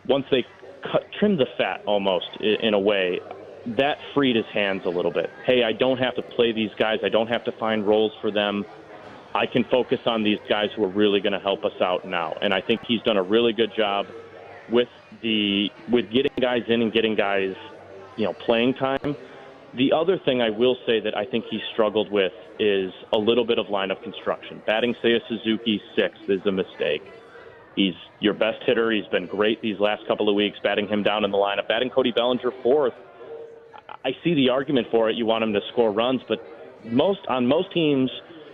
once 0.07 0.25
they 0.29 0.45
cut, 0.91 1.03
trimmed 1.19 1.39
the 1.39 1.47
fat 1.57 1.81
almost 1.85 2.27
in 2.39 2.73
a 2.73 2.79
way, 2.79 3.19
that 3.65 3.97
freed 4.13 4.35
his 4.35 4.45
hands 4.53 4.83
a 4.85 4.89
little 4.89 5.11
bit. 5.11 5.29
Hey, 5.45 5.63
I 5.63 5.71
don't 5.71 5.97
have 5.97 6.15
to 6.15 6.21
play 6.21 6.51
these 6.51 6.71
guys. 6.77 6.99
I 7.03 7.09
don't 7.09 7.27
have 7.27 7.43
to 7.45 7.51
find 7.53 7.87
roles 7.87 8.11
for 8.21 8.31
them. 8.31 8.65
I 9.35 9.45
can 9.47 9.63
focus 9.63 9.99
on 10.05 10.23
these 10.23 10.39
guys 10.47 10.69
who 10.75 10.83
are 10.83 10.89
really 10.89 11.19
going 11.19 11.33
to 11.33 11.39
help 11.39 11.65
us 11.65 11.79
out 11.81 12.05
now. 12.05 12.35
And 12.41 12.53
I 12.53 12.61
think 12.61 12.81
he's 12.85 13.01
done 13.01 13.17
a 13.17 13.23
really 13.23 13.53
good 13.53 13.73
job 13.75 14.05
with 14.69 14.89
the 15.21 15.69
with 15.89 16.11
getting 16.11 16.31
guys 16.39 16.63
in 16.67 16.81
and 16.81 16.93
getting 16.93 17.15
guys, 17.15 17.55
you 18.15 18.25
know, 18.25 18.33
playing 18.33 18.75
time. 18.75 19.15
The 19.73 19.91
other 19.91 20.19
thing 20.19 20.41
I 20.41 20.51
will 20.51 20.77
say 20.85 20.99
that 20.99 21.17
I 21.17 21.25
think 21.25 21.45
he 21.49 21.59
struggled 21.73 22.11
with 22.11 22.33
is 22.59 22.93
a 23.11 23.17
little 23.17 23.43
bit 23.43 23.57
of 23.57 23.67
lineup 23.67 24.03
construction. 24.03 24.61
Batting 24.67 24.93
Seiya 25.03 25.19
Suzuki 25.27 25.81
sixth 25.95 26.29
is 26.29 26.45
a 26.45 26.51
mistake. 26.51 27.01
He's 27.75 27.93
your 28.19 28.33
best 28.33 28.63
hitter. 28.65 28.91
He's 28.91 29.07
been 29.07 29.25
great 29.25 29.61
these 29.61 29.79
last 29.79 30.05
couple 30.07 30.29
of 30.29 30.35
weeks. 30.35 30.57
Batting 30.63 30.87
him 30.87 31.03
down 31.03 31.25
in 31.25 31.31
the 31.31 31.37
lineup, 31.37 31.67
batting 31.67 31.89
Cody 31.89 32.11
Bellinger 32.11 32.51
fourth. 32.61 32.93
I 34.05 34.11
see 34.23 34.33
the 34.33 34.49
argument 34.49 34.87
for 34.91 35.09
it. 35.09 35.15
You 35.15 35.25
want 35.25 35.43
him 35.43 35.53
to 35.53 35.61
score 35.71 35.91
runs, 35.91 36.21
but 36.27 36.39
most 36.85 37.19
on 37.27 37.47
most 37.47 37.71
teams, 37.73 38.11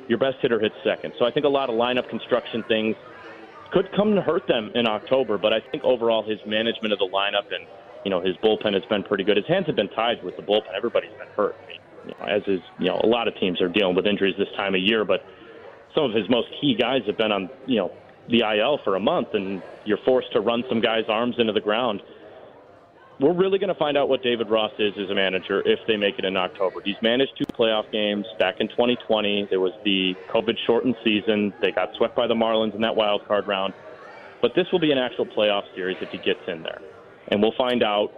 your 0.08 0.18
best 0.18 0.38
hitter 0.42 0.60
hits 0.60 0.76
second. 0.84 1.14
So 1.20 1.26
I 1.26 1.32
think 1.32 1.46
a 1.46 1.50
lot 1.50 1.70
of 1.70 1.76
lineup 1.76 2.10
construction 2.10 2.64
things 2.68 2.96
could 3.72 3.90
come 3.96 4.16
to 4.16 4.22
hurt 4.22 4.48
them 4.48 4.72
in 4.76 4.88
October. 4.88 5.38
But 5.38 5.54
I 5.54 5.60
think 5.72 5.84
overall 5.84 6.24
his 6.24 6.40
management 6.46 6.94
of 6.94 7.00
the 7.00 7.10
lineup 7.14 7.54
and 7.54 7.68
you 8.06 8.12
know 8.12 8.22
his 8.22 8.36
bullpen 8.38 8.74
has 8.74 8.84
been 8.90 9.04
pretty 9.04 9.24
good. 9.24 9.38
His 9.38 9.48
hands 9.48 9.68
have 9.68 9.76
been 9.76 9.90
tied 9.90 10.24
with 10.24 10.36
the 10.38 10.44
bullpen. 10.44 10.74
Everybody's 10.76 11.12
been 11.12 11.28
hurt. 11.36 11.56
I 11.64 11.68
mean, 11.68 11.80
you 12.06 12.14
know, 12.20 12.26
as 12.26 12.42
is 12.48 12.62
you 12.80 12.88
know 12.88 13.00
a 13.04 13.08
lot 13.08 13.28
of 13.28 13.36
teams 13.36 13.62
are 13.62 13.70
dealing 13.70 13.96
with 13.96 14.08
injuries 14.08 14.36
this 14.38 14.48
time 14.56 14.76
of 14.76 14.82
year, 14.82 15.04
but 15.04 15.26
some 15.94 16.06
of 16.06 16.14
his 16.14 16.30
most 16.30 16.48
key 16.62 16.76
guys 16.80 17.02
have 17.08 17.18
been 17.18 17.32
on 17.32 17.50
you 17.66 17.78
know 17.78 17.92
the 18.30 18.42
IL 18.42 18.80
for 18.84 18.96
a 18.96 19.00
month, 19.00 19.30
and 19.34 19.62
you're 19.86 20.00
forced 20.06 20.32
to 20.34 20.40
run 20.40 20.64
some 20.70 20.82
guys' 20.82 21.06
arms 21.08 21.36
into 21.38 21.54
the 21.54 21.62
ground 21.62 22.02
we're 23.20 23.34
really 23.34 23.60
going 23.60 23.74
to 23.74 23.76
find 23.76 23.98
out 23.98 24.08
what 24.08 24.24
David 24.24 24.50
Ross 24.50 24.72
is 24.80 24.94
as 24.98 25.10
a 25.10 25.16
manager 25.16 25.62
if 25.66 25.80
they 25.88 25.98
make 25.98 26.18
it 26.18 26.26
in 26.26 26.38
October. 26.38 26.80
He's 26.84 26.96
managed 27.02 27.34
two 27.38 27.46
playoff 27.46 27.92
games 27.92 28.26
back 28.40 28.56
in 28.60 28.70
2020. 28.70 29.48
There 29.50 29.60
was 29.60 29.74
the 29.84 30.16
COVID 30.30 30.56
shortened 30.66 30.96
season. 31.04 31.54
They 31.62 31.72
got 31.72 31.90
swept 31.98 32.16
by 32.16 32.28
the 32.28 32.34
Marlins 32.34 32.76
in 32.76 32.82
that 32.82 32.96
wild 32.96 33.28
card 33.28 33.48
round. 33.48 33.74
But 34.42 34.52
this 34.56 34.68
will 34.72 34.80
be 34.80 34.92
an 34.92 34.98
actual 34.98 35.26
playoff 35.26 35.64
series 35.76 35.98
if 36.02 36.10
he 36.10 36.18
gets 36.18 36.40
in 36.48 36.64
there. 36.64 36.80
And 37.28 37.42
we'll 37.42 37.56
find 37.58 37.84
out 37.84 38.14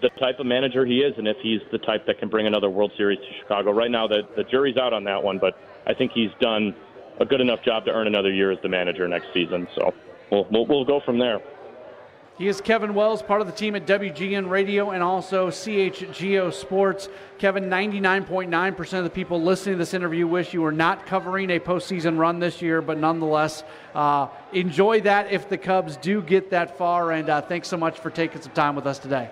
the 0.00 0.10
type 0.20 0.38
of 0.38 0.46
manager 0.46 0.86
he 0.86 0.98
is 0.98 1.14
and 1.18 1.26
if 1.26 1.36
he's 1.42 1.60
the 1.72 1.78
type 1.78 2.06
that 2.06 2.20
can 2.20 2.28
bring 2.28 2.46
another 2.46 2.70
World 2.70 2.92
Series 2.96 3.18
to 3.18 3.38
Chicago. 3.40 3.72
Right 3.72 3.90
now, 3.90 4.06
the, 4.06 4.22
the 4.36 4.44
jury's 4.44 4.76
out 4.76 4.92
on 4.92 5.02
that 5.04 5.20
one, 5.20 5.38
but 5.40 5.58
I 5.84 5.94
think 5.94 6.12
he's 6.14 6.30
done 6.40 6.76
a 7.20 7.24
good 7.26 7.40
enough 7.40 7.62
job 7.62 7.84
to 7.84 7.92
earn 7.92 8.06
another 8.06 8.32
year 8.32 8.50
as 8.50 8.58
the 8.62 8.68
manager 8.68 9.06
next 9.06 9.32
season. 9.32 9.68
So 9.74 9.94
we'll, 10.30 10.46
we'll, 10.50 10.66
we'll 10.66 10.84
go 10.84 11.00
from 11.00 11.18
there. 11.18 11.40
He 12.38 12.48
is 12.48 12.62
Kevin 12.62 12.94
Wells, 12.94 13.20
part 13.20 13.42
of 13.42 13.46
the 13.46 13.52
team 13.52 13.76
at 13.76 13.86
WGN 13.86 14.48
Radio 14.48 14.92
and 14.92 15.02
also 15.02 15.50
CHGO 15.50 16.50
Sports. 16.54 17.10
Kevin, 17.36 17.64
99.9% 17.64 18.92
of 18.94 19.04
the 19.04 19.10
people 19.10 19.42
listening 19.42 19.74
to 19.74 19.78
this 19.78 19.92
interview 19.92 20.26
wish 20.26 20.54
you 20.54 20.62
were 20.62 20.72
not 20.72 21.04
covering 21.04 21.50
a 21.50 21.60
postseason 21.60 22.16
run 22.16 22.38
this 22.38 22.62
year, 22.62 22.80
but 22.80 22.96
nonetheless, 22.96 23.62
uh, 23.94 24.28
enjoy 24.54 25.02
that 25.02 25.30
if 25.30 25.50
the 25.50 25.58
Cubs 25.58 25.98
do 25.98 26.22
get 26.22 26.48
that 26.48 26.78
far. 26.78 27.12
And 27.12 27.28
uh, 27.28 27.42
thanks 27.42 27.68
so 27.68 27.76
much 27.76 27.98
for 27.98 28.08
taking 28.08 28.40
some 28.40 28.52
time 28.52 28.74
with 28.74 28.86
us 28.86 28.98
today. 28.98 29.28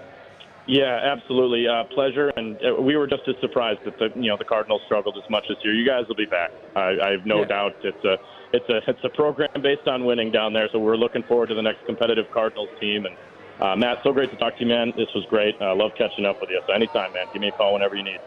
Yeah, 0.68 1.00
absolutely, 1.02 1.66
uh, 1.66 1.84
pleasure. 1.94 2.30
And 2.36 2.60
uh, 2.60 2.80
we 2.80 2.96
were 2.96 3.06
just 3.06 3.22
as 3.26 3.34
surprised 3.40 3.80
that 3.86 3.98
the 3.98 4.10
you 4.14 4.28
know 4.28 4.36
the 4.36 4.44
Cardinals 4.44 4.82
struggled 4.84 5.16
as 5.16 5.28
much 5.30 5.44
this 5.48 5.56
year. 5.64 5.72
You 5.72 5.86
guys 5.86 6.04
will 6.06 6.14
be 6.14 6.26
back. 6.26 6.50
I, 6.76 6.92
I 7.02 7.10
have 7.12 7.24
no 7.24 7.40
yeah. 7.40 7.46
doubt. 7.46 7.72
It's 7.82 8.04
a 8.04 8.16
it's 8.52 8.68
a 8.68 8.78
it's 8.86 9.00
a 9.02 9.08
program 9.16 9.48
based 9.62 9.88
on 9.88 10.04
winning 10.04 10.30
down 10.30 10.52
there. 10.52 10.68
So 10.70 10.78
we're 10.78 10.98
looking 10.98 11.22
forward 11.22 11.48
to 11.48 11.54
the 11.54 11.62
next 11.62 11.86
competitive 11.86 12.26
Cardinals 12.34 12.68
team. 12.78 13.06
And 13.06 13.16
uh, 13.64 13.76
Matt, 13.76 13.98
so 14.04 14.12
great 14.12 14.30
to 14.30 14.36
talk 14.36 14.58
to 14.58 14.62
you, 14.62 14.68
man. 14.68 14.92
This 14.94 15.08
was 15.14 15.24
great. 15.30 15.54
I 15.58 15.70
uh, 15.70 15.74
love 15.74 15.92
catching 15.96 16.26
up 16.26 16.36
with 16.38 16.50
you. 16.50 16.60
So 16.66 16.74
anytime, 16.74 17.14
man, 17.14 17.26
give 17.32 17.40
me 17.40 17.48
a 17.48 17.52
call 17.52 17.72
whenever 17.72 17.96
you 17.96 18.04
need. 18.04 18.20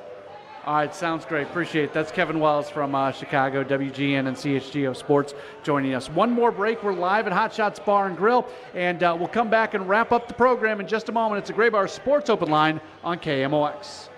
All 0.63 0.75
right, 0.75 0.93
sounds 0.93 1.25
great. 1.25 1.47
Appreciate 1.47 1.85
it. 1.85 1.93
That's 1.93 2.11
Kevin 2.11 2.39
Wells 2.39 2.69
from 2.69 2.93
uh, 2.93 3.11
Chicago, 3.11 3.63
WGN 3.63 4.27
and 4.27 4.37
CHGO 4.37 4.95
Sports 4.95 5.33
joining 5.63 5.95
us. 5.95 6.07
One 6.07 6.29
more 6.29 6.51
break. 6.51 6.83
We're 6.83 6.93
live 6.93 7.25
at 7.25 7.33
Hot 7.33 7.51
Shots 7.51 7.79
Bar 7.79 8.07
and 8.07 8.15
Grill, 8.15 8.47
and 8.75 9.01
uh, 9.01 9.15
we'll 9.17 9.27
come 9.27 9.49
back 9.49 9.73
and 9.73 9.89
wrap 9.89 10.11
up 10.11 10.27
the 10.27 10.35
program 10.35 10.79
in 10.79 10.87
just 10.87 11.09
a 11.09 11.11
moment. 11.11 11.39
It's 11.39 11.49
a 11.49 11.53
Graybar 11.53 11.89
Sports 11.89 12.29
Open 12.29 12.49
Line 12.51 12.79
on 13.03 13.17
KMOX. 13.17 14.09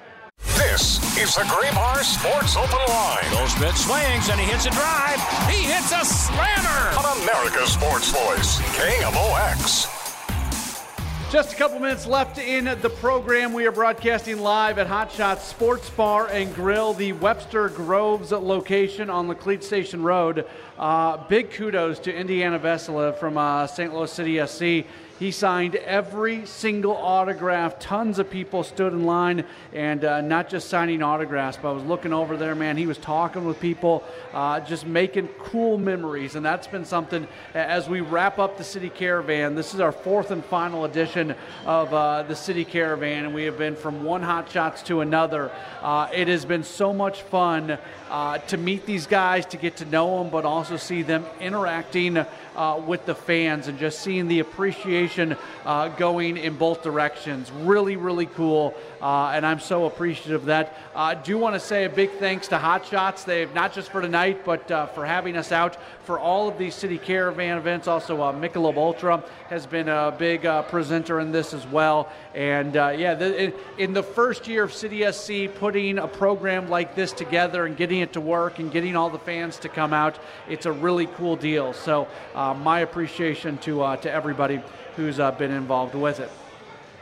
This 0.58 0.98
is 1.18 1.34
the 1.36 1.44
Graybar 1.44 2.04
Sports 2.04 2.58
Open 2.58 2.94
Line. 2.94 3.24
Goldschmidt 3.32 3.76
swings 3.76 4.28
and 4.28 4.38
he 4.38 4.46
hits 4.46 4.66
a 4.66 4.72
drive. 4.72 5.22
He 5.50 5.64
hits 5.64 5.94
a 5.94 6.04
slammer. 6.04 6.98
On 6.98 7.22
America's 7.24 7.72
Sports 7.72 8.12
Voice, 8.12 8.60
KMOX. 8.78 10.03
Just 11.34 11.54
a 11.54 11.56
couple 11.56 11.80
minutes 11.80 12.06
left 12.06 12.38
in 12.38 12.66
the 12.66 12.92
program. 12.92 13.54
We 13.54 13.66
are 13.66 13.72
broadcasting 13.72 14.38
live 14.38 14.78
at 14.78 14.86
Hot 14.86 15.12
Shots 15.12 15.44
Sports 15.44 15.90
Bar 15.90 16.28
and 16.28 16.54
Grill, 16.54 16.94
the 16.94 17.14
Webster 17.14 17.70
Groves 17.70 18.32
location 18.32 19.10
on 19.10 19.28
Laclede 19.28 19.64
Station 19.64 20.04
Road. 20.04 20.46
Uh, 20.78 21.18
big 21.28 21.50
kudos 21.50 21.98
to 22.02 22.16
Indiana 22.16 22.60
Vassilev 22.60 23.18
from 23.18 23.40
uh, 23.40 23.66
St. 23.66 23.92
Louis 23.92 24.12
City 24.12 24.46
SC 24.46 24.88
He 25.20 25.32
signed 25.32 25.76
every 25.76 26.46
single 26.46 26.98
autograph. 26.98 27.78
Tons 27.78 28.18
of 28.18 28.30
people 28.32 28.64
stood 28.64 28.94
in 28.94 29.06
line 29.06 29.46
and 29.72 30.04
uh, 30.04 30.22
not 30.22 30.50
just 30.50 30.70
signing 30.70 31.04
autographs, 31.04 31.58
but 31.62 31.70
I 31.70 31.72
was 31.74 31.84
looking 31.84 32.12
over 32.12 32.36
there, 32.36 32.56
man. 32.56 32.78
He 32.78 32.88
was 32.88 32.98
talking 32.98 33.46
with 33.46 33.60
people, 33.60 34.04
uh, 34.34 34.60
just 34.62 34.88
making 34.88 35.28
cool 35.38 35.78
memories. 35.78 36.36
And 36.36 36.44
that's 36.44 36.66
been 36.66 36.84
something 36.84 37.28
as 37.54 37.88
we 37.88 38.02
wrap 38.02 38.40
up 38.40 38.58
the 38.58 38.64
City 38.64 38.90
Caravan. 38.90 39.54
This 39.54 39.76
is 39.76 39.80
our 39.80 39.92
fourth 39.92 40.32
and 40.32 40.44
final 40.44 40.86
edition 40.86 41.36
of 41.66 41.94
uh, 41.94 42.24
the 42.24 42.36
City 42.36 42.66
Caravan, 42.66 43.26
and 43.26 43.36
we 43.36 43.44
have 43.44 43.58
been 43.58 43.76
from 43.76 44.04
one 44.04 44.24
hot 44.24 44.50
shots 44.50 44.82
to 44.84 45.02
another. 45.02 45.52
Uh, 45.82 46.10
it 46.12 46.28
has 46.28 46.44
been 46.44 46.64
so 46.64 46.92
much 46.92 47.22
fun 47.22 47.78
uh, 48.14 48.38
to 48.38 48.58
meet 48.58 48.86
these 48.86 49.08
guys, 49.08 49.44
to 49.48 49.58
get 49.58 49.78
to 49.78 49.86
know 49.86 50.20
them, 50.20 50.30
but 50.30 50.46
also 50.46 50.78
see 50.78 51.02
them 51.02 51.26
interacting 51.42 52.16
uh, 52.16 52.82
with 52.86 53.04
the 53.08 53.16
fans 53.16 53.68
and 53.68 53.80
just 53.80 54.02
seeing 54.02 54.28
the 54.28 54.38
appreciation 54.38 55.36
uh, 55.66 55.88
going 55.88 56.38
in 56.38 56.56
both 56.56 56.84
directions. 56.84 57.52
Really, 57.52 57.96
really 57.96 58.28
cool. 58.28 58.76
Uh, 59.04 59.32
and 59.36 59.46
I'm 59.46 59.60
so 59.60 59.86
appreciative 59.86 60.44
of 60.44 60.46
that. 60.46 60.78
I 60.96 61.14
do 61.14 61.38
want 61.38 61.56
to 61.56 61.60
say 61.60 61.84
a 61.84 61.90
big 61.90 62.12
thanks 62.12 62.48
to 62.48 62.58
Hot 62.58 62.86
Shots. 62.86 63.26
They've 63.26 63.54
not 63.54 63.74
just 63.74 63.92
for 63.92 64.02
tonight, 64.02 64.46
but 64.46 64.72
uh, 64.72 64.86
for 64.86 65.06
having 65.06 65.36
us 65.36 65.52
out 65.52 65.76
for 66.06 66.18
all 66.18 66.48
of 66.48 66.58
these 66.58 66.74
City 66.74 66.98
Caravan 66.98 67.58
events. 67.58 67.90
Also, 67.90 68.22
uh, 68.22 68.32
Michelob 68.32 68.78
Ultra 68.78 69.22
has 69.50 69.66
been 69.66 69.90
a 69.90 70.16
big 70.18 70.46
uh, 70.46 70.62
presenter 70.64 71.20
in 71.20 71.34
this 71.34 71.54
as 71.54 71.68
well. 71.68 72.10
And 72.34 72.78
uh, 72.78 72.96
yeah, 72.98 73.14
the, 73.14 73.44
in, 73.44 73.54
in, 73.78 73.94
the 73.94 74.04
first 74.04 74.48
year 74.48 74.64
of 74.64 74.74
City 74.74 75.04
SC, 75.12 75.54
putting 75.54 75.98
a 75.98 76.08
program 76.08 76.70
like 76.70 76.96
this 76.96 77.12
together 77.12 77.66
and 77.66 77.76
getting 77.76 78.00
it 78.00 78.14
to 78.14 78.22
work 78.22 78.60
and 78.60 78.72
getting 78.72 78.96
all 78.96 79.10
the 79.10 79.20
fans 79.20 79.58
to 79.60 79.70
come 79.70 79.92
out, 79.92 80.18
it's 80.48 80.66
a 80.66 80.72
really 80.72 81.08
cool 81.08 81.36
deal. 81.36 81.74
So 81.74 82.08
uh, 82.36 82.54
my 82.54 82.80
appreciation 82.80 83.58
to 83.60 83.82
uh, 83.82 83.98
to 83.98 84.10
everybody 84.10 84.62
who's 84.96 85.20
uh, 85.20 85.32
been 85.32 85.52
involved 85.52 85.94
with 85.94 86.22
it. 86.22 86.32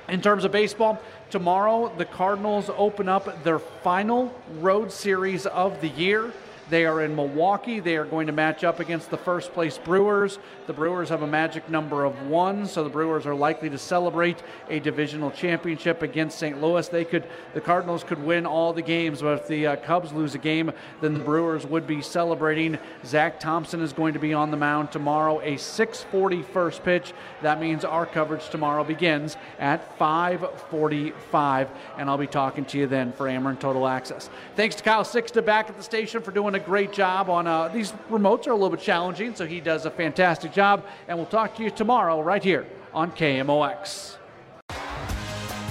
In 0.09 0.21
terms 0.21 0.43
of 0.43 0.51
baseball, 0.51 0.99
tomorrow 1.31 1.91
the 1.97 2.05
Cardinals 2.05 2.69
open 2.77 3.07
up 3.07 3.43
their 3.43 3.57
final 3.57 4.33
road 4.59 4.91
series 4.91 5.45
of 5.45 5.79
the 5.81 5.87
year. 5.87 6.31
They 6.71 6.85
are 6.85 7.01
in 7.01 7.17
Milwaukee. 7.17 7.81
They 7.81 7.97
are 7.97 8.05
going 8.05 8.27
to 8.27 8.33
match 8.33 8.63
up 8.63 8.79
against 8.79 9.11
the 9.11 9.17
first 9.17 9.51
place 9.51 9.77
Brewers. 9.77 10.39
The 10.67 10.73
Brewers 10.73 11.09
have 11.09 11.21
a 11.21 11.27
magic 11.27 11.69
number 11.69 12.05
of 12.05 12.27
one, 12.27 12.65
so 12.65 12.81
the 12.85 12.89
Brewers 12.89 13.25
are 13.25 13.35
likely 13.35 13.69
to 13.71 13.77
celebrate 13.77 14.41
a 14.69 14.79
divisional 14.79 15.31
championship 15.31 16.01
against 16.01 16.39
St. 16.39 16.61
Louis. 16.61 16.87
They 16.87 17.03
could, 17.03 17.27
the 17.53 17.59
Cardinals 17.59 18.05
could 18.05 18.23
win 18.23 18.45
all 18.45 18.71
the 18.71 18.81
games, 18.81 19.21
but 19.21 19.41
if 19.41 19.47
the 19.49 19.67
uh, 19.67 19.75
Cubs 19.75 20.13
lose 20.13 20.33
a 20.33 20.37
game, 20.37 20.71
then 21.01 21.13
the 21.13 21.19
Brewers 21.19 21.65
would 21.65 21.85
be 21.85 22.01
celebrating. 22.01 22.77
Zack 23.03 23.41
Thompson 23.41 23.81
is 23.81 23.91
going 23.91 24.13
to 24.13 24.19
be 24.19 24.33
on 24.33 24.49
the 24.49 24.55
mound 24.55 24.93
tomorrow, 24.93 25.41
a 25.41 25.55
6:40 25.55 26.45
first 26.53 26.85
pitch. 26.85 27.11
That 27.41 27.59
means 27.59 27.83
our 27.83 28.05
coverage 28.05 28.47
tomorrow 28.47 28.85
begins 28.85 29.35
at 29.59 29.99
5:45, 29.99 31.67
and 31.97 32.09
I'll 32.09 32.17
be 32.17 32.27
talking 32.27 32.63
to 32.63 32.77
you 32.77 32.87
then 32.87 33.11
for 33.11 33.25
Ameren 33.25 33.59
Total 33.59 33.85
Access. 33.85 34.29
Thanks 34.55 34.75
to 34.75 34.83
Kyle 34.83 35.03
Sixta 35.03 35.43
back 35.43 35.69
at 35.69 35.75
the 35.75 35.83
station 35.83 36.21
for 36.21 36.31
doing 36.31 36.55
a 36.55 36.60
great 36.61 36.91
job 36.93 37.29
on 37.29 37.47
uh, 37.47 37.67
these 37.67 37.91
remotes 38.09 38.47
are 38.47 38.51
a 38.51 38.55
little 38.55 38.69
bit 38.69 38.79
challenging, 38.79 39.35
so 39.35 39.45
he 39.45 39.59
does 39.59 39.85
a 39.85 39.91
fantastic 39.91 40.53
job. 40.53 40.85
And 41.07 41.17
we'll 41.17 41.27
talk 41.27 41.55
to 41.57 41.63
you 41.63 41.69
tomorrow 41.69 42.21
right 42.21 42.43
here 42.43 42.65
on 42.93 43.11
KMOX. 43.11 44.17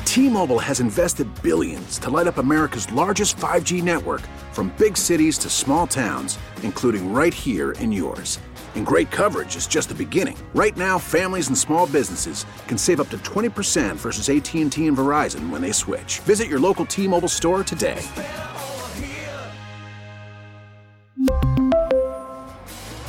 T-Mobile 0.04 0.58
has 0.58 0.80
invested 0.80 1.28
billions 1.40 1.96
to 2.00 2.10
light 2.10 2.26
up 2.26 2.38
America's 2.38 2.90
largest 2.90 3.36
5G 3.36 3.80
network, 3.80 4.22
from 4.52 4.74
big 4.76 4.96
cities 4.96 5.38
to 5.38 5.48
small 5.48 5.86
towns, 5.86 6.36
including 6.64 7.12
right 7.12 7.32
here 7.32 7.72
in 7.72 7.92
yours. 7.92 8.40
And 8.74 8.84
great 8.84 9.10
coverage 9.12 9.54
is 9.54 9.68
just 9.68 9.88
the 9.88 9.94
beginning. 9.94 10.36
Right 10.52 10.76
now, 10.76 10.98
families 10.98 11.46
and 11.46 11.56
small 11.56 11.86
businesses 11.86 12.44
can 12.66 12.76
save 12.76 13.00
up 13.00 13.08
to 13.10 13.18
20% 13.18 13.94
versus 13.94 14.28
AT&T 14.28 14.86
and 14.86 14.96
Verizon 14.96 15.48
when 15.48 15.62
they 15.62 15.72
switch. 15.72 16.18
Visit 16.20 16.48
your 16.48 16.58
local 16.60 16.84
T-Mobile 16.84 17.28
store 17.28 17.62
today. 17.62 18.02